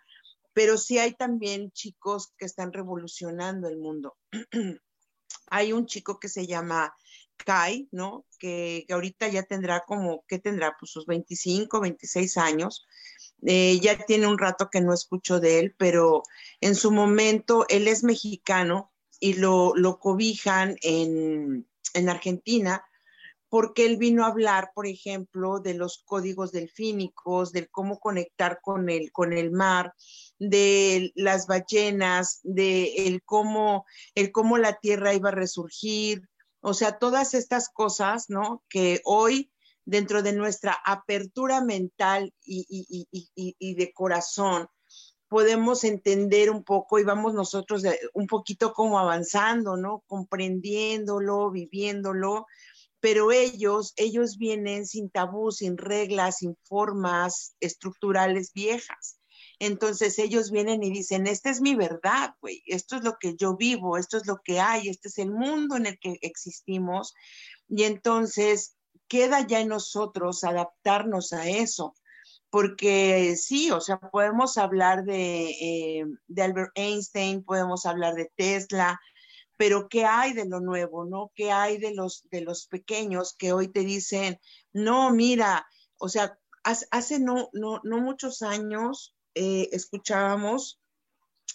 pero 0.54 0.78
sí 0.78 1.00
hay 1.00 1.14
también 1.14 1.72
chicos 1.72 2.32
que 2.38 2.46
están 2.46 2.72
revolucionando 2.72 3.68
el 3.68 3.78
mundo. 3.78 4.16
hay 5.50 5.74
un 5.74 5.86
chico 5.88 6.20
que 6.20 6.30
se 6.30 6.48
llama 6.48 6.96
Kai, 7.38 7.90
¿no? 7.92 8.26
Que, 8.40 8.86
ahorita 8.90 9.28
ya 9.28 9.44
tendrá 9.44 9.82
como, 9.82 10.24
¿qué 10.28 10.40
tendrá? 10.40 10.76
Pues 10.80 10.92
sus 10.92 11.06
25, 11.06 11.82
26 11.82 12.38
años. 12.38 12.86
Eh, 13.46 13.80
ya 13.82 13.98
tiene 14.06 14.28
un 14.28 14.38
rato 14.38 14.70
que 14.72 14.80
no 14.80 14.94
escucho 14.94 15.40
de 15.40 15.60
él, 15.60 15.76
pero 15.78 16.24
en 16.62 16.76
su 16.76 16.92
momento 16.92 17.66
él 17.68 17.88
es 17.88 18.04
mexicano 18.04 18.93
y 19.24 19.36
lo, 19.36 19.74
lo 19.74 20.00
cobijan 20.00 20.76
en, 20.82 21.66
en 21.94 22.10
Argentina 22.10 22.84
porque 23.48 23.86
él 23.86 23.96
vino 23.96 24.26
a 24.26 24.28
hablar, 24.28 24.72
por 24.76 24.86
ejemplo, 24.86 25.60
de 25.62 25.76
los 25.76 26.04
códigos 26.04 26.52
delfínicos, 26.52 27.54
del 27.54 27.70
cómo 27.70 28.00
conectar 28.00 28.60
con 28.62 28.90
el, 28.90 29.14
con 29.14 29.32
el 29.32 29.52
mar, 29.52 29.94
de 30.40 31.14
las 31.16 31.48
ballenas, 31.48 32.42
de 32.44 33.08
el 33.08 33.24
cómo, 33.24 33.86
el 34.14 34.34
cómo 34.34 34.58
la 34.58 34.78
tierra 34.80 35.14
iba 35.14 35.30
a 35.30 35.34
resurgir, 35.34 36.28
o 36.60 36.74
sea, 36.74 36.98
todas 36.98 37.34
estas 37.34 37.70
cosas, 37.70 38.26
¿no? 38.28 38.62
Que 38.68 39.00
hoy, 39.06 39.54
dentro 39.86 40.22
de 40.22 40.34
nuestra 40.34 40.78
apertura 40.84 41.62
mental 41.62 42.34
y, 42.44 43.08
y 43.10 43.76
de 43.76 43.94
corazón, 43.94 44.68
podemos 45.34 45.84
entender 45.84 46.52
un 46.52 46.64
poco 46.64 47.00
y 47.00 47.04
vamos 47.04 47.34
nosotros 47.34 47.82
un 48.14 48.28
poquito 48.28 48.72
como 48.72 49.00
avanzando, 49.00 49.78
¿no? 49.78 50.04
Comprendiéndolo, 50.06 51.50
viviéndolo 51.50 52.46
pero 53.00 53.32
ellos, 53.32 53.94
ellos 53.98 54.38
vienen 54.38 54.86
sin 54.86 55.10
tabú, 55.10 55.52
sin 55.52 55.76
reglas, 55.78 56.38
sin 56.38 56.56
formas 56.64 57.56
estructurales 57.60 58.54
viejas. 58.54 59.20
Entonces 59.58 60.20
ellos 60.20 60.52
vienen 60.52 60.84
y 60.84 60.92
dicen, 60.92 61.26
esta 61.26 61.50
es 61.50 61.60
mi 61.60 61.76
verdad, 61.76 62.36
güey, 62.40 62.62
esto 62.66 62.96
es 62.96 63.04
lo 63.04 63.18
que 63.20 63.36
yo 63.36 63.58
vivo, 63.58 63.98
esto 63.98 64.18
es 64.18 64.28
lo 64.28 64.38
que 64.42 64.60
hay, 64.60 64.88
este 64.88 65.08
es 65.08 65.18
el 65.18 65.32
mundo 65.32 65.76
en 65.76 65.88
el 65.88 66.00
que 66.00 66.18
existimos. 66.22 67.16
Y 67.68 67.84
entonces 67.84 68.78
queda 69.10 69.46
ya 69.46 69.60
en 69.60 69.70
nosotros 69.70 70.44
adaptarnos 70.44 71.34
a 71.34 71.50
eso, 71.50 71.96
porque 72.54 73.36
sí, 73.36 73.72
o 73.72 73.82
sea, 73.82 73.98
podemos 73.98 74.60
hablar 74.60 75.06
de, 75.06 75.50
eh, 75.50 76.06
de 76.28 76.42
Albert 76.44 76.70
Einstein, 76.76 77.44
podemos 77.44 77.88
hablar 77.88 78.14
de 78.14 78.32
Tesla, 78.36 79.02
pero 79.58 79.90
¿qué 79.90 80.06
hay 80.06 80.34
de 80.34 80.46
lo 80.46 80.60
nuevo, 80.60 81.04
no? 81.04 81.32
¿Qué 81.34 81.52
hay 81.52 81.80
de 81.80 81.96
los, 81.96 82.30
de 82.30 82.42
los 82.42 82.68
pequeños 82.68 83.34
que 83.36 83.54
hoy 83.54 83.70
te 83.70 83.80
dicen, 83.80 84.40
no, 84.72 85.10
mira, 85.10 85.66
o 85.98 86.10
sea, 86.10 86.38
hace 86.64 87.20
no, 87.20 87.50
no, 87.54 87.82
no 87.84 87.98
muchos 87.98 88.44
años 88.44 89.16
eh, 89.34 89.70
escuchábamos 89.72 90.80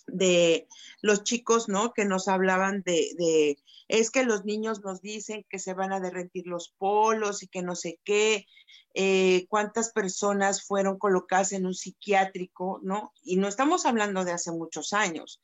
de 0.07 0.69
los 1.03 1.25
chicos, 1.25 1.69
¿no? 1.69 1.93
Que 1.93 2.05
nos 2.05 2.29
hablaban 2.29 2.83
de, 2.83 3.11
de, 3.19 3.59
es 3.89 4.11
que 4.11 4.25
los 4.25 4.45
niños 4.45 4.83
nos 4.83 5.01
dicen 5.01 5.45
que 5.49 5.59
se 5.59 5.75
van 5.75 5.93
a 5.93 6.01
derretir 6.01 6.47
los 6.47 6.71
polos 6.79 7.43
y 7.43 7.49
que 7.49 7.63
no 7.63 7.77
sé 7.77 8.01
qué, 8.05 8.47
eh, 8.95 9.47
cuántas 9.49 9.93
personas 9.93 10.65
fueron 10.65 10.99
colocadas 10.99 11.53
en 11.53 11.67
un 11.67 11.75
psiquiátrico, 11.75 12.81
¿no? 12.83 13.13
Y 13.23 13.37
no 13.37 13.49
estamos 13.49 13.87
hablando 13.87 14.25
de 14.25 14.33
hace 14.33 14.51
muchos 14.51 14.93
años 14.93 15.41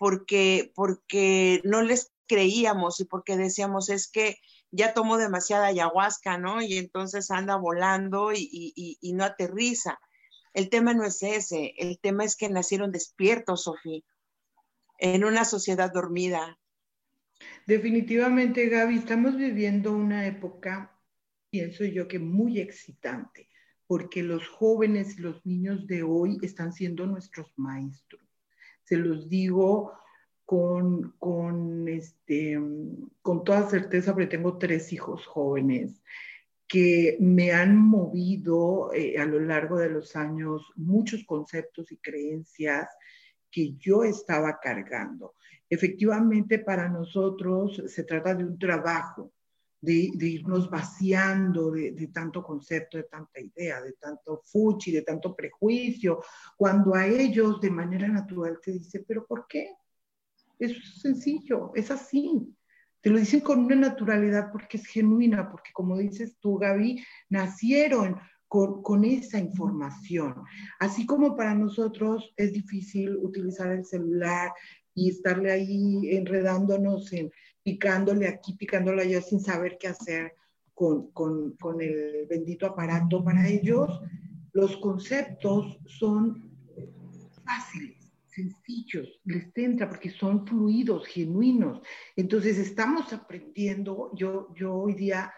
porque, 0.00 0.72
porque 0.74 1.60
no 1.62 1.82
les 1.82 2.10
creíamos 2.26 3.00
y 3.00 3.04
porque 3.04 3.36
decíamos 3.36 3.90
es 3.90 4.08
que 4.08 4.38
ya 4.70 4.94
tomó 4.94 5.18
demasiada 5.18 5.66
ayahuasca, 5.66 6.38
¿no? 6.38 6.62
Y 6.62 6.78
entonces 6.78 7.30
anda 7.30 7.56
volando 7.56 8.32
y, 8.32 8.98
no 9.14 9.24
aterriza. 9.24 10.00
El 10.52 10.68
tema 10.68 10.94
no 10.94 11.04
es 11.04 11.22
ese, 11.22 11.74
el 11.78 11.98
tema 12.00 12.24
es 12.24 12.36
que 12.36 12.48
nacieron 12.48 12.92
despiertos, 12.92 13.64
Sofía, 13.64 14.02
en 14.98 15.24
una 15.24 15.44
sociedad 15.44 15.92
dormida. 15.92 16.58
Definitivamente, 17.66 18.68
Gaby, 18.68 18.98
estamos 18.98 19.36
viviendo 19.36 19.92
una 19.92 20.26
época, 20.26 20.98
pienso 21.50 21.84
yo 21.84 22.08
que 22.08 22.18
muy 22.18 22.60
excitante, 22.60 23.48
porque 23.86 24.22
los 24.22 24.46
jóvenes 24.48 25.18
y 25.18 25.22
los 25.22 25.44
niños 25.46 25.86
de 25.86 26.02
hoy 26.02 26.38
están 26.42 26.72
siendo 26.72 27.06
nuestros 27.06 27.52
maestros 27.56 28.30
se 28.90 28.96
los 28.96 29.28
digo 29.28 29.92
con, 30.44 31.12
con, 31.20 31.86
este, 31.86 32.58
con 33.22 33.44
toda 33.44 33.70
certeza, 33.70 34.12
porque 34.12 34.26
tengo 34.26 34.58
tres 34.58 34.92
hijos 34.92 35.24
jóvenes 35.26 36.02
que 36.70 37.16
me 37.18 37.50
han 37.50 37.76
movido 37.76 38.92
eh, 38.94 39.18
a 39.18 39.24
lo 39.24 39.40
largo 39.40 39.76
de 39.76 39.90
los 39.90 40.14
años 40.14 40.62
muchos 40.76 41.24
conceptos 41.24 41.90
y 41.90 41.96
creencias 41.96 42.88
que 43.50 43.74
yo 43.74 44.04
estaba 44.04 44.60
cargando. 44.60 45.34
Efectivamente, 45.68 46.60
para 46.60 46.88
nosotros 46.88 47.82
se 47.88 48.04
trata 48.04 48.36
de 48.36 48.44
un 48.44 48.56
trabajo, 48.56 49.32
de, 49.80 50.12
irnos 50.20 50.70
vaciando 50.70 51.72
de, 51.72 52.08
tanto 52.14 52.40
concepto, 52.44 52.98
de 52.98 53.04
tanta 53.04 53.40
idea, 53.40 53.80
de 53.80 53.94
tanto 53.94 54.40
fuchi, 54.44 54.92
de 54.92 55.02
tanto 55.02 55.34
prejuicio, 55.34 56.22
cuando 56.56 56.94
a 56.94 57.04
ellos 57.04 57.60
de 57.60 57.70
manera 57.72 58.06
natural 58.06 58.60
te 58.62 58.70
dice, 58.70 59.04
pero 59.08 59.26
¿por 59.26 59.48
qué? 59.48 59.74
Es 60.56 61.00
sencillo, 61.00 61.72
es 61.74 61.90
así. 61.90 62.54
Te 63.00 63.10
lo 63.10 63.18
dicen 63.18 63.40
con 63.40 63.64
una 63.64 63.76
naturalidad 63.76 64.50
porque 64.52 64.76
es 64.76 64.86
genuina, 64.86 65.50
porque 65.50 65.70
como 65.72 65.96
dices 65.96 66.36
tú, 66.38 66.58
Gaby, 66.58 67.02
nacieron 67.30 68.16
con, 68.50 69.04
esa 69.04 69.38
información. 69.38 70.34
Así 70.80 71.06
como 71.06 71.36
para 71.36 71.54
nosotros 71.54 72.34
es 72.36 72.52
difícil 72.52 73.16
utilizar 73.16 73.70
el 73.70 73.84
celular 73.84 74.52
y 74.92 75.08
estarle 75.10 75.52
ahí 75.52 76.10
enredándonos 76.16 77.12
en, 77.12 77.30
picándole 77.62 78.26
aquí, 78.26 78.54
picándole 78.54 79.02
allá 79.02 79.22
sin 79.22 79.40
saber 79.40 79.78
qué 79.78 79.88
hacer 79.88 80.34
con, 80.74 81.12
con, 81.12 81.52
con 81.58 81.80
el 81.80 82.26
bendito 82.28 82.66
aparato. 82.66 83.22
Para 83.22 83.46
ellos, 83.46 84.02
los 84.52 84.76
conceptos 84.78 85.78
son 85.86 86.50
fáciles, 87.44 87.89
sencillos, 88.30 89.20
les 89.24 89.50
entra 89.56 89.88
porque 89.88 90.10
son 90.10 90.46
fluidos, 90.46 91.06
genuinos. 91.06 91.80
Entonces 92.16 92.58
estamos 92.58 93.12
aprendiendo, 93.12 94.10
yo, 94.14 94.52
yo 94.54 94.74
hoy 94.74 94.94
día 94.94 95.32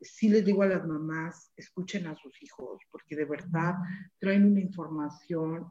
sí 0.00 0.28
les 0.28 0.44
digo 0.44 0.62
a 0.62 0.66
las 0.66 0.86
mamás, 0.86 1.52
escuchen 1.56 2.06
a 2.06 2.16
sus 2.16 2.42
hijos, 2.42 2.80
porque 2.90 3.16
de 3.16 3.24
verdad 3.24 3.74
traen 4.18 4.46
una 4.46 4.60
información 4.60 5.68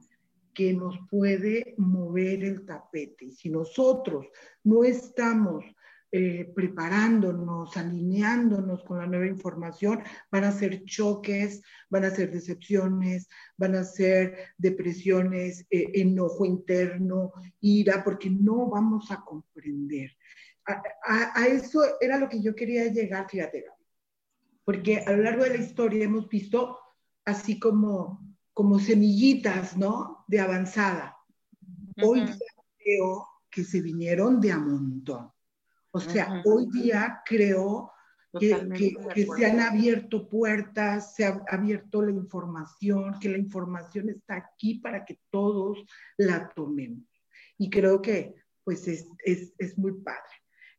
que 0.53 0.73
nos 0.73 0.97
puede 1.10 1.75
mover 1.77 2.43
el 2.43 2.65
tapete. 2.65 3.25
Y 3.25 3.32
si 3.32 3.49
nosotros 3.49 4.27
no 4.63 4.84
estamos 4.84 5.63
eh, 6.12 6.51
preparándonos, 6.55 7.77
alineándonos 7.77 8.83
con 8.83 8.97
la 8.97 9.05
nueva 9.05 9.27
información, 9.27 10.01
van 10.31 10.43
a 10.43 10.51
ser 10.51 10.83
choques, 10.83 11.62
van 11.87 12.03
a 12.03 12.10
ser 12.10 12.31
decepciones, 12.31 13.27
van 13.57 13.75
a 13.75 13.83
ser 13.83 14.47
depresiones, 14.57 15.67
eh, 15.69 15.91
enojo 15.93 16.45
interno, 16.45 17.33
ira, 17.60 18.03
porque 18.03 18.27
no 18.27 18.67
vamos 18.67 19.12
a 19.12 19.23
comprender. 19.23 20.17
A, 20.65 21.45
eso 21.45 21.81
era 22.01 22.17
lo 22.17 22.27
que 22.27 22.41
yo 22.41 22.55
quería 22.55 22.87
llegar, 22.87 23.29
fíjate, 23.29 23.65
porque 24.63 25.03
a 25.05 25.12
lo 25.12 25.21
largo 25.21 25.43
de 25.43 25.57
la 25.57 25.63
historia 25.63 26.05
hemos 26.05 26.27
visto 26.27 26.79
así 27.23 27.60
como, 27.60 28.35
como 28.51 28.79
semillitas, 28.79 29.77
¿no? 29.77 30.25
De 30.27 30.39
avanzada. 30.39 31.17
Hoy 32.01 32.25
creo 32.77 33.27
que 33.51 33.63
se 33.63 33.81
vinieron 33.81 34.41
de 34.41 34.51
a 34.51 34.57
montón 34.57 35.31
O 35.92 36.00
sea, 36.00 36.42
hoy 36.46 36.67
día 36.71 37.21
creo 37.25 37.92
que, 38.40 38.96
que, 39.15 39.25
se 39.25 39.46
han 39.46 39.60
abierto 39.60 40.29
puertas, 40.29 41.15
se 41.15 41.25
ha 41.25 41.42
abierto 41.50 42.02
la 42.02 42.12
información, 42.12 43.19
que 43.19 43.29
la 43.29 43.37
información 43.37 44.10
está 44.10 44.35
aquí 44.35 44.75
para 44.75 45.04
que 45.04 45.19
todos 45.31 45.79
la 46.17 46.50
tomemos. 46.50 47.06
Y 47.58 47.69
creo 47.69 48.02
que 48.02 48.35
pues 48.63 48.87
es, 48.87 49.08
es, 49.25 49.54
es 49.58 49.77
muy 49.77 49.94
padre. 49.94 50.21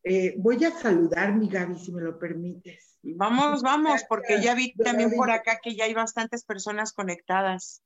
Eh, 0.03 0.35
voy 0.39 0.65
a 0.65 0.71
saludar, 0.71 1.35
mi 1.35 1.49
Gaby, 1.49 1.77
si 1.77 1.93
me 1.93 2.01
lo 2.01 2.19
permites. 2.19 2.99
Vamos, 3.03 3.63
vamos, 3.63 4.05
porque 4.09 4.41
ya 4.41 4.55
vi 4.55 4.73
también 4.75 5.11
por 5.11 5.31
acá 5.31 5.59
que 5.63 5.75
ya 5.75 5.85
hay 5.85 5.95
bastantes 5.95 6.45
personas 6.45 6.93
conectadas. 6.93 7.83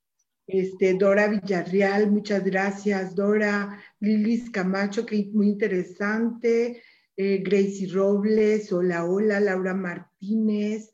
Este, 0.47 0.95
Dora 0.95 1.27
Villarreal, 1.29 2.11
muchas 2.11 2.45
gracias. 2.45 3.15
Dora, 3.15 3.83
Lilis 3.99 4.51
Camacho, 4.51 5.07
que 5.07 5.31
muy 5.33 5.49
interesante. 5.49 6.83
Eh, 7.17 7.43
Gracie 7.45 7.87
Robles, 7.93 8.73
hola, 8.73 9.05
hola, 9.05 9.39
Laura 9.39 9.73
Martínez, 9.73 10.91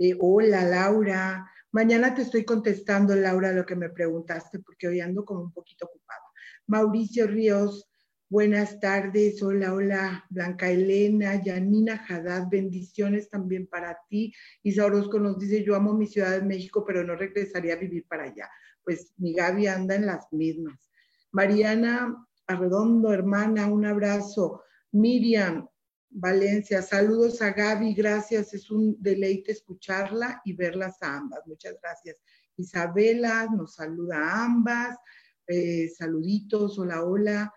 eh, 0.00 0.16
hola, 0.18 0.64
Laura. 0.64 1.48
Mañana 1.70 2.12
te 2.12 2.22
estoy 2.22 2.44
contestando, 2.44 3.14
Laura, 3.14 3.52
lo 3.52 3.64
que 3.64 3.76
me 3.76 3.88
preguntaste, 3.88 4.58
porque 4.58 4.88
hoy 4.88 4.98
ando 4.98 5.24
como 5.24 5.42
un 5.42 5.52
poquito 5.52 5.86
ocupada. 5.86 6.22
Mauricio 6.66 7.28
Ríos, 7.28 7.88
buenas 8.28 8.80
tardes, 8.80 9.40
hola, 9.44 9.72
hola, 9.72 10.24
Blanca 10.28 10.68
Elena, 10.68 11.40
Yanina 11.40 12.04
Haddad, 12.08 12.48
bendiciones 12.50 13.30
también 13.30 13.68
para 13.68 13.96
ti. 14.08 14.34
Isa 14.64 14.84
Orozco 14.86 15.20
nos 15.20 15.38
dice, 15.38 15.62
yo 15.62 15.76
amo 15.76 15.94
mi 15.94 16.08
Ciudad 16.08 16.32
de 16.32 16.44
México, 16.44 16.84
pero 16.84 17.04
no 17.04 17.14
regresaría 17.14 17.74
a 17.74 17.78
vivir 17.78 18.08
para 18.08 18.24
allá. 18.24 18.50
Pues 18.82 19.14
mi 19.18 19.34
Gaby 19.34 19.68
anda 19.68 19.94
en 19.94 20.06
las 20.06 20.32
mismas. 20.32 20.90
Mariana 21.30 22.26
Arredondo, 22.48 23.12
hermana, 23.12 23.68
un 23.68 23.86
abrazo. 23.86 24.64
Miriam 24.92 25.68
Valencia, 26.12 26.82
saludos 26.82 27.40
a 27.40 27.52
Gaby, 27.52 27.94
gracias, 27.94 28.52
es 28.52 28.70
un 28.70 29.00
deleite 29.00 29.52
escucharla 29.52 30.42
y 30.44 30.54
verlas 30.54 31.00
a 31.02 31.16
ambas, 31.18 31.46
muchas 31.46 31.76
gracias. 31.80 32.16
Isabela 32.56 33.46
nos 33.46 33.74
saluda 33.74 34.18
a 34.18 34.44
ambas, 34.44 34.98
eh, 35.46 35.88
saluditos, 35.88 36.78
hola, 36.80 37.04
hola. 37.04 37.54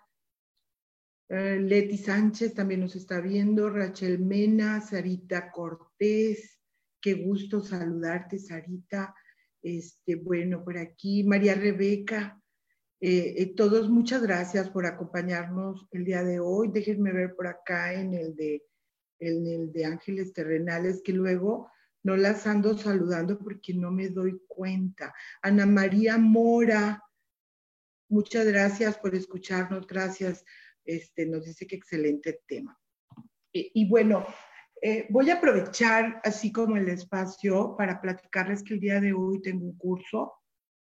Eh, 1.28 1.58
Leti 1.60 1.98
Sánchez 1.98 2.54
también 2.54 2.80
nos 2.80 2.94
está 2.94 3.20
viendo, 3.20 3.70
Rachel 3.70 4.20
Mena, 4.20 4.80
Sarita 4.80 5.50
Cortés, 5.50 6.60
qué 7.00 7.14
gusto 7.14 7.60
saludarte, 7.60 8.38
Sarita. 8.38 9.14
Este, 9.60 10.14
bueno, 10.14 10.62
por 10.62 10.78
aquí, 10.78 11.24
María 11.24 11.54
Rebeca, 11.54 12.40
eh, 13.06 13.42
eh, 13.42 13.54
todos, 13.54 13.90
muchas 13.90 14.22
gracias 14.22 14.70
por 14.70 14.86
acompañarnos 14.86 15.86
el 15.90 16.06
día 16.06 16.24
de 16.24 16.40
hoy. 16.40 16.70
Déjenme 16.72 17.12
ver 17.12 17.34
por 17.34 17.46
acá 17.46 17.92
en 17.92 18.14
el 18.14 18.34
de, 18.34 18.64
en 19.18 19.46
el 19.46 19.72
de 19.72 19.84
Ángeles 19.84 20.32
Terrenales, 20.32 21.02
que 21.04 21.12
luego 21.12 21.70
no 22.02 22.16
las 22.16 22.46
ando 22.46 22.78
saludando 22.78 23.38
porque 23.38 23.74
no 23.74 23.90
me 23.90 24.08
doy 24.08 24.40
cuenta. 24.48 25.12
Ana 25.42 25.66
María 25.66 26.16
Mora, 26.16 27.04
muchas 28.08 28.46
gracias 28.46 28.96
por 28.96 29.14
escucharnos, 29.14 29.86
gracias. 29.86 30.42
Este, 30.82 31.26
nos 31.26 31.44
dice 31.44 31.66
que 31.66 31.76
excelente 31.76 32.40
tema. 32.46 32.80
Y, 33.52 33.86
bueno, 33.86 34.24
eh, 34.80 35.08
voy 35.10 35.28
a 35.28 35.34
aprovechar 35.34 36.22
así 36.24 36.50
como 36.50 36.78
el 36.78 36.88
espacio 36.88 37.76
para 37.76 38.00
platicarles 38.00 38.62
que 38.62 38.72
el 38.72 38.80
día 38.80 38.98
de 38.98 39.12
hoy 39.12 39.42
tengo 39.42 39.66
un 39.66 39.76
curso 39.76 40.32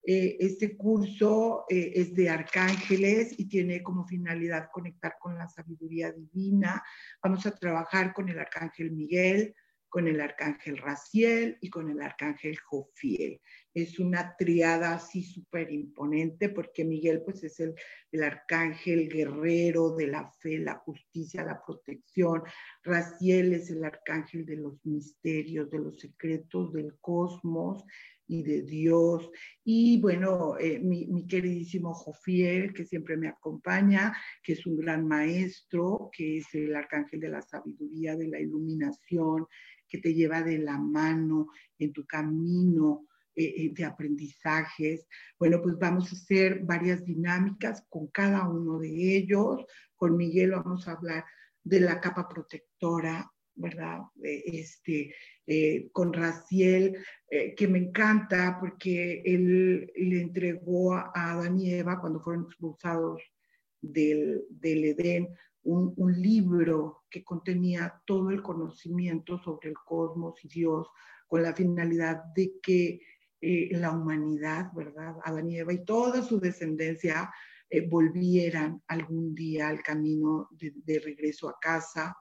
eh, 0.08 0.38
este 0.40 0.78
curso 0.78 1.66
eh, 1.68 1.94
es 1.96 2.14
de 2.14 2.30
arcángeles 2.30 3.34
y 3.40 3.46
tiene 3.46 3.82
como 3.82 4.06
finalidad 4.06 4.70
conectar 4.72 5.16
con 5.20 5.36
la 5.36 5.48
sabiduría 5.48 6.12
divina. 6.12 6.84
Vamos 7.24 7.46
a 7.48 7.56
trabajar 7.56 8.14
con 8.14 8.30
el 8.30 8.38
arcángel 8.38 8.92
Miguel, 8.92 9.56
con 9.90 10.08
el 10.08 10.22
arcángel 10.22 10.78
Raciel 10.78 11.58
y 11.60 11.70
con 11.70 11.90
el 11.90 12.02
arcángel 12.02 12.58
Jofiel. 12.58 13.42
Es 13.74 13.98
una 13.98 14.36
triada 14.38 14.94
así 14.94 15.24
súper 15.24 15.72
imponente 15.72 16.50
porque 16.50 16.84
Miguel 16.84 17.24
pues 17.24 17.44
es 17.44 17.60
el, 17.60 17.74
el, 18.12 18.24
arcángel 18.24 19.10
guerrero 19.10 19.96
de 19.96 20.08
la 20.08 20.30
fe, 20.30 20.60
la 20.60 20.76
justicia, 20.76 21.44
la 21.44 21.64
protección. 21.66 22.44
Raciel 22.84 23.54
es 23.54 23.72
el 23.72 23.84
arcángel 23.84 24.46
de 24.46 24.58
los 24.58 24.86
misterios, 24.86 25.72
de 25.72 25.80
los 25.80 26.00
secretos 26.00 26.74
del 26.74 27.00
cosmos 27.00 27.86
y 28.28 28.44
de 28.44 28.62
Dios. 28.64 29.30
Y 29.64 30.00
bueno, 30.02 30.58
eh, 30.58 30.80
mi, 30.80 31.26
queridísimo 31.28 31.94
Jofiel, 31.94 32.74
que 32.74 32.86
siempre 32.86 33.18
me 33.18 33.28
acompaña, 33.28 34.16
que 34.44 34.54
es 34.54 34.66
un 34.66 34.78
gran 34.78 35.08
maestro, 35.08 36.10
que 36.12 36.38
es 36.38 36.54
el 36.54 36.76
arcángel 36.76 37.20
de 37.20 37.30
la 37.30 37.42
sabiduría, 37.42 38.16
de 38.16 38.28
la 38.28 38.40
iluminación, 38.40 39.46
que 39.88 40.00
te 40.00 40.14
lleva 40.14 40.42
de 40.42 40.60
la 40.60 40.78
mano 40.78 41.48
en 41.78 41.94
tu 41.94 42.06
camino. 42.06 43.08
Eh, 43.38 43.66
eh, 43.66 43.72
de 43.74 43.84
aprendizajes. 43.84 45.06
Bueno, 45.38 45.62
pues 45.62 45.78
vamos 45.78 46.10
a 46.10 46.16
hacer 46.16 46.62
varias 46.64 47.04
dinámicas 47.04 47.84
con 47.90 48.08
cada 48.08 48.48
uno 48.48 48.80
de 48.80 49.18
ellos. 49.18 49.66
Con 49.98 50.16
Miguel 50.16 50.52
vamos 50.52 50.88
a 50.88 50.94
hablar 50.94 51.26
de 51.62 51.82
la 51.82 52.00
capa 52.00 52.30
protectora, 52.30 53.30
¿verdad? 53.56 54.02
Este, 54.22 55.14
eh, 55.48 55.90
con 55.92 56.14
Raciel, 56.14 56.98
eh, 57.30 57.56
que 57.56 57.68
me 57.68 57.80
encanta 57.80 58.58
porque 58.60 59.22
él 59.26 59.92
le 59.96 60.22
entregó 60.22 60.94
a 60.94 61.12
Adán 61.14 61.60
y 61.60 61.74
Eva 61.74 62.00
cuando 62.00 62.20
fueron 62.20 62.46
expulsados 62.46 63.22
del, 63.82 64.44
del 64.50 64.86
Edén 64.86 65.30
un, 65.64 65.94
un, 65.98 66.22
libro 66.22 67.04
que 67.10 67.24
contenía 67.24 68.02
todo 68.06 68.30
el 68.30 68.42
conocimiento 68.42 69.40
sobre 69.40 69.70
el 69.70 69.76
cosmos 69.76 70.44
y 70.44 70.48
Dios 70.48 70.88
con 71.28 71.42
la 71.42 71.54
finalidad 71.54 72.24
de 72.36 72.60
que 72.62 73.02
eh, 73.42 73.70
la 73.72 73.92
humanidad, 73.92 74.72
¿verdad? 74.76 75.16
Adán 75.24 75.50
y 75.50 75.58
Eva 75.58 75.74
y 75.74 75.84
toda 75.86 76.22
su 76.22 76.40
descendencia 76.40 77.32
volvieran 77.90 78.82
algún 78.88 79.34
día 79.36 79.68
al 79.68 79.82
camino 79.82 80.48
de, 80.52 80.72
de 80.86 81.00
regreso 81.00 81.50
a 81.50 81.58
casa 81.60 82.16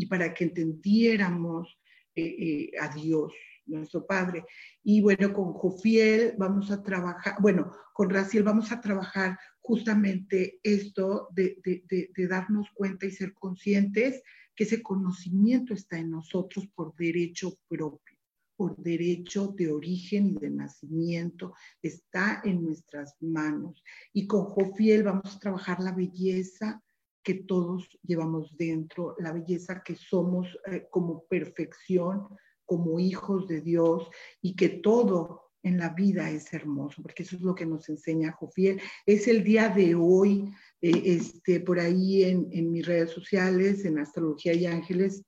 y 0.00 0.06
para 0.06 0.32
que 0.32 0.44
entendiéramos 0.44 1.78
eh, 2.14 2.24
eh, 2.24 2.70
a 2.80 2.88
Dios, 2.88 3.32
nuestro 3.66 4.06
Padre. 4.06 4.44
Y 4.82 5.02
bueno, 5.02 5.32
con 5.32 5.52
Jofiel 5.52 6.34
vamos 6.38 6.70
a 6.70 6.82
trabajar, 6.82 7.36
bueno, 7.40 7.70
con 7.92 8.08
Raciel 8.08 8.42
vamos 8.42 8.72
a 8.72 8.80
trabajar 8.80 9.38
justamente 9.60 10.58
esto 10.62 11.28
de, 11.32 11.58
de, 11.62 12.26
darnos 12.26 12.68
cuenta 12.74 13.04
y 13.04 13.10
ser 13.10 13.34
conscientes 13.34 14.22
que 14.56 14.64
ese 14.64 14.82
conocimiento 14.82 15.74
está 15.74 15.98
en 15.98 16.10
nosotros 16.10 16.66
por 16.74 16.96
derecho 16.96 17.58
propio, 17.68 18.16
por 18.56 18.76
derecho 18.76 19.48
de 19.48 19.70
origen 19.70 20.28
y 20.28 20.34
de 20.34 20.50
nacimiento, 20.50 21.54
está 21.82 22.40
en 22.42 22.64
nuestras 22.64 23.16
manos. 23.20 23.84
Y 24.14 24.26
con 24.26 24.46
Jofiel 24.46 25.02
vamos 25.02 25.36
a 25.36 25.38
trabajar 25.38 25.80
la 25.80 25.92
belleza, 25.92 26.82
que 27.22 27.34
todos 27.34 27.98
llevamos 28.02 28.56
dentro, 28.56 29.14
la 29.18 29.32
belleza 29.32 29.82
que 29.84 29.94
somos 29.94 30.46
eh, 30.66 30.86
como 30.90 31.24
perfección, 31.26 32.28
como 32.64 33.00
hijos 33.00 33.48
de 33.48 33.60
Dios 33.60 34.08
y 34.40 34.54
que 34.54 34.68
todo 34.68 35.50
en 35.62 35.78
la 35.78 35.90
vida 35.90 36.30
es 36.30 36.52
hermoso, 36.54 37.02
porque 37.02 37.22
eso 37.22 37.36
es 37.36 37.42
lo 37.42 37.54
que 37.54 37.66
nos 37.66 37.88
enseña 37.88 38.32
Jofiel. 38.32 38.80
Es 39.04 39.28
el 39.28 39.44
día 39.44 39.68
de 39.68 39.94
hoy, 39.94 40.50
eh, 40.80 41.02
este, 41.04 41.60
por 41.60 41.78
ahí 41.78 42.24
en, 42.24 42.48
en, 42.52 42.72
mis 42.72 42.86
redes 42.86 43.10
sociales, 43.10 43.84
en 43.84 43.98
Astrología 43.98 44.54
y 44.54 44.66
Ángeles, 44.66 45.22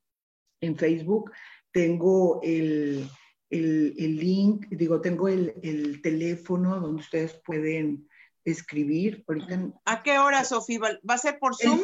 en 0.61 0.75
Facebook, 0.75 1.31
tengo 1.71 2.39
el, 2.41 3.07
el, 3.49 3.93
el 3.97 4.15
link, 4.17 4.67
digo, 4.69 5.01
tengo 5.01 5.27
el, 5.27 5.53
el 5.61 6.01
teléfono 6.01 6.79
donde 6.79 7.01
ustedes 7.01 7.39
pueden 7.45 8.07
escribir. 8.45 9.23
¿A 9.85 10.03
qué 10.03 10.17
hora, 10.17 10.43
Sofía? 10.43 10.79
¿Va 10.79 11.13
a 11.13 11.17
ser 11.17 11.39
por 11.39 11.55
Zoom? 11.55 11.79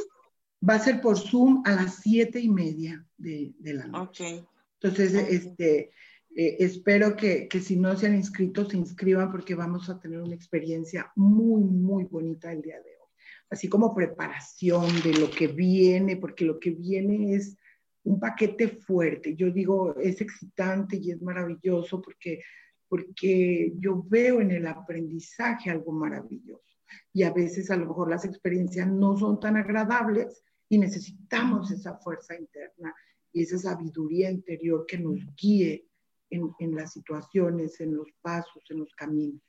va 0.68 0.76
a 0.76 0.80
ser 0.80 1.02
por 1.02 1.18
Zoom 1.18 1.62
a 1.66 1.72
las 1.72 1.96
siete 2.02 2.40
y 2.40 2.50
media 2.50 3.06
de, 3.18 3.54
la 3.62 3.88
noche. 3.88 4.46
Entonces, 4.82 5.14
este, 5.14 5.92
eh, 6.36 6.58
espero 6.60 7.16
que, 7.16 7.48
que, 7.48 7.62
si 7.62 7.76
no 7.76 7.96
se 7.96 8.08
han 8.08 8.16
inscrito, 8.16 8.70
se 8.70 8.78
inscriban 8.78 9.32
porque 9.32 9.56
vamos 9.56 9.90
a 9.90 10.00
tener 10.00 10.22
una 10.22 10.36
experiencia 10.36 11.12
muy, 11.16 11.64
muy 11.64 12.06
bonita 12.06 12.52
el 12.52 12.62
día 12.62 12.78
de 12.78 12.90
hoy. 12.90 13.10
Así 13.50 13.68
como 13.68 13.96
preparación 13.96 14.88
de 15.02 15.14
lo 15.14 15.32
que 15.32 15.48
viene, 15.48 16.18
porque 16.18 16.46
lo 16.46 16.60
que 16.60 16.72
viene 16.72 17.36
es 17.36 17.58
un 18.04 18.20
paquete 18.20 18.68
fuerte. 18.68 19.36
Yo 19.36 19.52
digo, 19.52 19.98
es 19.98 20.22
excitante 20.22 20.98
y 20.98 21.12
es 21.12 21.22
maravilloso 21.22 22.02
porque 22.02 22.42
porque 22.90 23.74
yo 23.80 24.04
veo 24.08 24.42
en 24.42 24.52
el 24.52 24.68
aprendizaje 24.68 25.70
algo 25.70 25.92
maravilloso. 25.92 26.64
Y 27.14 27.24
a 27.24 27.32
veces 27.32 27.70
a 27.70 27.78
lo 27.78 27.86
mejor 27.86 28.10
las 28.10 28.26
experiencias 28.26 28.88
no 28.88 29.16
son 29.18 29.40
tan 29.40 29.58
agradables 29.58 30.44
y 30.68 30.78
necesitamos 30.78 31.72
esa 31.72 31.98
fuerza 32.00 32.36
interna 32.36 32.94
y 33.32 33.44
esa 33.44 33.60
sabiduría 33.60 34.32
interior 34.32 34.86
que 34.88 34.98
nos 34.98 35.20
guíe 35.36 35.88
en, 36.32 36.52
en 36.60 36.76
las 36.76 36.94
situaciones, 36.94 37.80
en 37.80 37.96
los 37.96 38.08
pasos, 38.22 38.64
en 38.70 38.80
los 38.80 38.94
caminos. 38.96 39.42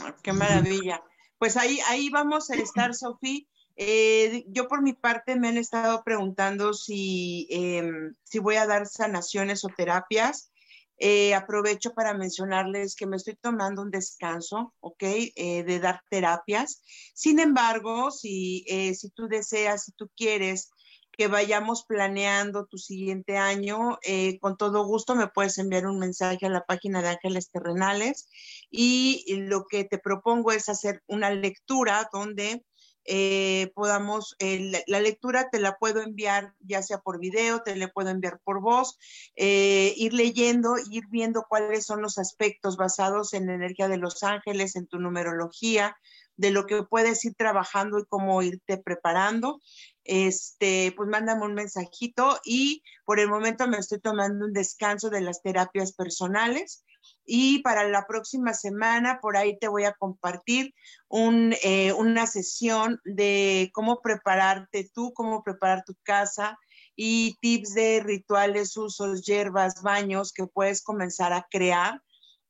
Ah, 0.00 0.16
qué 0.22 0.32
maravilla. 0.32 1.02
Pues 1.38 1.56
ahí, 1.56 1.78
ahí 1.88 2.10
vamos 2.10 2.50
a 2.50 2.56
estar, 2.56 2.94
Sofía. 2.94 3.42
Eh, 3.80 4.44
yo 4.48 4.66
por 4.66 4.82
mi 4.82 4.92
parte 4.92 5.36
me 5.36 5.48
han 5.48 5.56
estado 5.56 6.02
preguntando 6.02 6.74
si, 6.74 7.46
em, 7.48 8.12
si 8.24 8.40
voy 8.40 8.56
a 8.56 8.66
dar 8.66 8.86
sanaciones 8.86 9.64
o 9.64 9.68
terapias. 9.68 10.50
Eh, 10.98 11.34
aprovecho 11.34 11.94
para 11.94 12.14
mencionarles 12.14 12.96
que 12.96 13.06
me 13.06 13.16
estoy 13.16 13.36
tomando 13.36 13.82
un 13.82 13.90
descanso, 13.90 14.74
¿ok? 14.80 15.02
Eh, 15.02 15.64
de 15.64 15.78
dar 15.78 16.02
terapias. 16.10 16.82
Sin 17.14 17.38
embargo, 17.38 18.10
si, 18.10 18.64
si 18.94 19.10
tú 19.10 19.28
deseas, 19.28 19.84
si 19.84 19.92
tú 19.92 20.10
quieres 20.16 20.70
que 21.12 21.28
vayamos 21.28 21.84
planeando 21.84 22.66
tu 22.66 22.78
siguiente 22.78 23.36
año, 23.36 23.98
con 24.40 24.56
todo 24.56 24.84
gusto 24.84 25.16
me 25.16 25.26
puedes 25.26 25.58
enviar 25.58 25.86
un 25.86 25.98
mensaje 25.98 26.46
a 26.46 26.50
la 26.50 26.64
página 26.64 27.02
de 27.02 27.08
Ángeles 27.08 27.50
Terrenales 27.50 28.28
y 28.70 29.24
lo 29.48 29.66
que 29.66 29.84
te 29.84 29.98
propongo 29.98 30.52
es 30.52 30.68
hacer 30.68 31.02
una 31.08 31.30
lectura 31.30 32.08
donde 32.12 32.64
eh, 33.10 33.72
podamos, 33.74 34.36
eh, 34.38 34.84
la, 34.86 35.00
lectura 35.00 35.48
te 35.48 35.58
la 35.58 35.78
puedo 35.78 36.02
enviar 36.02 36.52
ya 36.60 36.82
sea 36.82 36.98
por 36.98 37.18
video, 37.18 37.62
te 37.62 37.74
la 37.74 37.88
puedo 37.88 38.10
enviar 38.10 38.38
por 38.44 38.60
voz, 38.60 38.98
eh, 39.34 39.94
ir 39.96 40.12
leyendo, 40.12 40.74
ir 40.90 41.04
viendo 41.08 41.46
cuáles 41.48 41.86
son 41.86 42.02
los 42.02 42.18
aspectos 42.18 42.76
basados 42.76 43.32
en 43.32 43.46
la 43.46 43.54
energía 43.54 43.88
de 43.88 43.96
los 43.96 44.22
ángeles, 44.22 44.76
en 44.76 44.86
tu 44.86 44.98
numerología, 44.98 45.96
de 46.36 46.50
lo 46.50 46.66
que 46.66 46.82
puedes 46.82 47.24
ir 47.24 47.34
trabajando 47.34 47.98
y 47.98 48.04
cómo 48.04 48.42
irte 48.42 48.76
preparando. 48.76 49.62
Este, 50.04 50.92
pues 50.94 51.08
mándame 51.08 51.46
un 51.46 51.54
mensajito 51.54 52.38
y 52.44 52.82
por 53.06 53.20
el 53.20 53.30
momento 53.30 53.66
me 53.68 53.78
estoy 53.78 54.00
tomando 54.00 54.44
un 54.44 54.52
descanso 54.52 55.08
de 55.08 55.22
las 55.22 55.40
terapias 55.40 55.92
personales 55.92 56.84
y 57.30 57.58
para 57.60 57.86
la 57.86 58.06
próxima 58.06 58.54
semana 58.54 59.20
por 59.20 59.36
ahí 59.36 59.58
te 59.58 59.68
voy 59.68 59.84
a 59.84 59.92
compartir 59.92 60.74
eh, 61.10 61.92
una 61.92 62.26
sesión 62.26 63.00
de 63.04 63.70
cómo 63.74 64.00
prepararte 64.00 64.88
tú, 64.94 65.12
cómo 65.12 65.42
preparar 65.42 65.84
tu 65.84 65.94
casa 66.02 66.58
y 66.96 67.36
tips 67.42 67.74
de 67.74 68.00
rituales, 68.02 68.74
usos, 68.78 69.22
hierbas, 69.22 69.82
baños 69.82 70.32
que 70.32 70.46
puedes 70.46 70.82
comenzar 70.82 71.34
a 71.34 71.46
crear 71.50 72.00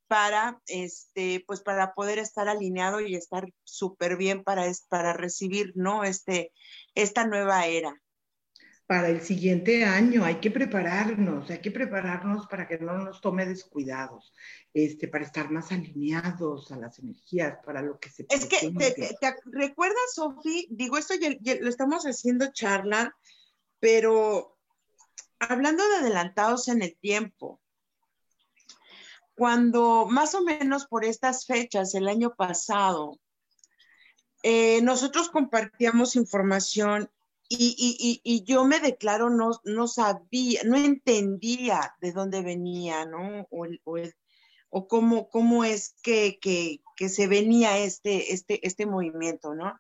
para, 0.07 0.63
este, 0.67 1.43
pues 1.45 1.61
para 1.61 1.93
poder 1.93 2.21
estar 2.21 2.49
alineado 2.49 3.01
y 3.01 3.17
estar 3.17 3.49
súper 3.65 4.17
bien 4.17 4.45
para, 4.45 4.65
para 4.89 5.13
recibir, 5.13 5.73
¿no? 5.75 6.05
Este, 6.05 6.53
esta 6.95 7.27
nueva 7.27 7.67
era 7.67 8.01
para 8.89 9.11
el 9.11 9.21
siguiente 9.21 9.85
año. 9.85 10.25
Hay 10.25 10.37
que 10.37 10.51
prepararnos, 10.51 11.51
hay 11.51 11.61
que 11.61 11.71
prepararnos 11.71 12.47
para 12.47 12.67
que 12.67 12.79
no 12.79 12.97
nos 12.97 13.21
tome 13.21 13.45
descuidados, 13.45 14.33
este, 14.73 15.09
para 15.09 15.25
estar 15.25 15.51
más 15.51 15.71
alineados 15.71 16.73
a 16.73 16.77
las 16.77 16.99
energías, 16.99 17.59
para 17.67 17.83
lo 17.83 18.01
que 18.01 18.09
se 18.09 18.25
Es 18.31 18.47
que, 18.47 18.73
te, 18.73 19.37
recuerdas, 19.45 20.15
Sofi? 20.15 20.67
Digo, 20.71 20.97
esto 20.97 21.13
ya, 21.15 21.29
lo 21.61 21.69
estamos 21.69 22.05
haciendo 22.05 22.51
charla, 22.51 23.15
pero 23.79 24.57
hablando 25.39 25.87
de 25.87 25.97
adelantados 25.97 26.69
en 26.69 26.81
el 26.81 26.97
tiempo, 26.97 27.61
cuando 29.35 30.07
más 30.07 30.35
o 30.35 30.43
menos 30.43 30.87
por 30.87 31.05
estas 31.05 31.45
fechas, 31.45 31.95
el 31.95 32.09
año 32.09 32.35
pasado, 32.35 33.21
eh, 34.43 34.81
nosotros 34.81 35.29
compartíamos 35.29 36.17
información 36.17 37.11
y, 37.51 38.45
yo 38.45 38.65
me 38.65 38.79
declaro, 38.81 39.31
no, 39.31 39.51
no 39.65 39.89
sabía, 39.89 40.63
no 40.65 40.77
entendía 40.77 41.95
de 42.01 42.13
dónde 42.13 42.43
venía, 42.43 43.07
¿no? 43.07 43.47
O, 43.51 43.67
o, 44.71 44.87
cómo, 44.87 45.31
cómo 45.31 45.65
es 45.65 45.95
que, 46.03 46.39
se 47.09 47.27
venía 47.27 47.79
este, 47.79 48.35
este, 48.35 48.67
este 48.67 48.85
movimiento, 48.85 49.55
¿no? 49.55 49.79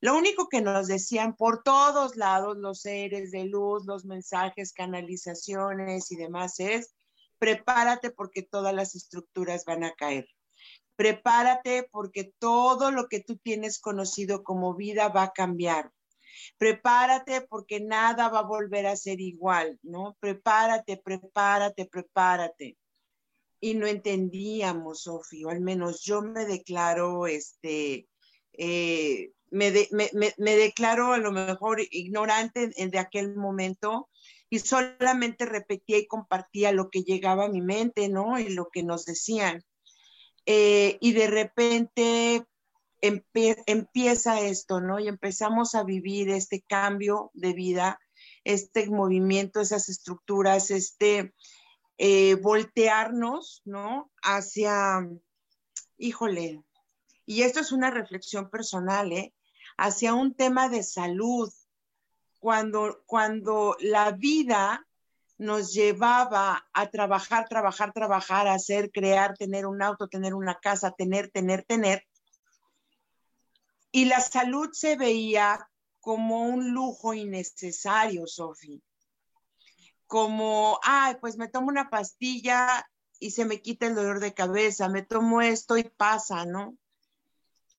Lo 0.00 0.16
único 0.16 0.48
que 0.48 0.60
nos 0.60 0.88
decían 0.88 1.36
por 1.36 1.62
todos 1.62 2.16
lados 2.16 2.56
los 2.56 2.80
seres 2.80 3.30
de 3.30 3.44
luz, 3.44 3.86
los 3.86 4.04
mensajes, 4.04 4.72
canalizaciones 4.72 6.10
y 6.10 6.16
demás 6.16 6.58
es, 6.58 6.94
prepárate 7.38 8.10
porque 8.10 8.42
todas 8.42 8.74
las 8.74 8.96
estructuras 8.96 9.64
van 9.64 9.84
a 9.84 9.94
caer. 9.94 10.26
Prepárate 10.96 11.88
porque 11.90 12.32
todo 12.38 12.90
lo 12.90 13.08
que 13.08 13.20
tú 13.20 13.36
tienes 13.36 13.78
conocido 13.78 14.42
como 14.42 14.74
vida 14.74 15.08
va 15.08 15.24
a 15.24 15.32
cambiar 15.32 15.93
prepárate 16.58 17.42
porque 17.42 17.80
nada 17.80 18.28
va 18.28 18.40
a 18.40 18.46
volver 18.46 18.86
a 18.86 18.96
ser 18.96 19.20
igual, 19.20 19.78
¿no? 19.82 20.16
Prepárate, 20.20 20.96
prepárate, 20.96 21.86
prepárate. 21.86 22.76
Y 23.60 23.74
no 23.74 23.86
entendíamos, 23.86 25.02
Sofía, 25.02 25.46
o 25.46 25.50
al 25.50 25.60
menos 25.60 26.02
yo 26.02 26.22
me 26.22 26.44
declaro, 26.44 27.26
este, 27.26 28.08
eh, 28.52 29.32
me, 29.50 29.72
me, 30.38 30.56
declaro 30.56 31.12
a 31.12 31.18
lo 31.18 31.32
mejor 31.32 31.80
ignorante 31.90 32.68
de 32.68 32.98
aquel 32.98 33.36
momento 33.36 34.08
y 34.50 34.58
solamente 34.58 35.46
repetía 35.46 35.98
y 35.98 36.06
compartía 36.06 36.72
lo 36.72 36.90
que 36.90 37.02
llegaba 37.02 37.46
a 37.46 37.48
mi 37.48 37.62
mente, 37.62 38.08
¿no? 38.08 38.38
Y 38.38 38.50
lo 38.50 38.68
que 38.68 38.82
nos 38.82 39.04
decían. 39.04 39.64
Eh, 40.46 40.98
y 41.00 41.12
de 41.12 41.26
repente 41.26 42.44
empieza 43.04 44.40
esto, 44.40 44.80
¿no? 44.80 44.98
Y 44.98 45.08
empezamos 45.08 45.74
a 45.74 45.84
vivir 45.84 46.30
este 46.30 46.62
cambio 46.62 47.30
de 47.34 47.52
vida, 47.52 48.00
este 48.44 48.88
movimiento, 48.88 49.60
esas 49.60 49.88
estructuras, 49.88 50.70
este 50.70 51.34
eh, 51.98 52.34
voltearnos, 52.36 53.62
¿no? 53.64 54.10
Hacia, 54.22 55.08
híjole, 55.96 56.62
y 57.26 57.42
esto 57.42 57.60
es 57.60 57.72
una 57.72 57.90
reflexión 57.90 58.50
personal, 58.50 59.12
¿eh? 59.12 59.34
Hacia 59.76 60.14
un 60.14 60.34
tema 60.34 60.68
de 60.68 60.82
salud, 60.82 61.52
cuando, 62.38 63.02
cuando 63.06 63.76
la 63.80 64.12
vida 64.12 64.86
nos 65.38 65.72
llevaba 65.72 66.66
a 66.72 66.90
trabajar, 66.90 67.48
trabajar, 67.48 67.92
trabajar, 67.92 68.48
hacer, 68.48 68.90
crear, 68.92 69.34
tener 69.36 69.66
un 69.66 69.82
auto, 69.82 70.08
tener 70.08 70.34
una 70.34 70.54
casa, 70.56 70.92
tener, 70.92 71.30
tener, 71.30 71.64
tener, 71.64 72.04
y 73.94 74.06
la 74.06 74.20
salud 74.20 74.70
se 74.72 74.96
veía 74.96 75.70
como 76.00 76.48
un 76.48 76.72
lujo 76.72 77.14
innecesario, 77.14 78.26
Sofi. 78.26 78.82
Como, 80.08 80.80
ay, 80.82 81.14
pues 81.20 81.36
me 81.36 81.46
tomo 81.46 81.68
una 81.68 81.90
pastilla 81.90 82.90
y 83.20 83.30
se 83.30 83.44
me 83.44 83.62
quita 83.62 83.86
el 83.86 83.94
dolor 83.94 84.18
de 84.18 84.34
cabeza, 84.34 84.88
me 84.88 85.02
tomo 85.02 85.42
esto 85.42 85.76
y 85.76 85.84
pasa, 85.84 86.44
¿no? 86.44 86.76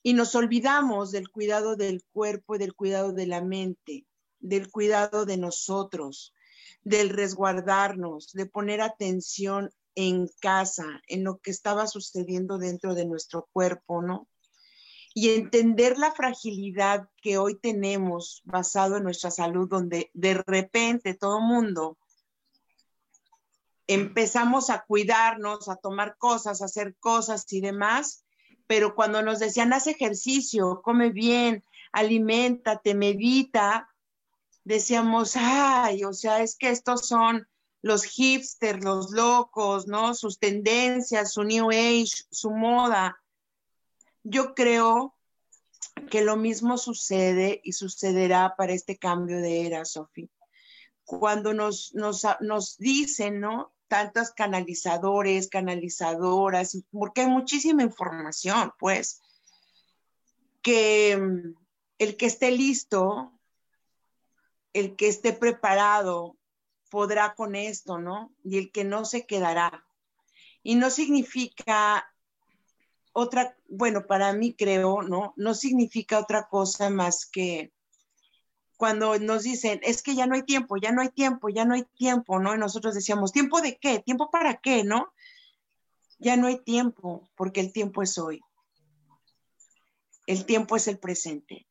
Y 0.03 0.13
nos 0.13 0.36
olvidamos 0.36 1.11
del 1.11 1.30
cuidado 1.30 1.76
del 1.76 2.01
cuerpo 2.13 2.55
y 2.55 2.59
del 2.59 2.76
cuidado 2.76 3.11
de 3.11 3.28
la 3.28 3.41
mente, 3.41 4.07
del 4.39 4.72
cuidado 4.72 5.26
de 5.26 5.36
nosotros, 5.36 6.34
del 6.82 7.09
resguardarnos, 7.09 8.32
de 8.32 8.45
poner 8.45 8.80
atención 8.80 9.70
en 9.95 10.30
casa, 10.39 10.86
en 11.09 11.26
lo 11.26 11.39
que 11.39 11.51
estaba 11.51 11.88
sucediendo 11.88 12.57
dentro 12.57 12.95
de 12.95 13.05
nuestro 13.05 13.49
cuerpo, 13.51 14.01
¿no? 14.01 14.30
Y 15.18 15.30
entender 15.30 15.97
la 15.97 16.11
fragilidad 16.11 17.07
que 17.22 17.38
hoy 17.38 17.57
tenemos 17.57 18.41
basado 18.43 18.97
en 18.97 19.03
nuestra 19.03 19.32
salud, 19.32 19.70
donde 19.70 20.11
de 20.13 20.34
repente 20.45 21.13
todo 21.13 21.39
mundo 21.39 21.97
empezamos 23.88 24.70
a 24.70 24.84
cuidarnos, 24.84 25.70
a 25.70 25.78
tomar 25.78 26.18
cosas, 26.18 26.61
a 26.61 26.66
hacer 26.66 26.97
cosas 26.99 27.45
y 27.53 27.61
demás, 27.61 28.26
pero 28.68 28.93
cuando 28.93 29.22
nos 29.22 29.39
decían 29.39 29.72
haz 29.72 29.88
ejercicio, 29.88 30.82
come 30.84 31.11
bien, 31.11 31.63
aliméntate, 31.93 32.93
medita, 32.93 33.88
decíamos, 34.66 35.38
ay, 35.38 36.03
o 36.03 36.11
sea, 36.11 36.41
es 36.41 36.57
que 36.57 36.72
estos 36.72 37.07
son 37.07 37.47
los 37.82 38.03
hipsters, 38.03 38.84
los 38.84 39.11
locos, 39.11 39.88
¿no? 39.88 40.13
Sus 40.13 40.39
tendencias, 40.39 41.32
su 41.32 41.45
new 41.45 41.70
age, 41.70 42.26
su 42.32 42.51
moda 42.51 43.18
yo 44.26 44.55
creo 44.55 45.15
que 46.09 46.23
lo 46.23 46.36
mismo 46.36 46.78
sucede 46.78 47.61
y 47.63 47.73
sucederá 47.73 48.55
para 48.57 48.73
este 48.73 48.97
cambio 48.97 49.39
de 49.39 49.67
era, 49.67 49.86
Sofi. 49.86 50.30
Cuando 51.05 51.53
nos, 51.53 51.93
nos, 51.93 52.78
dicen, 52.80 53.39
¿no? 53.39 53.71
Tantos 53.88 54.32
canalizadores, 54.32 55.47
canalizadoras, 55.47 56.76
porque 56.91 57.21
hay 57.21 57.28
muchísima 57.28 57.84
información, 57.84 58.73
pues, 58.80 59.21
que 60.63 61.15
mm, 61.15 61.55
el 61.99 62.17
que 62.17 62.26
esté 62.26 62.49
listo, 62.49 63.32
el 64.73 64.95
que 64.95 65.07
esté 65.07 65.34
preparado, 65.34 66.36
podrá 66.89 67.36
con 67.36 67.55
esto, 67.55 67.99
¿no? 67.99 68.34
Y 68.43 68.57
el 68.57 68.71
que 68.71 68.84
no 68.84 69.05
se 69.05 69.28
quedará. 69.28 69.86
Y 70.63 70.76
no 70.76 70.89
significa 70.89 72.11
otra, 73.18 73.55
bueno, 73.70 74.05
para 74.07 74.34
mí 74.34 74.53
creo, 74.53 75.01
¿no? 75.01 75.34
No 75.38 75.53
significa 75.53 76.20
otra 76.20 76.49
cosa 76.49 76.89
más 76.89 77.26
que 77.26 77.72
cuando 78.76 79.18
nos 79.20 79.43
dicen, 79.43 79.80
es 79.84 80.03
que 80.03 80.16
ya 80.16 80.28
no 80.28 80.36
hay 80.36 80.43
tiempo, 80.43 80.76
ya 80.76 80.91
no 80.91 81.01
hay 81.01 81.07
tiempo, 81.07 81.47
ya 81.47 81.63
no 81.63 81.76
hay 81.76 81.86
tiempo, 81.95 82.39
¿no? 82.39 82.53
Y 82.53 82.57
nosotros 82.57 82.93
decíamos, 82.93 83.32
¿tiempo 83.32 83.61
de 83.61 83.78
qué? 83.78 83.99
¿Tiempo 83.99 84.30
para 84.30 84.57
qué? 84.57 84.84
¿No? 84.84 85.13
Ya 86.20 86.36
no 86.36 86.47
hay 86.47 86.59
tiempo, 86.61 87.30
porque 87.38 87.61
el 87.61 87.72
tiempo 87.72 88.03
es 88.03 88.18
hoy. 88.18 88.41
El 90.28 90.45
tiempo 90.45 90.76
es 90.76 90.89
el 90.89 90.99
presente. 90.99 91.68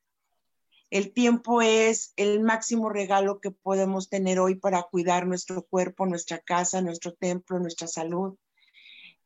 El 0.89 1.13
tiempo 1.13 1.61
es 1.61 2.15
el 2.17 2.41
máximo 2.41 2.89
regalo 2.89 3.39
que 3.39 3.51
podemos 3.51 4.09
tener 4.09 4.41
hoy 4.41 4.55
para 4.55 4.83
cuidar 4.85 5.27
nuestro 5.27 5.61
cuerpo, 5.63 6.07
nuestra 6.07 6.39
casa, 6.39 6.81
nuestro 6.81 7.13
templo, 7.13 7.59
nuestra 7.59 7.87
salud. 7.87 8.35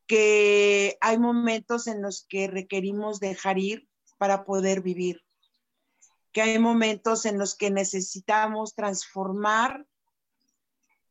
Que 0.09 0.99
hay 1.01 1.19
momentos 1.19 1.87
en 1.87 2.03
los 2.03 2.27
que 2.29 2.49
requerimos 2.49 3.21
dejar 3.21 3.59
ir 3.59 3.89
para 4.17 4.45
poder 4.45 4.81
vivir. 4.81 5.23
Que 6.33 6.43
hay 6.43 6.59
momentos 6.59 7.25
en 7.27 7.39
los 7.39 7.55
que 7.55 7.71
necesitamos 7.71 8.75
transformar 8.75 9.87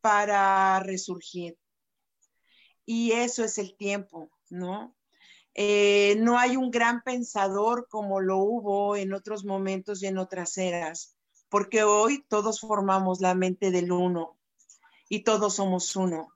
para 0.02 0.80
resurgir. 0.80 1.56
Y 2.84 3.12
eso 3.12 3.44
es 3.44 3.58
el 3.58 3.76
tiempo, 3.76 4.30
¿no? 4.50 4.94
Eh, 5.54 6.16
no 6.20 6.38
hay 6.38 6.56
un 6.56 6.70
gran 6.70 7.02
pensador 7.02 7.88
como 7.88 8.20
lo 8.20 8.38
hubo 8.38 8.96
en 8.96 9.12
otros 9.12 9.44
momentos 9.44 10.02
y 10.02 10.06
en 10.06 10.18
otras 10.18 10.56
eras, 10.56 11.16
porque 11.48 11.82
hoy 11.82 12.24
todos 12.28 12.60
formamos 12.60 13.20
la 13.20 13.34
mente 13.34 13.70
del 13.70 13.90
uno 13.90 14.38
y 15.08 15.24
todos 15.24 15.56
somos 15.56 15.96
uno 15.96 16.28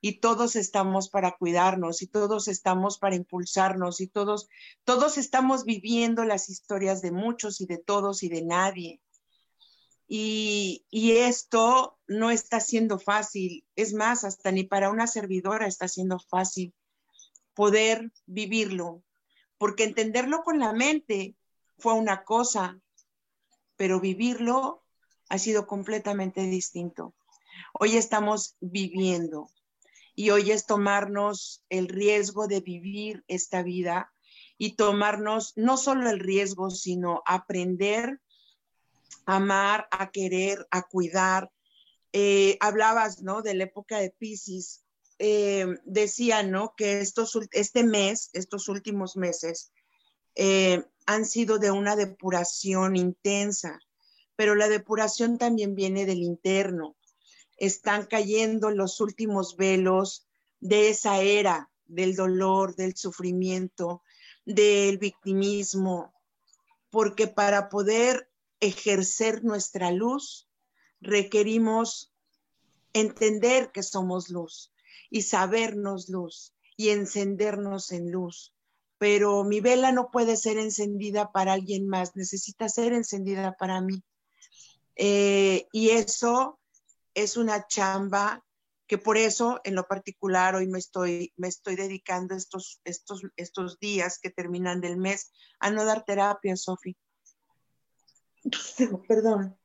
y 0.00 0.20
todos 0.20 0.56
estamos 0.56 1.08
para 1.08 1.36
cuidarnos 1.36 2.02
y 2.02 2.06
todos 2.06 2.48
estamos 2.48 2.98
para 2.98 3.16
impulsarnos 3.16 4.00
y 4.00 4.06
todos 4.06 4.48
todos 4.84 5.18
estamos 5.18 5.64
viviendo 5.64 6.24
las 6.24 6.48
historias 6.48 7.02
de 7.02 7.10
muchos 7.10 7.60
y 7.60 7.66
de 7.66 7.78
todos 7.78 8.22
y 8.22 8.28
de 8.28 8.42
nadie. 8.42 9.00
Y, 10.10 10.86
y, 10.88 11.12
esto 11.12 11.98
no 12.06 12.30
está 12.30 12.60
siendo 12.60 12.98
fácil, 12.98 13.66
es 13.76 13.92
más, 13.92 14.24
hasta 14.24 14.50
ni 14.50 14.64
para 14.64 14.88
una 14.88 15.06
servidora 15.06 15.66
está 15.66 15.86
siendo 15.86 16.18
fácil 16.18 16.72
poder 17.52 18.10
vivirlo, 18.24 19.02
porque 19.58 19.84
entenderlo 19.84 20.42
con 20.44 20.60
la 20.60 20.72
mente 20.72 21.36
fue 21.76 21.92
una 21.92 22.24
cosa, 22.24 22.80
pero 23.76 24.00
vivirlo 24.00 24.82
ha 25.28 25.36
sido 25.36 25.66
completamente 25.66 26.40
distinto. 26.40 27.14
Hoy 27.74 27.98
estamos 27.98 28.56
viviendo 28.60 29.50
y 30.18 30.30
hoy 30.30 30.50
es 30.50 30.66
tomarnos 30.66 31.62
el 31.68 31.86
riesgo 31.86 32.48
de 32.48 32.60
vivir 32.60 33.22
esta 33.28 33.62
vida 33.62 34.12
y 34.58 34.74
tomarnos 34.74 35.52
no 35.54 35.76
solo 35.76 36.10
el 36.10 36.18
riesgo, 36.18 36.70
sino 36.70 37.22
aprender 37.24 38.20
a 39.26 39.36
amar, 39.36 39.86
a 39.92 40.10
querer, 40.10 40.66
a 40.72 40.82
cuidar. 40.82 41.52
Eh, 42.12 42.56
hablabas, 42.58 43.22
¿no? 43.22 43.42
De 43.42 43.54
la 43.54 43.62
época 43.62 44.00
de 44.00 44.10
Pisces 44.10 44.82
eh, 45.20 45.66
decía, 45.84 46.42
¿no? 46.42 46.74
Que 46.76 46.98
estos, 46.98 47.38
este 47.52 47.84
mes, 47.84 48.30
estos 48.32 48.68
últimos 48.68 49.16
meses, 49.16 49.70
eh, 50.34 50.82
han 51.06 51.26
sido 51.26 51.60
de 51.60 51.70
una 51.70 51.94
depuración 51.94 52.96
intensa, 52.96 53.78
pero 54.34 54.56
la 54.56 54.68
depuración 54.68 55.38
también 55.38 55.76
viene 55.76 56.06
del 56.06 56.24
interno. 56.24 56.96
Están 57.58 58.06
cayendo 58.06 58.70
los 58.70 59.00
últimos 59.00 59.56
velos 59.56 60.26
de 60.60 60.88
esa 60.88 61.20
era 61.20 61.70
del 61.86 62.16
dolor, 62.16 62.74
del 62.74 62.96
sufrimiento, 62.96 64.02
del 64.46 64.98
victimismo, 64.98 66.12
porque 66.90 67.26
para 67.26 67.68
poder 67.68 68.30
ejercer 68.60 69.44
nuestra 69.44 69.92
luz 69.92 70.48
requerimos 71.00 72.12
entender 72.92 73.70
que 73.72 73.82
somos 73.82 74.30
luz, 74.30 74.72
y 75.10 75.22
sabernos 75.22 76.08
luz 76.08 76.54
y 76.76 76.90
encendernos 76.90 77.92
en 77.92 78.10
luz. 78.10 78.54
Pero 78.98 79.44
mi 79.44 79.60
vela 79.60 79.92
no 79.92 80.10
puede 80.10 80.36
ser 80.36 80.58
encendida 80.58 81.32
para 81.32 81.52
alguien 81.52 81.88
más, 81.88 82.16
necesita 82.16 82.68
ser 82.68 82.92
encendida 82.92 83.56
para 83.58 83.80
mí. 83.80 84.02
Eh, 84.96 85.66
y 85.72 85.90
eso 85.90 86.57
es 87.22 87.36
una 87.36 87.66
chamba 87.66 88.44
que 88.86 88.98
por 88.98 89.18
eso 89.18 89.60
en 89.64 89.74
lo 89.74 89.86
particular 89.86 90.54
hoy 90.54 90.66
me 90.66 90.78
estoy, 90.78 91.32
me 91.36 91.48
estoy 91.48 91.76
dedicando 91.76 92.34
estos, 92.34 92.80
estos, 92.84 93.22
estos 93.36 93.78
días 93.78 94.18
que 94.18 94.30
terminan 94.30 94.80
del 94.80 94.96
mes 94.96 95.30
a 95.60 95.70
no 95.70 95.84
dar 95.84 96.04
terapia, 96.04 96.56
Sofi. 96.56 96.96
Perdón. 99.08 99.58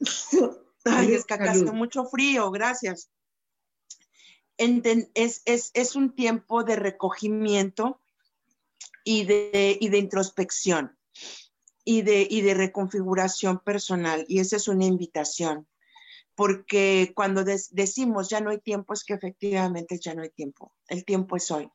Ay, 0.84 1.14
es 1.14 1.24
que 1.24 1.34
acá 1.34 1.50
hace 1.50 1.72
mucho 1.72 2.04
frío, 2.04 2.50
gracias 2.50 3.10
es, 4.58 5.96
un 5.96 6.14
tiempo 6.14 6.64
de 6.64 6.76
recogimiento 6.76 8.00
y 9.04 9.24
de, 9.24 9.78
de 9.80 9.98
introspección 9.98 10.97
y 11.90 12.02
de, 12.02 12.26
y 12.28 12.42
de 12.42 12.52
reconfiguración 12.52 13.60
personal. 13.60 14.26
Y 14.28 14.40
esa 14.40 14.56
es 14.56 14.68
una 14.68 14.84
invitación, 14.84 15.66
porque 16.34 17.12
cuando 17.16 17.44
decimos 17.44 18.28
ya 18.28 18.42
no 18.42 18.50
hay 18.50 18.58
tiempo, 18.60 18.92
es 18.92 19.04
que 19.04 19.14
efectivamente 19.14 19.98
ya 19.98 20.12
no 20.12 20.20
hay 20.20 20.28
tiempo. 20.28 20.74
El 20.88 21.06
tiempo 21.06 21.36
es 21.36 21.50
hoy. 21.50 21.70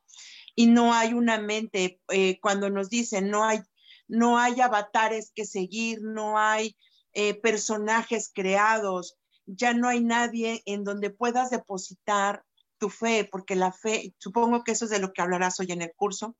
Y 0.54 0.68
no 0.68 0.94
hay 0.94 1.14
una 1.14 1.38
mente, 1.38 2.00
eh, 2.10 2.38
cuando 2.40 2.70
nos 2.70 2.90
dicen 2.90 3.28
no 3.28 3.42
hay, 3.42 3.58
no 4.06 4.38
hay 4.38 4.60
avatares 4.60 5.32
que 5.34 5.44
seguir, 5.44 6.00
no 6.00 6.38
hay 6.38 6.76
eh, 7.12 7.34
personajes 7.34 8.30
creados, 8.32 9.16
ya 9.46 9.74
no 9.74 9.88
hay 9.88 10.00
nadie 10.00 10.62
en 10.64 10.84
donde 10.84 11.10
puedas 11.10 11.50
depositar 11.50 12.44
tu 12.78 12.88
fe, 12.88 13.28
porque 13.28 13.56
la 13.56 13.72
fe, 13.72 14.14
supongo 14.18 14.62
que 14.62 14.72
eso 14.72 14.84
es 14.84 14.92
de 14.92 15.00
lo 15.00 15.12
que 15.12 15.22
hablarás 15.22 15.58
hoy 15.58 15.72
en 15.72 15.82
el 15.82 15.92
curso, 15.96 16.36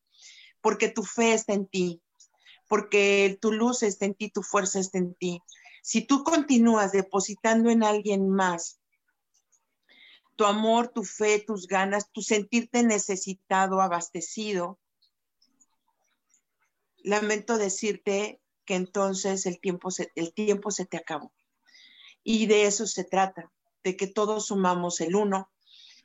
porque 0.61 0.89
tu 0.89 1.03
fe 1.03 1.35
está 1.35 1.55
en 1.55 1.67
ti, 1.67 2.04
porque 2.69 3.39
tu 3.41 3.53
luz 3.53 3.83
está 3.83 4.07
en 4.07 4.15
ti, 4.15 4.31
tu 4.31 4.43
fuerza 4.43 4.79
está 4.79 4.99
en 4.99 5.15
ti. 5.15 5.43
Si 5.83 6.07
tú 6.07 6.25
continúas 6.25 6.93
depositando 6.93 7.71
en 7.71 7.85
alguien 7.85 8.31
más 8.31 8.81
tu 10.37 10.45
amor, 10.45 10.89
tu 10.89 11.05
fe, 11.05 11.39
tus 11.41 11.67
ganas, 11.67 12.11
tu 12.11 12.23
sentirte 12.23 12.83
necesitado, 12.83 13.81
abastecido, 13.81 14.81
lamento 16.99 17.59
decirte 17.59 18.41
que 18.65 18.75
entonces 18.75 19.47
el 19.47 19.61
tiempo 19.61 19.91
se, 19.91 20.11
el 20.17 20.33
tiempo 20.33 20.71
se 20.71 20.87
te 20.87 20.97
acabó. 20.97 21.33
Y 22.25 22.47
de 22.47 22.67
eso 22.67 22.87
se 22.87 23.05
trata, 23.05 23.53
de 23.85 23.97
que 23.97 24.07
todos 24.07 24.47
sumamos 24.47 25.01
el 25.01 25.15
uno 25.15 25.51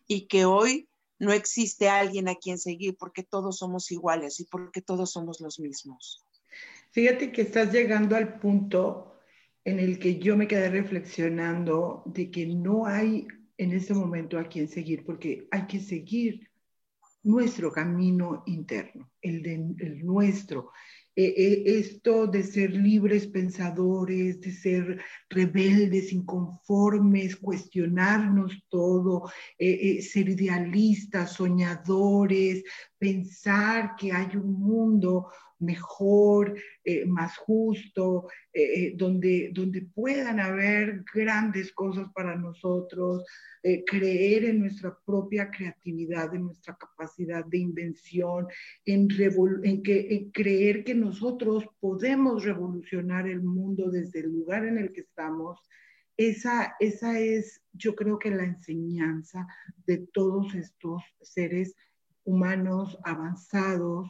y 0.05 0.27
que 0.27 0.45
hoy 0.45 0.89
no 1.17 1.31
existe 1.31 1.89
alguien 1.89 2.27
a 2.27 2.35
quien 2.35 2.57
seguir 2.57 2.97
porque 2.97 3.23
todos 3.23 3.57
somos 3.57 3.91
iguales 3.91 4.39
y 4.39 4.45
porque 4.45 4.81
todos 4.81 5.11
somos 5.11 5.39
los 5.39 5.59
mismos. 5.59 6.23
Fíjate 6.91 7.31
que 7.31 7.43
estás 7.43 7.71
llegando 7.71 8.15
al 8.15 8.39
punto 8.39 9.19
en 9.63 9.79
el 9.79 9.99
que 9.99 10.17
yo 10.17 10.35
me 10.35 10.47
quedé 10.47 10.69
reflexionando 10.69 12.03
de 12.07 12.31
que 12.31 12.47
no 12.47 12.85
hay 12.85 13.27
en 13.57 13.73
este 13.73 13.93
momento 13.93 14.39
a 14.39 14.45
quien 14.45 14.67
seguir, 14.67 15.05
porque 15.05 15.47
hay 15.51 15.67
que 15.67 15.79
seguir 15.79 16.49
nuestro 17.23 17.71
camino 17.71 18.43
interno, 18.47 19.11
el, 19.21 19.43
de, 19.43 19.57
nuestro, 20.01 20.71
eh, 21.15 21.33
eh, 21.35 21.63
esto 21.65 22.25
de 22.25 22.43
ser 22.43 22.71
libres 22.71 23.27
pensadores, 23.27 24.39
de 24.39 24.51
ser 24.51 25.01
rebeldes, 25.29 26.13
inconformes, 26.13 27.35
cuestionarnos 27.35 28.63
todo, 28.69 29.29
eh, 29.57 30.01
ser 30.01 30.29
idealistas, 30.29 31.33
soñadores, 31.33 32.63
pensar 32.97 33.95
que 33.97 34.13
hay 34.13 34.37
un 34.37 34.53
mundo 34.53 35.27
mejor, 35.59 36.55
eh, 36.83 37.05
más 37.05 37.37
justo, 37.37 38.29
eh, 38.53 38.63
eh, 38.63 38.93
donde, 38.95 39.51
donde 39.53 39.81
puedan 39.81 40.39
haber 40.39 41.03
grandes 41.13 41.71
cosas 41.73 42.07
para 42.13 42.35
nosotros, 42.35 43.25
creer 43.85 44.45
en 44.45 44.59
nuestra 44.59 44.97
propia 45.05 45.51
creatividad, 45.51 46.33
en 46.33 46.45
nuestra 46.45 46.77
capacidad 46.77 47.43
de 47.43 47.57
invención, 47.57 48.47
en, 48.85 49.09
en, 49.63 49.83
que, 49.83 50.15
en 50.15 50.31
creer 50.31 50.85
que 50.85 50.95
nosotros 50.95 51.65
podemos 51.81 52.45
revolucionar 52.45 53.27
el 53.27 53.41
mundo 53.41 53.91
desde 53.91 54.21
el 54.21 54.31
lugar 54.31 54.65
en 54.65 54.77
el 54.77 54.93
que 54.93 55.01
estamos. 55.01 55.59
Esa, 56.15 56.75
esa 56.79 57.19
es, 57.19 57.61
yo 57.73 57.95
creo 57.95 58.17
que 58.17 58.31
la 58.31 58.45
enseñanza 58.45 59.45
de 59.85 60.07
todos 60.13 60.55
estos 60.55 61.03
seres 61.21 61.75
humanos 62.23 62.97
avanzados 63.03 64.09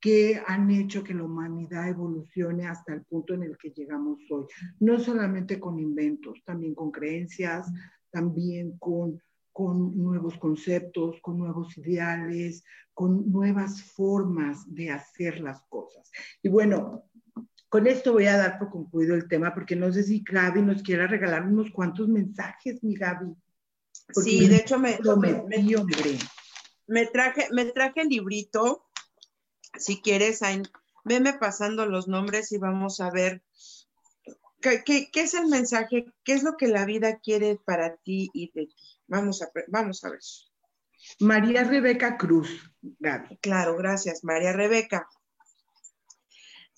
que 0.00 0.42
han 0.46 0.70
hecho 0.70 1.04
que 1.04 1.14
la 1.14 1.24
humanidad 1.24 1.88
evolucione 1.88 2.66
hasta 2.66 2.94
el 2.94 3.02
punto 3.02 3.34
en 3.34 3.42
el 3.42 3.58
que 3.58 3.70
llegamos 3.70 4.18
hoy. 4.30 4.46
No 4.78 4.98
solamente 4.98 5.60
con 5.60 5.78
inventos, 5.78 6.42
también 6.44 6.74
con 6.74 6.90
creencias, 6.90 7.70
también 8.10 8.78
con, 8.78 9.22
con 9.52 9.96
nuevos 10.02 10.38
conceptos, 10.38 11.20
con 11.20 11.38
nuevos 11.38 11.76
ideales, 11.76 12.64
con 12.94 13.30
nuevas 13.30 13.82
formas 13.82 14.64
de 14.74 14.90
hacer 14.90 15.40
las 15.40 15.62
cosas. 15.68 16.10
Y 16.42 16.48
bueno, 16.48 17.04
con 17.68 17.86
esto 17.86 18.12
voy 18.12 18.26
a 18.26 18.36
dar 18.36 18.58
por 18.58 18.70
concluido 18.70 19.14
el 19.14 19.28
tema, 19.28 19.54
porque 19.54 19.76
no 19.76 19.92
sé 19.92 20.02
si 20.02 20.24
Gaby 20.24 20.62
nos 20.62 20.82
quiera 20.82 21.06
regalar 21.06 21.46
unos 21.46 21.70
cuantos 21.70 22.08
mensajes, 22.08 22.82
mi 22.82 22.94
Gaby. 22.94 23.34
Sí, 24.12 24.48
de 24.48 24.56
hecho 24.56 24.78
me, 24.78 24.98
me, 25.18 25.44
me, 26.88 27.06
traje, 27.06 27.46
me 27.52 27.66
traje 27.66 28.00
el 28.00 28.08
librito 28.08 28.89
si 29.78 30.00
quieres, 30.00 30.40
Veme 31.04 31.32
pasando 31.32 31.86
los 31.86 32.08
nombres 32.08 32.52
y 32.52 32.58
vamos 32.58 33.00
a 33.00 33.10
ver 33.10 33.42
qué, 34.60 34.82
qué, 34.84 35.10
qué 35.10 35.22
es 35.22 35.34
el 35.34 35.46
mensaje, 35.46 36.04
qué 36.24 36.34
es 36.34 36.42
lo 36.42 36.56
que 36.56 36.68
la 36.68 36.84
vida 36.84 37.18
quiere 37.20 37.58
para 37.64 37.96
ti 37.96 38.30
y 38.34 38.50
de 38.52 38.66
ti. 38.66 38.74
Vamos 39.06 39.42
a, 39.42 39.50
vamos 39.68 40.04
a 40.04 40.10
ver. 40.10 40.20
María 41.18 41.64
Rebeca 41.64 42.16
Cruz, 42.16 42.48
Gaby. 42.82 43.38
Claro, 43.38 43.76
gracias, 43.76 44.22
María 44.22 44.52
Rebeca. 44.52 45.08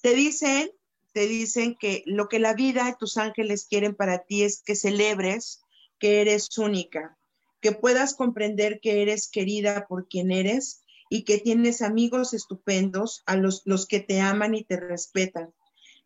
Te 0.00 0.14
dicen, 0.14 0.70
te 1.12 1.26
dicen 1.26 1.76
que 1.78 2.02
lo 2.06 2.28
que 2.28 2.38
la 2.38 2.54
vida 2.54 2.88
y 2.88 2.96
tus 2.96 3.16
ángeles 3.16 3.66
quieren 3.68 3.94
para 3.94 4.24
ti 4.24 4.44
es 4.44 4.62
que 4.62 4.76
celebres 4.76 5.60
que 5.98 6.20
eres 6.20 6.56
única, 6.58 7.18
que 7.60 7.72
puedas 7.72 8.14
comprender 8.14 8.80
que 8.80 9.02
eres 9.02 9.28
querida 9.28 9.86
por 9.86 10.08
quien 10.08 10.32
eres 10.32 10.81
y 11.14 11.24
que 11.24 11.36
tienes 11.36 11.82
amigos 11.82 12.32
estupendos 12.32 13.22
a 13.26 13.36
los, 13.36 13.60
los 13.66 13.86
que 13.86 14.00
te 14.00 14.22
aman 14.22 14.54
y 14.54 14.64
te 14.64 14.80
respetan. 14.80 15.52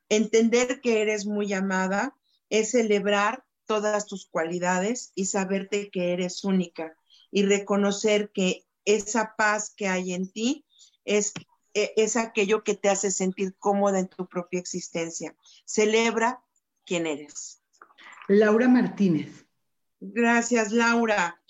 Entender 0.08 0.80
que 0.80 1.00
eres 1.00 1.26
muy 1.26 1.52
amada 1.52 2.16
es 2.50 2.72
celebrar 2.72 3.44
todas 3.66 4.06
tus 4.06 4.26
cualidades 4.26 5.12
y 5.14 5.26
saberte 5.26 5.90
que 5.92 6.12
eres 6.12 6.42
única 6.42 6.96
y 7.30 7.44
reconocer 7.44 8.32
que 8.32 8.64
esa 8.84 9.36
paz 9.38 9.72
que 9.76 9.86
hay 9.86 10.12
en 10.12 10.28
ti 10.32 10.64
es, 11.04 11.32
e, 11.72 11.92
es 11.96 12.16
aquello 12.16 12.64
que 12.64 12.74
te 12.74 12.88
hace 12.88 13.12
sentir 13.12 13.54
cómoda 13.60 14.00
en 14.00 14.08
tu 14.08 14.26
propia 14.26 14.58
existencia. 14.58 15.36
Celebra 15.64 16.42
quién 16.84 17.06
eres. 17.06 17.62
Laura 18.26 18.66
Martínez. 18.66 19.46
Gracias, 20.00 20.72
Laura. 20.72 21.40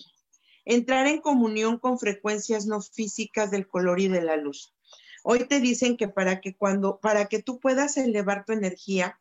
Entrar 0.66 1.06
en 1.06 1.20
comunión 1.20 1.78
con 1.78 1.98
frecuencias 1.98 2.66
no 2.66 2.82
físicas 2.82 3.50
del 3.50 3.66
color 3.66 4.00
y 4.00 4.08
de 4.08 4.20
la 4.20 4.36
luz. 4.36 4.74
Hoy 5.22 5.46
te 5.48 5.60
dicen 5.60 5.96
que 5.96 6.08
para 6.08 6.40
que 6.40 6.54
cuando, 6.54 6.98
para 6.98 7.26
que 7.26 7.42
tú 7.42 7.58
puedas 7.58 7.96
elevar 7.96 8.44
tu 8.44 8.52
energía, 8.52 9.18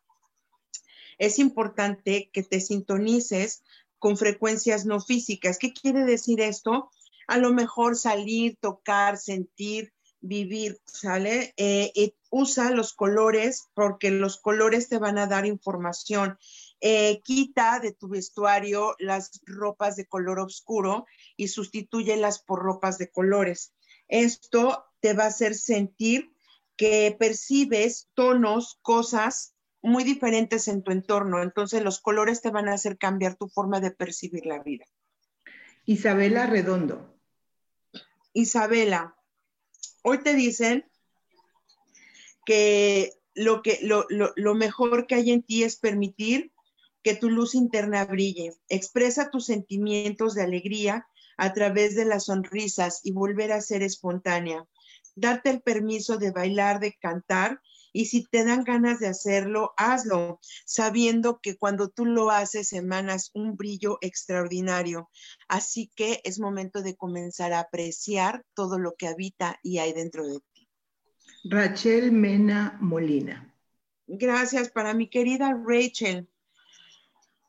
es 1.18 1.39
importante 1.39 2.30
que 2.34 2.43
te 2.43 2.60
sintonices 2.60 3.64
con 4.00 4.18
frecuencias 4.18 4.86
no 4.86 5.00
físicas. 5.00 5.58
¿Qué 5.58 5.72
quiere 5.72 6.04
decir 6.04 6.41
esto? 6.41 6.91
A 7.28 7.38
lo 7.38 7.54
mejor 7.54 7.96
salir, 7.96 8.58
tocar, 8.60 9.18
sentir, 9.18 9.93
vivir, 10.22 10.80
¿sale? 10.86 11.54
Eh, 11.58 12.14
usa 12.30 12.72
los 12.72 12.93
colores 12.93 13.70
porque 13.74 14.12
los 14.12 14.38
colores 14.38 14.89
te 14.89 14.98
van 14.98 15.18
a 15.18 15.28
dar 15.28 15.46
información. 15.46 16.38
Eh, 16.82 17.21
quita 17.23 17.80
de 17.80 17.93
tu 17.93 18.09
vestuario 18.09 18.95
las 18.99 19.41
ropas 19.45 19.95
de 19.95 20.05
color 20.05 20.39
oscuro 20.39 21.05
y 21.38 21.47
sustitúyelas 21.47 22.43
por 22.43 22.61
ropas 22.61 22.97
de 22.97 23.09
colores. 23.09 23.73
Esto 24.07 24.86
te 24.99 25.13
va 25.13 25.23
a 25.23 25.28
hacer 25.28 25.55
sentir 25.55 26.34
que 26.76 27.15
percibes 27.17 28.09
tonos, 28.13 28.78
cosas 28.82 29.55
muy 29.82 30.03
diferentes 30.03 30.67
en 30.67 30.84
tu 30.84 30.91
entorno. 30.91 31.41
Entonces 31.41 31.82
los 31.82 31.99
colores 32.01 32.41
te 32.41 32.51
van 32.51 32.67
a 32.67 32.73
hacer 32.73 32.97
cambiar 32.97 33.36
tu 33.36 33.47
forma 33.47 33.80
de 33.80 33.91
percibir 33.91 34.45
la 34.45 34.61
vida. 34.61 34.86
Isabela 35.86 36.47
Redondo. 36.47 37.15
Isabela, 38.34 39.15
hoy 40.03 40.17
te 40.17 40.34
dicen 40.34 40.86
que 42.45 43.13
lo, 43.34 43.61
que, 43.61 43.80
lo, 43.82 44.05
lo 44.09 44.55
mejor 44.55 45.07
que 45.07 45.15
hay 45.15 45.32
en 45.32 45.41
ti 45.41 45.63
es 45.63 45.78
permitir 45.78 46.51
que 47.06 47.16
tu 47.16 47.30
luz 47.30 47.53
interna 47.53 48.03
brille. 48.03 48.56
Expresa 48.68 49.30
tus 49.30 49.45
sentimientos 49.45 50.34
de 50.34 50.41
alegría 50.41 51.08
a 51.38 51.53
través 51.53 51.93
de 51.95 52.03
las 52.03 52.26
sonrisas 52.26 53.01
y 53.03 53.12
volver 53.12 53.51
a 53.51 53.62
ser 53.62 53.84
espontánea. 53.84 54.68
Darte 55.16 55.51
el 55.51 55.62
permiso 55.62 56.18
de 56.18 56.32
bailar, 56.32 56.80
de 56.80 56.97
cantar 56.99 57.62
y 57.93 58.08
si 58.08 58.26
te 58.26 58.43
dan 58.43 58.64
ganas 58.64 58.99
de 58.99 59.06
hacerlo, 59.06 59.76
hazlo, 59.78 60.39
sabiendo 60.66 61.39
que 61.41 61.58
cuando 61.58 61.89
tú 61.89 62.08
lo 62.08 62.32
haces 62.32 62.74
emanas 62.74 63.30
un 63.36 63.56
brillo 63.56 63.99
extraordinario. 64.01 65.12
Así 65.47 65.91
que 65.95 66.22
es 66.24 66.39
momento 66.39 66.82
de 66.82 66.95
comenzar 66.95 67.53
a 67.53 67.60
apreciar 67.60 68.43
todo 68.56 68.80
lo 68.80 68.95
que 68.95 69.08
habita 69.08 69.60
y 69.62 69.78
hay 69.78 69.93
dentro 69.93 70.26
de 70.26 70.39
ti. 70.53 70.68
Rachel 71.43 72.12
Mena 72.12 72.80
Molina. 72.82 73.53
Gracias 74.08 74.72
para 74.72 74.95
mi 74.95 75.08
querida 75.08 75.53
Rachel. 75.53 76.28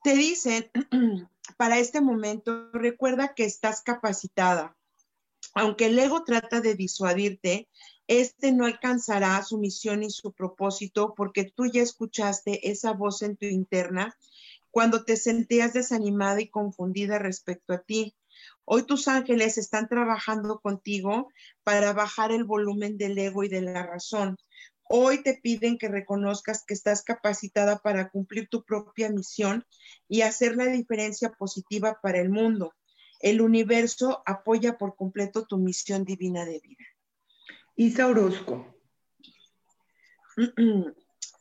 Te 0.03 0.14
dicen, 0.14 0.70
para 1.57 1.78
este 1.78 2.01
momento, 2.01 2.70
recuerda 2.72 3.34
que 3.34 3.44
estás 3.44 3.82
capacitada. 3.82 4.76
Aunque 5.55 5.86
el 5.86 5.99
ego 5.99 6.22
trata 6.24 6.61
de 6.61 6.74
disuadirte, 6.74 7.68
este 8.09 8.53
no 8.53 8.66
alcanzará 8.66 9.42
su 9.42 9.59
misión 9.59 10.03
y 10.03 10.11
su 10.11 10.32
propósito 10.32 11.14
porque 11.16 11.44
tú 11.44 11.66
ya 11.66 11.82
escuchaste 11.82 12.70
esa 12.70 12.92
voz 12.92 13.22
en 13.22 13.36
tu 13.36 13.47
interna 13.47 14.16
cuando 14.70 15.05
te 15.05 15.16
sentías 15.16 15.72
desanimada 15.72 16.40
y 16.40 16.49
confundida 16.49 17.18
respecto 17.18 17.72
a 17.72 17.78
ti. 17.78 18.14
Hoy 18.64 18.82
tus 18.82 19.09
ángeles 19.09 19.59
están 19.59 19.88
trabajando 19.88 20.61
contigo 20.61 21.28
para 21.64 21.92
bajar 21.94 22.30
el 22.30 22.44
volumen 22.44 22.99
del 22.99 23.16
ego 23.18 23.42
y 23.42 23.49
de 23.49 23.62
la 23.62 23.82
razón. 23.84 24.36
Hoy 24.89 25.22
te 25.22 25.34
piden 25.34 25.78
que 25.78 25.89
reconozcas 25.89 26.64
que 26.64 26.74
estás 26.74 27.03
capacitada 27.03 27.78
para 27.78 28.09
cumplir 28.09 28.49
tu 28.49 28.64
propia 28.64 29.11
misión 29.11 29.64
y 30.09 30.22
hacer 30.22 30.57
la 30.57 30.66
diferencia 30.66 31.32
positiva 31.32 31.99
para 32.01 32.20
el 32.20 32.30
mundo. 32.30 32.72
El 33.20 33.41
universo 33.41 34.22
apoya 34.26 34.78
por 34.78 34.95
completo 34.95 35.47
tu 35.47 35.59
misión 35.59 36.05
divina 36.05 36.45
de 36.45 36.61
vida. 36.61 36.84
Isa 37.74 38.07
Orozco. 38.07 38.74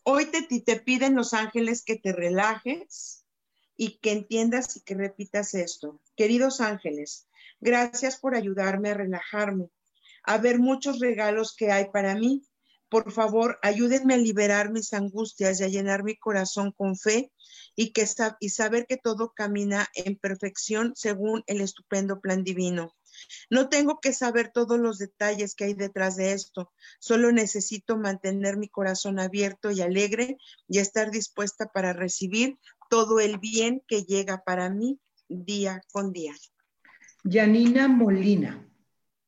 Hoy 0.03 0.25
te, 0.25 0.61
te 0.61 0.79
piden 0.79 1.15
los 1.15 1.33
ángeles 1.33 1.83
que 1.83 1.97
te 1.97 2.13
relajes 2.13 3.25
y 3.77 3.97
que 3.97 4.11
entiendas 4.11 4.75
y 4.77 4.81
que 4.81 4.95
repitas 4.95 5.53
esto. 5.53 6.01
Queridos 6.15 6.61
ángeles, 6.61 7.27
gracias 7.59 8.17
por 8.17 8.35
ayudarme 8.35 8.89
a 8.89 8.93
relajarme, 8.93 9.69
a 10.23 10.37
ver 10.37 10.59
muchos 10.59 10.99
regalos 10.99 11.55
que 11.55 11.71
hay 11.71 11.89
para 11.91 12.15
mí. 12.15 12.43
Por 12.95 13.11
favor, 13.11 13.59
ayúdenme 13.61 14.13
a 14.13 14.17
liberar 14.17 14.71
mis 14.71 14.93
angustias 14.93 15.59
y 15.59 15.65
a 15.65 15.67
llenar 15.67 16.05
mi 16.05 16.15
corazón 16.15 16.71
con 16.71 16.95
fe 16.95 17.29
y, 17.75 17.91
que, 17.91 18.07
y 18.39 18.47
saber 18.47 18.85
que 18.87 18.95
todo 18.95 19.33
camina 19.35 19.85
en 19.95 20.15
perfección 20.15 20.93
según 20.95 21.43
el 21.47 21.59
estupendo 21.59 22.21
plan 22.21 22.45
divino. 22.45 22.95
No 23.49 23.67
tengo 23.67 23.99
que 23.99 24.13
saber 24.13 24.49
todos 24.53 24.79
los 24.79 24.97
detalles 24.97 25.55
que 25.55 25.65
hay 25.65 25.73
detrás 25.73 26.15
de 26.15 26.31
esto, 26.31 26.71
solo 27.01 27.33
necesito 27.33 27.97
mantener 27.97 28.55
mi 28.55 28.69
corazón 28.69 29.19
abierto 29.19 29.71
y 29.71 29.81
alegre 29.81 30.37
y 30.69 30.79
estar 30.79 31.11
dispuesta 31.11 31.65
para 31.73 31.91
recibir 31.91 32.57
todo 32.89 33.19
el 33.19 33.39
bien 33.39 33.83
que 33.89 34.03
llega 34.03 34.41
para 34.45 34.69
mí 34.69 35.01
día 35.27 35.81
con 35.91 36.13
día. 36.13 36.33
Janina 37.29 37.89
Molina. 37.89 38.65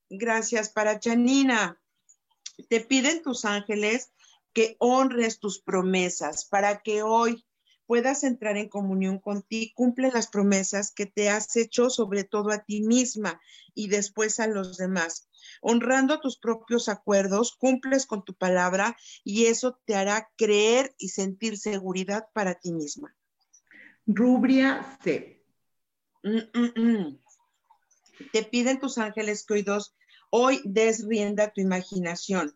Gracias 0.09 0.70
para 0.70 1.01
Janina. 1.03 1.78
Te 2.69 2.81
piden 2.81 3.21
tus 3.21 3.45
ángeles 3.45 4.11
que 4.53 4.75
honres 4.79 5.39
tus 5.39 5.59
promesas 5.61 6.45
para 6.45 6.81
que 6.81 7.03
hoy 7.03 7.45
puedas 7.87 8.23
entrar 8.23 8.57
en 8.57 8.69
comunión 8.69 9.17
contigo, 9.17 9.71
cumple 9.75 10.11
las 10.11 10.27
promesas 10.27 10.91
que 10.91 11.05
te 11.05 11.29
has 11.29 11.55
hecho 11.55 11.89
sobre 11.89 12.23
todo 12.23 12.51
a 12.51 12.63
ti 12.63 12.81
misma 12.81 13.39
y 13.73 13.87
después 13.87 14.39
a 14.39 14.47
los 14.47 14.77
demás. 14.77 15.29
Honrando 15.61 16.19
tus 16.19 16.37
propios 16.37 16.89
acuerdos, 16.89 17.55
cumples 17.55 18.05
con 18.05 18.23
tu 18.23 18.33
palabra 18.33 18.97
y 19.23 19.45
eso 19.45 19.79
te 19.85 19.95
hará 19.95 20.29
creer 20.35 20.93
y 20.97 21.09
sentir 21.09 21.57
seguridad 21.57 22.27
para 22.33 22.55
ti 22.55 22.73
misma. 22.73 23.15
Rubria 24.05 24.97
C. 25.03 25.43
Mm, 26.23 26.59
mm, 26.59 26.81
mm. 26.81 27.19
Te 28.31 28.43
piden 28.43 28.79
tus 28.79 28.97
ángeles 28.97 29.45
que 29.45 29.53
hoy, 29.53 29.61
dos, 29.61 29.95
hoy 30.30 30.61
des 30.65 31.05
rienda 31.05 31.45
a 31.45 31.51
tu 31.51 31.61
imaginación. 31.61 32.55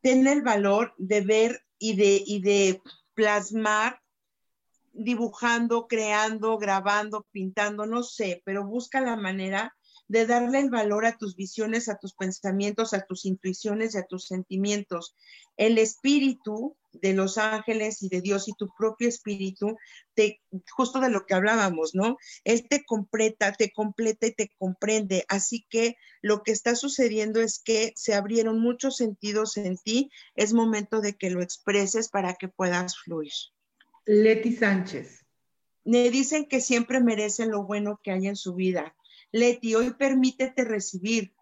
Ten 0.00 0.26
el 0.26 0.42
valor 0.42 0.94
de 0.98 1.20
ver 1.20 1.64
y 1.78 1.96
de, 1.96 2.22
y 2.24 2.40
de 2.40 2.82
plasmar 3.14 4.00
dibujando, 4.92 5.86
creando, 5.86 6.58
grabando, 6.58 7.26
pintando, 7.32 7.86
no 7.86 8.02
sé, 8.02 8.42
pero 8.44 8.66
busca 8.66 9.00
la 9.00 9.16
manera 9.16 9.74
de 10.08 10.26
darle 10.26 10.58
el 10.60 10.70
valor 10.70 11.06
a 11.06 11.16
tus 11.16 11.36
visiones, 11.36 11.88
a 11.88 11.98
tus 11.98 12.14
pensamientos, 12.14 12.92
a 12.92 13.06
tus 13.06 13.24
intuiciones 13.24 13.94
y 13.94 13.98
a 13.98 14.06
tus 14.06 14.26
sentimientos. 14.26 15.16
El 15.56 15.78
espíritu 15.78 16.76
de 16.92 17.14
los 17.14 17.38
ángeles 17.38 18.02
y 18.02 18.08
de 18.08 18.20
Dios 18.20 18.48
y 18.48 18.52
tu 18.52 18.68
propio 18.76 19.08
espíritu, 19.08 19.76
te, 20.14 20.40
justo 20.70 21.00
de 21.00 21.10
lo 21.10 21.26
que 21.26 21.34
hablábamos, 21.34 21.94
¿no? 21.94 22.16
Él 22.44 22.66
te 22.68 22.84
completa, 22.84 23.52
te 23.52 23.72
completa 23.72 24.26
y 24.26 24.32
te 24.32 24.50
comprende. 24.58 25.24
Así 25.28 25.66
que 25.68 25.96
lo 26.20 26.42
que 26.42 26.52
está 26.52 26.74
sucediendo 26.74 27.40
es 27.40 27.60
que 27.62 27.92
se 27.96 28.14
abrieron 28.14 28.60
muchos 28.60 28.96
sentidos 28.96 29.56
en 29.56 29.76
ti. 29.78 30.10
Es 30.34 30.52
momento 30.52 31.00
de 31.00 31.14
que 31.14 31.30
lo 31.30 31.42
expreses 31.42 32.08
para 32.08 32.34
que 32.34 32.48
puedas 32.48 32.98
fluir. 32.98 33.32
Leti 34.04 34.54
Sánchez. 34.54 35.24
Me 35.84 36.10
dicen 36.10 36.46
que 36.46 36.60
siempre 36.60 37.00
merecen 37.00 37.50
lo 37.50 37.64
bueno 37.64 38.00
que 38.02 38.12
hay 38.12 38.26
en 38.26 38.36
su 38.36 38.54
vida. 38.54 38.94
Leti, 39.32 39.74
hoy 39.74 39.94
permítete 39.94 40.64
recibir. 40.64 41.32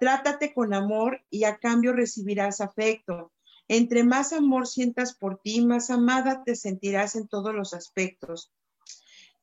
Trátate 0.00 0.54
con 0.54 0.72
amor 0.72 1.22
y 1.28 1.44
a 1.44 1.58
cambio 1.58 1.92
recibirás 1.92 2.60
afecto. 2.62 3.32
Entre 3.72 4.02
más 4.02 4.32
amor 4.32 4.66
sientas 4.66 5.14
por 5.14 5.38
ti, 5.38 5.64
más 5.64 5.90
amada 5.90 6.42
te 6.44 6.56
sentirás 6.56 7.14
en 7.14 7.28
todos 7.28 7.54
los 7.54 7.72
aspectos. 7.72 8.52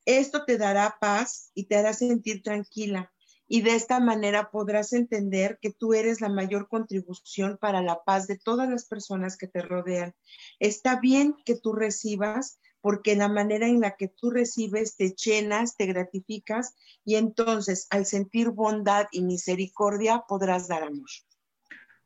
Esto 0.03 0.43
te 0.43 0.57
dará 0.57 0.97
paz 0.99 1.49
y 1.53 1.67
te 1.67 1.77
hará 1.77 1.93
sentir 1.93 2.43
tranquila 2.43 3.09
y 3.47 3.61
de 3.61 3.75
esta 3.75 4.01
manera 4.01 4.51
podrás 4.51 4.91
entender 4.91 5.59
que 5.61 5.71
tú 5.71 5.93
eres 5.93 6.19
la 6.19 6.27
mayor 6.27 6.67
contribución 6.67 7.57
para 7.57 7.81
la 7.81 8.03
paz 8.03 8.27
de 8.27 8.37
todas 8.37 8.69
las 8.69 8.83
personas 8.83 9.37
que 9.37 9.47
te 9.47 9.61
rodean. 9.61 10.13
Está 10.59 10.99
bien 10.99 11.33
que 11.45 11.55
tú 11.55 11.71
recibas 11.71 12.59
porque 12.81 13.15
la 13.15 13.29
manera 13.29 13.65
en 13.69 13.79
la 13.79 13.95
que 13.95 14.09
tú 14.09 14.29
recibes 14.29 14.97
te 14.97 15.11
llenas, 15.11 15.77
te 15.77 15.85
gratificas 15.85 16.75
y 17.05 17.15
entonces 17.15 17.87
al 17.91 18.05
sentir 18.05 18.49
bondad 18.49 19.07
y 19.13 19.21
misericordia 19.21 20.25
podrás 20.27 20.67
dar 20.67 20.83
amor. 20.83 21.07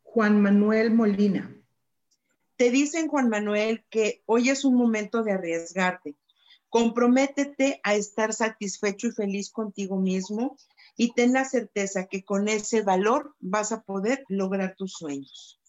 Juan 0.03 0.39
Manuel 0.39 0.93
Molina. 0.93 1.57
Te 2.61 2.69
dicen, 2.69 3.07
Juan 3.07 3.27
Manuel, 3.27 3.83
que 3.89 4.21
hoy 4.27 4.51
es 4.51 4.65
un 4.65 4.75
momento 4.75 5.23
de 5.23 5.31
arriesgarte. 5.31 6.15
Comprométete 6.69 7.81
a 7.81 7.95
estar 7.95 8.33
satisfecho 8.33 9.07
y 9.07 9.11
feliz 9.13 9.49
contigo 9.49 9.97
mismo 9.97 10.57
y 10.95 11.11
ten 11.13 11.33
la 11.33 11.43
certeza 11.43 12.05
que 12.05 12.23
con 12.23 12.47
ese 12.47 12.83
valor 12.83 13.35
vas 13.39 13.71
a 13.71 13.81
poder 13.81 14.25
lograr 14.29 14.75
tus 14.75 14.93
sueños. 14.93 15.59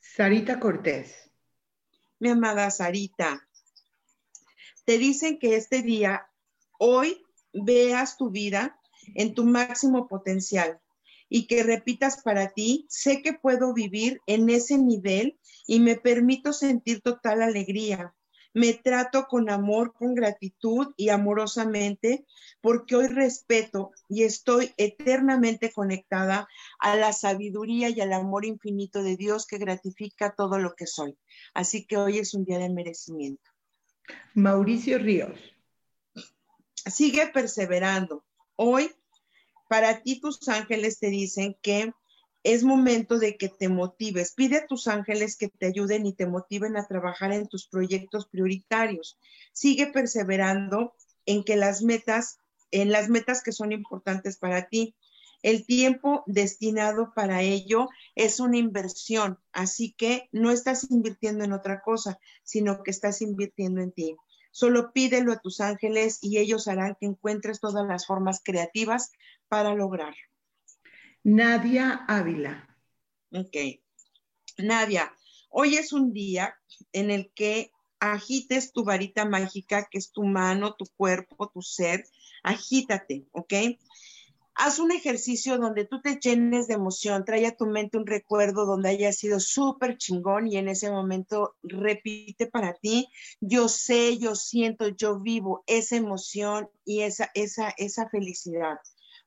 Sarita 0.00 0.58
Cortés. 0.58 1.14
Mi 2.18 2.30
amada 2.30 2.68
Sarita, 2.72 3.48
te 4.84 4.98
dicen 4.98 5.38
que 5.38 5.54
este 5.54 5.82
día, 5.82 6.26
hoy, 6.80 7.24
veas 7.52 8.16
tu 8.16 8.30
vida 8.30 8.80
en 9.14 9.34
tu 9.34 9.44
máximo 9.44 10.08
potencial 10.08 10.80
y 11.28 11.46
que 11.46 11.62
repitas 11.62 12.22
para 12.22 12.50
ti, 12.50 12.86
sé 12.88 13.22
que 13.22 13.32
puedo 13.32 13.72
vivir 13.74 14.20
en 14.26 14.48
ese 14.50 14.78
nivel 14.78 15.38
y 15.66 15.80
me 15.80 15.96
permito 15.96 16.52
sentir 16.52 17.00
total 17.00 17.42
alegría 17.42 18.14
me 18.54 18.74
trato 18.74 19.26
con 19.26 19.50
amor, 19.50 19.92
con 19.92 20.14
gratitud 20.14 20.92
y 20.96 21.10
amorosamente, 21.10 22.26
porque 22.60 22.96
hoy 22.96 23.06
respeto 23.06 23.92
y 24.08 24.24
estoy 24.24 24.72
eternamente 24.76 25.70
conectada 25.72 26.48
a 26.80 26.96
la 26.96 27.12
sabiduría 27.12 27.88
y 27.88 28.00
al 28.00 28.12
amor 28.12 28.44
infinito 28.44 29.02
de 29.02 29.16
Dios 29.16 29.46
que 29.46 29.58
gratifica 29.58 30.34
todo 30.34 30.58
lo 30.58 30.74
que 30.74 30.86
soy. 30.86 31.16
Así 31.54 31.86
que 31.86 31.96
hoy 31.96 32.18
es 32.18 32.34
un 32.34 32.44
día 32.44 32.58
de 32.58 32.70
merecimiento. 32.70 33.50
Mauricio 34.34 34.98
Ríos. 34.98 35.38
Sigue 36.74 37.28
perseverando. 37.28 38.24
Hoy, 38.56 38.90
para 39.68 40.02
ti 40.02 40.20
tus 40.20 40.48
ángeles 40.48 40.98
te 40.98 41.08
dicen 41.08 41.56
que 41.62 41.92
es 42.42 42.64
momento 42.64 43.18
de 43.18 43.36
que 43.36 43.48
te 43.48 43.68
motives. 43.68 44.32
Pide 44.32 44.58
a 44.58 44.66
tus 44.66 44.88
ángeles 44.88 45.36
que 45.36 45.48
te 45.48 45.66
ayuden 45.66 46.06
y 46.06 46.14
te 46.14 46.26
motiven 46.26 46.76
a 46.76 46.86
trabajar 46.86 47.32
en 47.32 47.46
tus 47.46 47.68
proyectos 47.68 48.26
prioritarios. 48.28 49.18
Sigue 49.52 49.88
perseverando 49.88 50.94
en 51.26 51.44
que 51.44 51.56
las 51.56 51.82
metas, 51.82 52.38
en 52.70 52.90
las 52.90 53.08
metas 53.08 53.42
que 53.42 53.52
son 53.52 53.72
importantes 53.72 54.38
para 54.38 54.68
ti. 54.68 54.94
El 55.42 55.66
tiempo 55.66 56.24
destinado 56.26 57.12
para 57.14 57.42
ello 57.42 57.88
es 58.14 58.40
una 58.40 58.56
inversión, 58.56 59.38
así 59.52 59.92
que 59.92 60.28
no 60.32 60.50
estás 60.50 60.90
invirtiendo 60.90 61.44
en 61.44 61.52
otra 61.52 61.80
cosa, 61.80 62.18
sino 62.42 62.82
que 62.82 62.90
estás 62.90 63.22
invirtiendo 63.22 63.80
en 63.80 63.92
ti. 63.92 64.16
Solo 64.50 64.92
pídelo 64.92 65.32
a 65.32 65.38
tus 65.38 65.60
ángeles 65.60 66.18
y 66.22 66.38
ellos 66.38 66.66
harán 66.66 66.96
que 66.98 67.06
encuentres 67.06 67.60
todas 67.60 67.86
las 67.86 68.06
formas 68.06 68.40
creativas 68.42 69.12
para 69.48 69.74
lograrlo. 69.74 70.16
Nadia 71.24 72.04
Ávila. 72.06 72.68
Ok. 73.32 73.56
Nadia, 74.58 75.12
hoy 75.50 75.76
es 75.76 75.92
un 75.92 76.12
día 76.12 76.54
en 76.92 77.10
el 77.10 77.30
que 77.34 77.70
agites 78.00 78.72
tu 78.72 78.84
varita 78.84 79.24
mágica, 79.24 79.88
que 79.90 79.98
es 79.98 80.12
tu 80.12 80.24
mano, 80.24 80.74
tu 80.74 80.86
cuerpo, 80.96 81.48
tu 81.48 81.62
ser. 81.62 82.04
Agítate, 82.42 83.26
¿ok? 83.32 83.52
Haz 84.54 84.80
un 84.80 84.90
ejercicio 84.90 85.56
donde 85.58 85.84
tú 85.84 86.00
te 86.00 86.16
llenes 86.16 86.66
de 86.66 86.74
emoción, 86.74 87.24
trae 87.24 87.46
a 87.46 87.56
tu 87.56 87.66
mente 87.66 87.96
un 87.96 88.06
recuerdo 88.06 88.66
donde 88.66 88.88
haya 88.88 89.12
sido 89.12 89.38
súper 89.38 89.96
chingón 89.98 90.48
y 90.48 90.56
en 90.56 90.66
ese 90.68 90.90
momento 90.90 91.54
repite 91.62 92.46
para 92.46 92.74
ti, 92.74 93.08
yo 93.40 93.68
sé, 93.68 94.18
yo 94.18 94.34
siento, 94.34 94.88
yo 94.88 95.20
vivo 95.20 95.62
esa 95.68 95.94
emoción 95.94 96.68
y 96.84 97.02
esa, 97.02 97.30
esa, 97.34 97.72
esa 97.76 98.08
felicidad. 98.08 98.78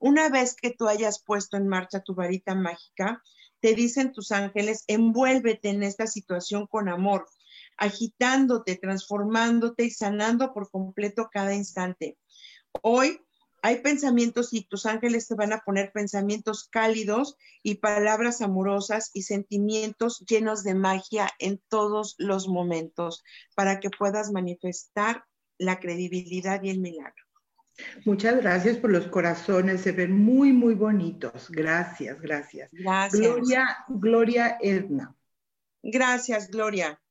Una 0.01 0.29
vez 0.29 0.55
que 0.55 0.71
tú 0.71 0.87
hayas 0.87 1.21
puesto 1.21 1.57
en 1.57 1.67
marcha 1.67 1.99
tu 1.99 2.15
varita 2.15 2.55
mágica, 2.55 3.21
te 3.59 3.75
dicen 3.75 4.11
tus 4.11 4.31
ángeles, 4.31 4.83
envuélvete 4.87 5.69
en 5.69 5.83
esta 5.83 6.07
situación 6.07 6.65
con 6.65 6.89
amor, 6.89 7.27
agitándote, 7.77 8.77
transformándote 8.77 9.83
y 9.83 9.91
sanando 9.91 10.53
por 10.53 10.71
completo 10.71 11.29
cada 11.31 11.53
instante. 11.53 12.17
Hoy 12.81 13.21
hay 13.61 13.81
pensamientos 13.81 14.53
y 14.53 14.63
tus 14.63 14.87
ángeles 14.87 15.27
te 15.27 15.35
van 15.35 15.53
a 15.53 15.59
poner 15.59 15.91
pensamientos 15.91 16.67
cálidos 16.67 17.37
y 17.61 17.75
palabras 17.75 18.41
amorosas 18.41 19.11
y 19.13 19.21
sentimientos 19.21 20.25
llenos 20.27 20.63
de 20.63 20.73
magia 20.73 21.29
en 21.37 21.61
todos 21.69 22.15
los 22.17 22.47
momentos 22.47 23.23
para 23.53 23.79
que 23.79 23.91
puedas 23.91 24.31
manifestar 24.31 25.25
la 25.59 25.79
credibilidad 25.79 26.63
y 26.63 26.71
el 26.71 26.79
milagro. 26.79 27.30
Muchas 28.05 28.37
gracias 28.37 28.77
por 28.77 28.91
los 28.91 29.07
corazones, 29.07 29.81
se 29.81 29.91
ven 29.91 30.11
muy, 30.11 30.53
muy 30.53 30.75
bonitos. 30.75 31.49
Gracias, 31.49 32.19
gracias. 32.21 32.69
Gracias. 32.71 33.21
Gloria, 33.21 33.77
Gloria 33.87 34.57
Edna. 34.61 35.15
Gracias, 35.83 36.49
Gloria. 36.49 37.01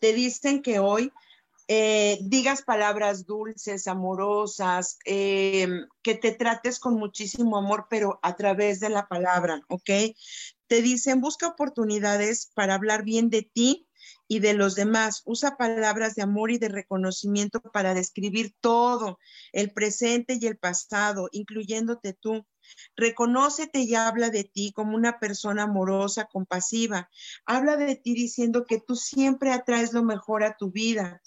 Te 0.00 0.12
dicen 0.12 0.62
que 0.62 0.78
hoy 0.78 1.12
eh, 1.68 2.18
digas 2.22 2.62
palabras 2.62 3.26
dulces, 3.26 3.86
amorosas, 3.88 4.98
em, 5.04 5.86
que 6.02 6.14
te 6.14 6.32
trates 6.32 6.80
con 6.80 6.94
muchísimo 6.94 7.58
amor, 7.58 7.86
pero 7.90 8.18
a 8.22 8.36
través 8.36 8.80
de 8.80 8.88
la 8.88 9.06
palabra, 9.06 9.60
¿ok? 9.68 9.90
Te 10.66 10.82
dicen, 10.82 11.20
busca 11.20 11.46
oportunidades 11.48 12.50
para 12.54 12.74
hablar 12.74 13.04
bien 13.04 13.28
de 13.30 13.42
ti 13.42 13.87
y 14.26 14.40
de 14.40 14.54
los 14.54 14.74
demás. 14.74 15.22
Usa 15.24 15.56
palabras 15.56 16.14
de 16.14 16.22
amor 16.22 16.50
y 16.50 16.58
de 16.58 16.68
reconocimiento 16.68 17.60
para 17.60 17.94
describir 17.94 18.54
todo, 18.60 19.18
el 19.52 19.72
presente 19.72 20.38
y 20.40 20.46
el 20.46 20.58
pasado, 20.58 21.28
incluyéndote 21.32 22.12
tú. 22.12 22.46
Reconócete 22.96 23.80
y 23.80 23.94
habla 23.94 24.30
de 24.30 24.44
ti 24.44 24.72
como 24.74 24.94
una 24.94 25.18
persona 25.18 25.64
amorosa, 25.64 26.26
compasiva. 26.26 27.08
Habla 27.46 27.76
de 27.76 27.96
ti 27.96 28.14
diciendo 28.14 28.66
que 28.66 28.80
tú 28.80 28.94
siempre 28.94 29.52
atraes 29.52 29.92
lo 29.92 30.02
mejor 30.02 30.44
a 30.44 30.56
tu 30.56 30.70
vida. 30.70 31.22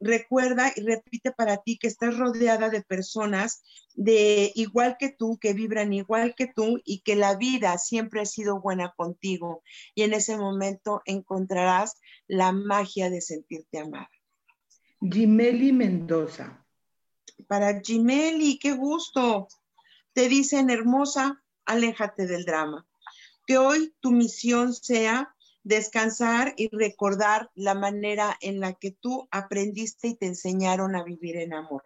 Recuerda 0.00 0.72
y 0.74 0.82
repite 0.82 1.32
para 1.32 1.58
ti 1.58 1.78
que 1.78 1.86
estás 1.86 2.16
rodeada 2.16 2.68
de 2.68 2.82
personas 2.82 3.62
de 3.94 4.52
igual 4.54 4.96
que 4.98 5.10
tú, 5.10 5.38
que 5.40 5.52
vibran 5.52 5.92
igual 5.92 6.34
que 6.34 6.46
tú 6.46 6.80
y 6.84 7.00
que 7.00 7.16
la 7.16 7.36
vida 7.36 7.76
siempre 7.78 8.20
ha 8.20 8.26
sido 8.26 8.60
buena 8.60 8.92
contigo. 8.96 9.62
Y 9.94 10.02
en 10.02 10.14
ese 10.14 10.36
momento 10.36 11.02
encontrarás 11.04 12.00
la 12.26 12.52
magia 12.52 13.10
de 13.10 13.20
sentirte 13.20 13.78
amada. 13.78 14.10
Jimeli 15.00 15.72
Mendoza. 15.72 16.66
Para 17.48 17.80
Jimeli, 17.80 18.58
qué 18.58 18.72
gusto. 18.72 19.48
Te 20.12 20.28
dicen, 20.28 20.70
hermosa, 20.70 21.42
aléjate 21.64 22.26
del 22.26 22.44
drama. 22.44 22.86
Que 23.46 23.58
hoy 23.58 23.94
tu 24.00 24.12
misión 24.12 24.74
sea 24.74 25.34
descansar 25.62 26.54
y 26.56 26.68
recordar 26.74 27.50
la 27.54 27.74
manera 27.74 28.36
en 28.40 28.60
la 28.60 28.74
que 28.74 28.90
tú 28.92 29.28
aprendiste 29.30 30.08
y 30.08 30.14
te 30.14 30.26
enseñaron 30.26 30.96
a 30.96 31.04
vivir 31.04 31.36
en 31.36 31.54
amor. 31.54 31.84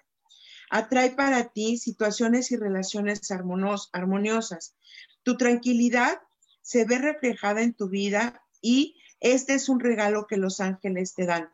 Atrae 0.70 1.10
para 1.10 1.48
ti 1.48 1.76
situaciones 1.78 2.50
y 2.50 2.56
relaciones 2.56 3.30
armoniosas. 3.30 4.74
Tu 5.22 5.36
tranquilidad 5.36 6.20
se 6.62 6.84
ve 6.84 6.98
reflejada 6.98 7.62
en 7.62 7.74
tu 7.74 7.88
vida 7.88 8.42
y 8.60 8.96
este 9.20 9.54
es 9.54 9.68
un 9.68 9.80
regalo 9.80 10.26
que 10.26 10.36
los 10.36 10.60
ángeles 10.60 11.14
te 11.14 11.26
dan. 11.26 11.50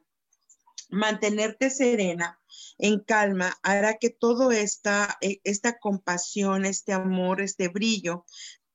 Mantenerte 0.89 1.71
serena, 1.71 2.41
en 2.79 3.01
calma, 3.01 3.57
hará 3.63 3.99
que 3.99 4.11
todo 4.11 4.51
esta, 4.51 5.19
eh, 5.21 5.41
esta 5.45 5.79
compasión, 5.79 6.65
este 6.65 6.93
amor, 6.93 7.41
este 7.41 7.69
brillo 7.69 8.25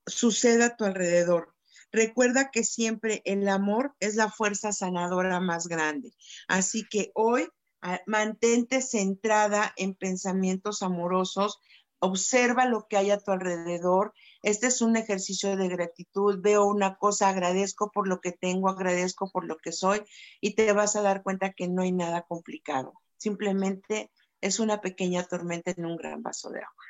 suceda 0.06 0.66
a 0.66 0.76
tu 0.76 0.84
alrededor. 0.84 1.55
Recuerda 1.92 2.50
que 2.50 2.64
siempre 2.64 3.22
el 3.24 3.48
amor 3.48 3.94
es 4.00 4.16
la 4.16 4.30
fuerza 4.30 4.72
sanadora 4.72 5.40
más 5.40 5.66
grande. 5.68 6.12
Así 6.48 6.84
que 6.88 7.10
hoy 7.14 7.48
ah, 7.82 8.00
mantente 8.06 8.82
centrada 8.82 9.72
en 9.76 9.94
pensamientos 9.94 10.82
amorosos, 10.82 11.58
observa 11.98 12.66
lo 12.66 12.86
que 12.88 12.96
hay 12.96 13.10
a 13.10 13.18
tu 13.18 13.30
alrededor. 13.30 14.12
Este 14.42 14.66
es 14.66 14.82
un 14.82 14.96
ejercicio 14.96 15.56
de 15.56 15.68
gratitud. 15.68 16.40
Veo 16.40 16.66
una 16.66 16.96
cosa, 16.96 17.28
agradezco 17.28 17.90
por 17.90 18.08
lo 18.08 18.20
que 18.20 18.32
tengo, 18.32 18.68
agradezco 18.68 19.30
por 19.30 19.46
lo 19.46 19.56
que 19.56 19.72
soy 19.72 20.02
y 20.40 20.54
te 20.54 20.72
vas 20.72 20.96
a 20.96 21.02
dar 21.02 21.22
cuenta 21.22 21.52
que 21.52 21.68
no 21.68 21.82
hay 21.82 21.92
nada 21.92 22.22
complicado. 22.22 22.94
Simplemente 23.16 24.10
es 24.40 24.60
una 24.60 24.80
pequeña 24.80 25.24
tormenta 25.24 25.72
en 25.76 25.86
un 25.86 25.96
gran 25.96 26.22
vaso 26.22 26.50
de 26.50 26.60
agua. 26.60 26.84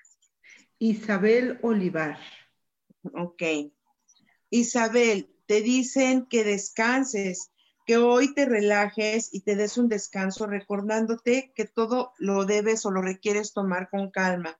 Isabel 0.78 1.58
Olivar. 1.62 2.18
Ok. 3.14 3.42
Isabel, 4.50 5.30
te 5.46 5.60
dicen 5.62 6.26
que 6.26 6.44
descanses, 6.44 7.50
que 7.86 7.98
hoy 7.98 8.34
te 8.34 8.46
relajes 8.46 9.32
y 9.32 9.40
te 9.40 9.54
des 9.54 9.78
un 9.78 9.88
descanso 9.88 10.46
recordándote 10.46 11.52
que 11.54 11.64
todo 11.64 12.12
lo 12.18 12.44
debes 12.44 12.84
o 12.84 12.90
lo 12.90 13.00
requieres 13.00 13.52
tomar 13.52 13.88
con 13.90 14.10
calma. 14.10 14.58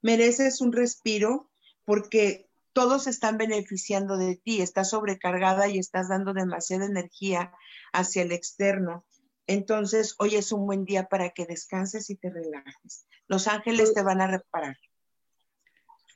Mereces 0.00 0.60
un 0.60 0.72
respiro 0.72 1.50
porque 1.84 2.48
todos 2.72 3.08
están 3.08 3.38
beneficiando 3.38 4.16
de 4.16 4.36
ti, 4.36 4.62
estás 4.62 4.90
sobrecargada 4.90 5.68
y 5.68 5.78
estás 5.78 6.08
dando 6.08 6.32
demasiada 6.32 6.86
energía 6.86 7.52
hacia 7.92 8.22
el 8.22 8.30
externo. 8.30 9.04
Entonces, 9.48 10.14
hoy 10.18 10.36
es 10.36 10.52
un 10.52 10.66
buen 10.66 10.84
día 10.84 11.08
para 11.08 11.30
que 11.30 11.46
descanses 11.46 12.10
y 12.10 12.14
te 12.14 12.30
relajes. 12.30 13.06
Los 13.26 13.48
ángeles 13.48 13.94
te 13.94 14.02
van 14.02 14.20
a 14.20 14.28
reparar. 14.28 14.76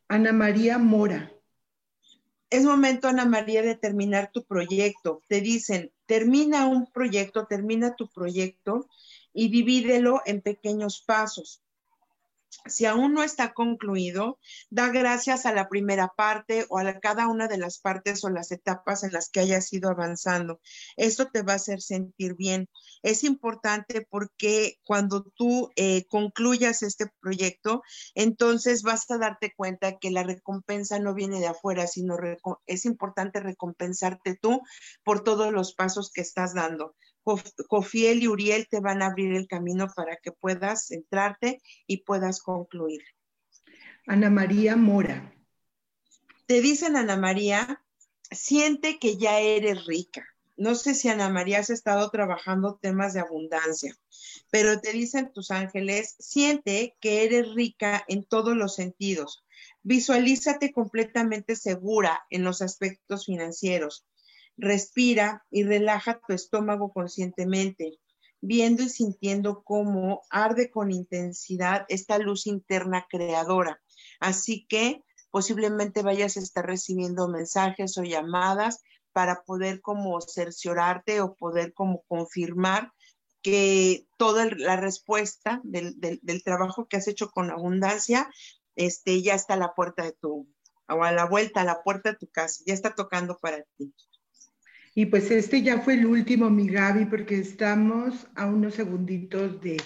Ana 0.06 0.32
María 0.32 0.78
Mora. 0.78 1.32
Es 2.52 2.64
momento, 2.64 3.08
Ana 3.08 3.24
María, 3.24 3.62
de 3.62 3.76
terminar 3.76 4.30
tu 4.30 4.44
proyecto. 4.44 5.22
Te 5.26 5.40
dicen, 5.40 5.90
termina 6.04 6.66
un 6.66 6.84
proyecto, 6.84 7.46
termina 7.46 7.96
tu 7.96 8.08
proyecto 8.08 8.90
y 9.32 9.48
divídelo 9.48 10.20
en 10.26 10.42
pequeños 10.42 11.00
pasos 11.00 11.62
si 12.66 12.86
aún 12.86 13.14
no 13.14 13.22
está 13.22 13.52
concluido, 13.52 14.38
da 14.70 14.88
gracias 14.88 15.46
a 15.46 15.52
la 15.52 15.68
primera 15.68 16.12
parte 16.16 16.66
o 16.68 16.78
a 16.78 17.00
cada 17.00 17.28
una 17.28 17.48
de 17.48 17.58
las 17.58 17.78
partes 17.78 18.24
o 18.24 18.30
las 18.30 18.52
etapas 18.52 19.04
en 19.04 19.12
las 19.12 19.30
que 19.30 19.40
hayas 19.40 19.72
ido 19.72 19.90
avanzando. 19.90 20.60
Esto 20.96 21.28
te 21.28 21.42
va 21.42 21.54
a 21.54 21.56
hacer 21.56 21.80
sentir 21.80 22.34
bien. 22.34 22.68
Es 23.02 23.24
importante 23.24 24.06
porque 24.08 24.78
cuando 24.84 25.24
tú 25.36 25.70
eh, 25.76 26.04
concluyas 26.08 26.82
este 26.82 27.06
proyecto, 27.20 27.82
entonces 28.14 28.82
vas 28.82 29.10
a 29.10 29.18
darte 29.18 29.52
cuenta 29.56 29.98
que 29.98 30.10
la 30.10 30.22
recompensa 30.22 30.98
no 30.98 31.14
viene 31.14 31.40
de 31.40 31.48
afuera, 31.48 31.86
sino 31.86 32.16
es 32.66 32.84
importante 32.84 33.40
recompensarte 33.40 34.36
tú 34.40 34.60
por 35.04 35.24
todos 35.24 35.52
los 35.52 35.74
pasos 35.74 36.10
que 36.12 36.20
estás 36.20 36.54
dando. 36.54 36.94
Cofiel 37.22 38.22
y 38.22 38.28
Uriel 38.28 38.66
te 38.68 38.80
van 38.80 39.02
a 39.02 39.06
abrir 39.06 39.34
el 39.34 39.46
camino 39.46 39.88
para 39.94 40.16
que 40.16 40.32
puedas 40.32 40.86
centrarte 40.86 41.60
y 41.86 41.98
puedas 41.98 42.40
concluir. 42.40 43.02
Ana 44.06 44.30
María 44.30 44.76
Mora. 44.76 45.34
Te 46.46 46.60
dicen, 46.60 46.96
Ana 46.96 47.16
María, 47.16 47.82
siente 48.30 48.98
que 48.98 49.16
ya 49.16 49.40
eres 49.40 49.86
rica. 49.86 50.26
No 50.56 50.74
sé 50.74 50.94
si 50.94 51.08
Ana 51.08 51.28
María 51.28 51.60
has 51.60 51.70
estado 51.70 52.10
trabajando 52.10 52.78
temas 52.80 53.14
de 53.14 53.20
abundancia, 53.20 53.96
pero 54.50 54.80
te 54.80 54.92
dicen 54.92 55.32
tus 55.32 55.50
ángeles, 55.50 56.14
siente 56.18 56.96
que 57.00 57.24
eres 57.24 57.54
rica 57.54 58.04
en 58.06 58.24
todos 58.24 58.56
los 58.56 58.74
sentidos. 58.74 59.44
Visualízate 59.82 60.72
completamente 60.72 61.56
segura 61.56 62.22
en 62.30 62.44
los 62.44 62.60
aspectos 62.60 63.26
financieros. 63.26 64.06
Respira 64.56 65.44
y 65.50 65.64
relaja 65.64 66.20
tu 66.26 66.34
estómago 66.34 66.92
conscientemente, 66.92 67.98
viendo 68.40 68.82
y 68.82 68.88
sintiendo 68.88 69.62
cómo 69.62 70.22
arde 70.30 70.70
con 70.70 70.92
intensidad 70.92 71.84
esta 71.88 72.18
luz 72.18 72.46
interna 72.46 73.06
creadora. 73.08 73.80
Así 74.20 74.66
que 74.68 75.02
posiblemente 75.30 76.02
vayas 76.02 76.36
a 76.36 76.40
estar 76.40 76.66
recibiendo 76.66 77.28
mensajes 77.28 77.96
o 77.98 78.02
llamadas 78.02 78.82
para 79.12 79.42
poder 79.42 79.80
como 79.80 80.20
cerciorarte 80.20 81.20
o 81.20 81.34
poder 81.34 81.72
como 81.72 82.02
confirmar 82.02 82.92
que 83.42 84.06
toda 84.16 84.46
la 84.56 84.76
respuesta 84.76 85.60
del, 85.64 85.96
trabajo 86.44 86.86
que 86.86 86.96
has 86.96 87.08
hecho 87.08 87.30
con 87.30 87.50
abundancia 87.50 88.30
este, 88.76 89.20
ya 89.22 89.34
está 89.34 89.54
a 89.54 89.58
la 89.58 89.74
puerta 89.74 90.04
de 90.04 90.12
tu, 90.12 90.48
o 90.88 91.04
a 91.04 91.12
la 91.12 91.26
vuelta 91.26 91.60
a 91.60 91.64
la 91.64 91.82
puerta 91.82 92.12
de 92.12 92.16
tu 92.16 92.28
casa, 92.28 92.62
ya 92.66 92.72
está 92.72 92.94
tocando 92.94 93.36
para 93.38 93.62
ti. 93.76 93.92
Y 94.94 95.06
pues 95.06 95.30
este 95.30 95.62
ya 95.62 95.80
fue 95.80 95.94
el 95.94 96.04
último, 96.04 96.50
mi 96.50 96.68
Gaby, 96.68 97.06
porque 97.06 97.38
estamos 97.38 98.26
a 98.34 98.46
unos 98.46 98.74
segunditos 98.74 99.58
de, 99.60 99.78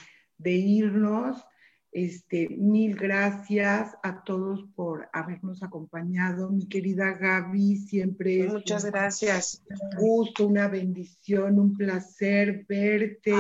irnos. 0.51 1.45
Este, 1.93 2.49
mil 2.51 2.95
gracias 2.95 3.97
a 4.03 4.23
todos 4.25 4.67
por 4.75 5.09
habernos 5.13 5.63
acompañado. 5.63 6.51
Mi 6.51 6.69
querida 6.69 7.13
Gaby, 7.13 7.77
siempre 7.77 8.49
Muchas 8.49 8.85
gracias. 8.85 9.63
Un 9.71 9.97
gusto, 9.97 10.47
una 10.47 10.69
bendición, 10.69 11.59
un 11.59 11.75
placer 11.75 12.67
verte 12.69 13.33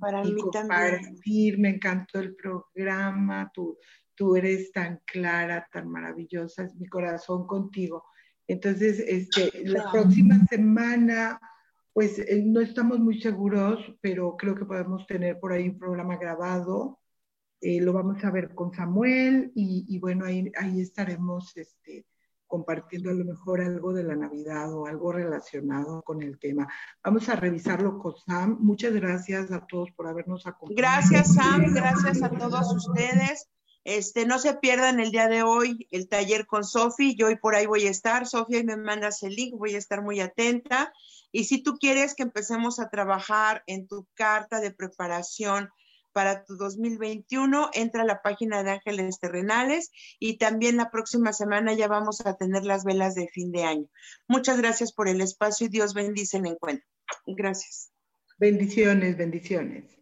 para 0.00 0.26
y 0.26 0.32
mí 0.32 0.40
compartir. 0.40 1.58
Me 1.58 1.68
encantó 1.68 2.20
el 2.20 2.34
programa. 2.34 3.52
Tú, 3.54 3.78
tú 4.16 4.34
eres 4.34 4.72
tan 4.72 5.00
clara, 5.04 5.68
tan 5.70 5.88
maravillosa. 5.88 6.64
Es 6.64 6.74
mi 6.74 6.86
corazón 6.86 7.46
contigo. 7.46 8.02
Entonces, 8.46 9.00
este, 9.00 9.64
la 9.64 9.90
próxima 9.90 10.44
semana, 10.46 11.40
pues 11.92 12.18
eh, 12.18 12.42
no 12.44 12.60
estamos 12.60 12.98
muy 12.98 13.20
seguros, 13.20 13.78
pero 14.00 14.36
creo 14.36 14.54
que 14.54 14.64
podemos 14.64 15.06
tener 15.06 15.38
por 15.38 15.52
ahí 15.52 15.68
un 15.68 15.78
programa 15.78 16.16
grabado. 16.16 17.00
Eh, 17.60 17.80
lo 17.80 17.92
vamos 17.92 18.22
a 18.24 18.30
ver 18.30 18.54
con 18.54 18.72
Samuel 18.72 19.52
y, 19.54 19.98
bueno, 20.00 20.24
ahí, 20.24 20.50
ahí 20.56 20.80
estaremos 20.80 21.56
este, 21.56 22.06
compartiendo 22.48 23.10
a 23.10 23.14
lo 23.14 23.24
mejor 23.24 23.60
algo 23.60 23.92
de 23.92 24.02
la 24.02 24.16
Navidad 24.16 24.74
o 24.74 24.86
algo 24.86 25.12
relacionado 25.12 26.02
con 26.02 26.22
el 26.22 26.38
tema. 26.38 26.68
Vamos 27.04 27.28
a 27.28 27.36
revisarlo 27.36 27.98
con 27.98 28.14
Sam. 28.26 28.58
Muchas 28.60 28.92
gracias 28.92 29.52
a 29.52 29.64
todos 29.64 29.90
por 29.92 30.08
habernos 30.08 30.46
acompañado. 30.46 30.76
Gracias, 30.76 31.34
Sam. 31.34 31.72
Gracias 31.72 32.22
a 32.22 32.30
todos 32.30 32.74
ustedes. 32.74 33.48
Este, 33.84 34.26
no 34.26 34.38
se 34.38 34.54
pierdan 34.54 35.00
el 35.00 35.10
día 35.10 35.28
de 35.28 35.42
hoy 35.42 35.88
el 35.90 36.08
taller 36.08 36.46
con 36.46 36.64
Sofi. 36.64 37.16
Yo 37.16 37.26
hoy 37.26 37.36
por 37.36 37.54
ahí 37.54 37.66
voy 37.66 37.86
a 37.86 37.90
estar. 37.90 38.26
Sofía, 38.26 38.62
me 38.62 38.76
mandas 38.76 39.22
el 39.22 39.34
link, 39.34 39.54
voy 39.56 39.74
a 39.74 39.78
estar 39.78 40.02
muy 40.02 40.20
atenta. 40.20 40.92
Y 41.32 41.44
si 41.44 41.62
tú 41.62 41.78
quieres 41.78 42.14
que 42.14 42.22
empecemos 42.22 42.78
a 42.78 42.90
trabajar 42.90 43.62
en 43.66 43.88
tu 43.88 44.06
carta 44.14 44.60
de 44.60 44.70
preparación 44.70 45.70
para 46.12 46.44
tu 46.44 46.56
2021, 46.56 47.70
entra 47.72 48.02
a 48.02 48.06
la 48.06 48.20
página 48.22 48.62
de 48.62 48.72
Ángeles 48.72 49.18
Terrenales 49.18 49.90
y 50.18 50.36
también 50.36 50.76
la 50.76 50.90
próxima 50.90 51.32
semana 51.32 51.72
ya 51.72 51.88
vamos 51.88 52.24
a 52.24 52.36
tener 52.36 52.64
las 52.64 52.84
velas 52.84 53.14
de 53.14 53.28
fin 53.28 53.50
de 53.50 53.64
año. 53.64 53.86
Muchas 54.28 54.58
gracias 54.58 54.92
por 54.92 55.08
el 55.08 55.20
espacio 55.20 55.66
y 55.66 55.70
Dios 55.70 55.94
bendice 55.94 56.36
el 56.36 56.46
encuentro. 56.46 56.86
Gracias. 57.26 57.90
Bendiciones, 58.38 59.16
bendiciones. 59.16 60.01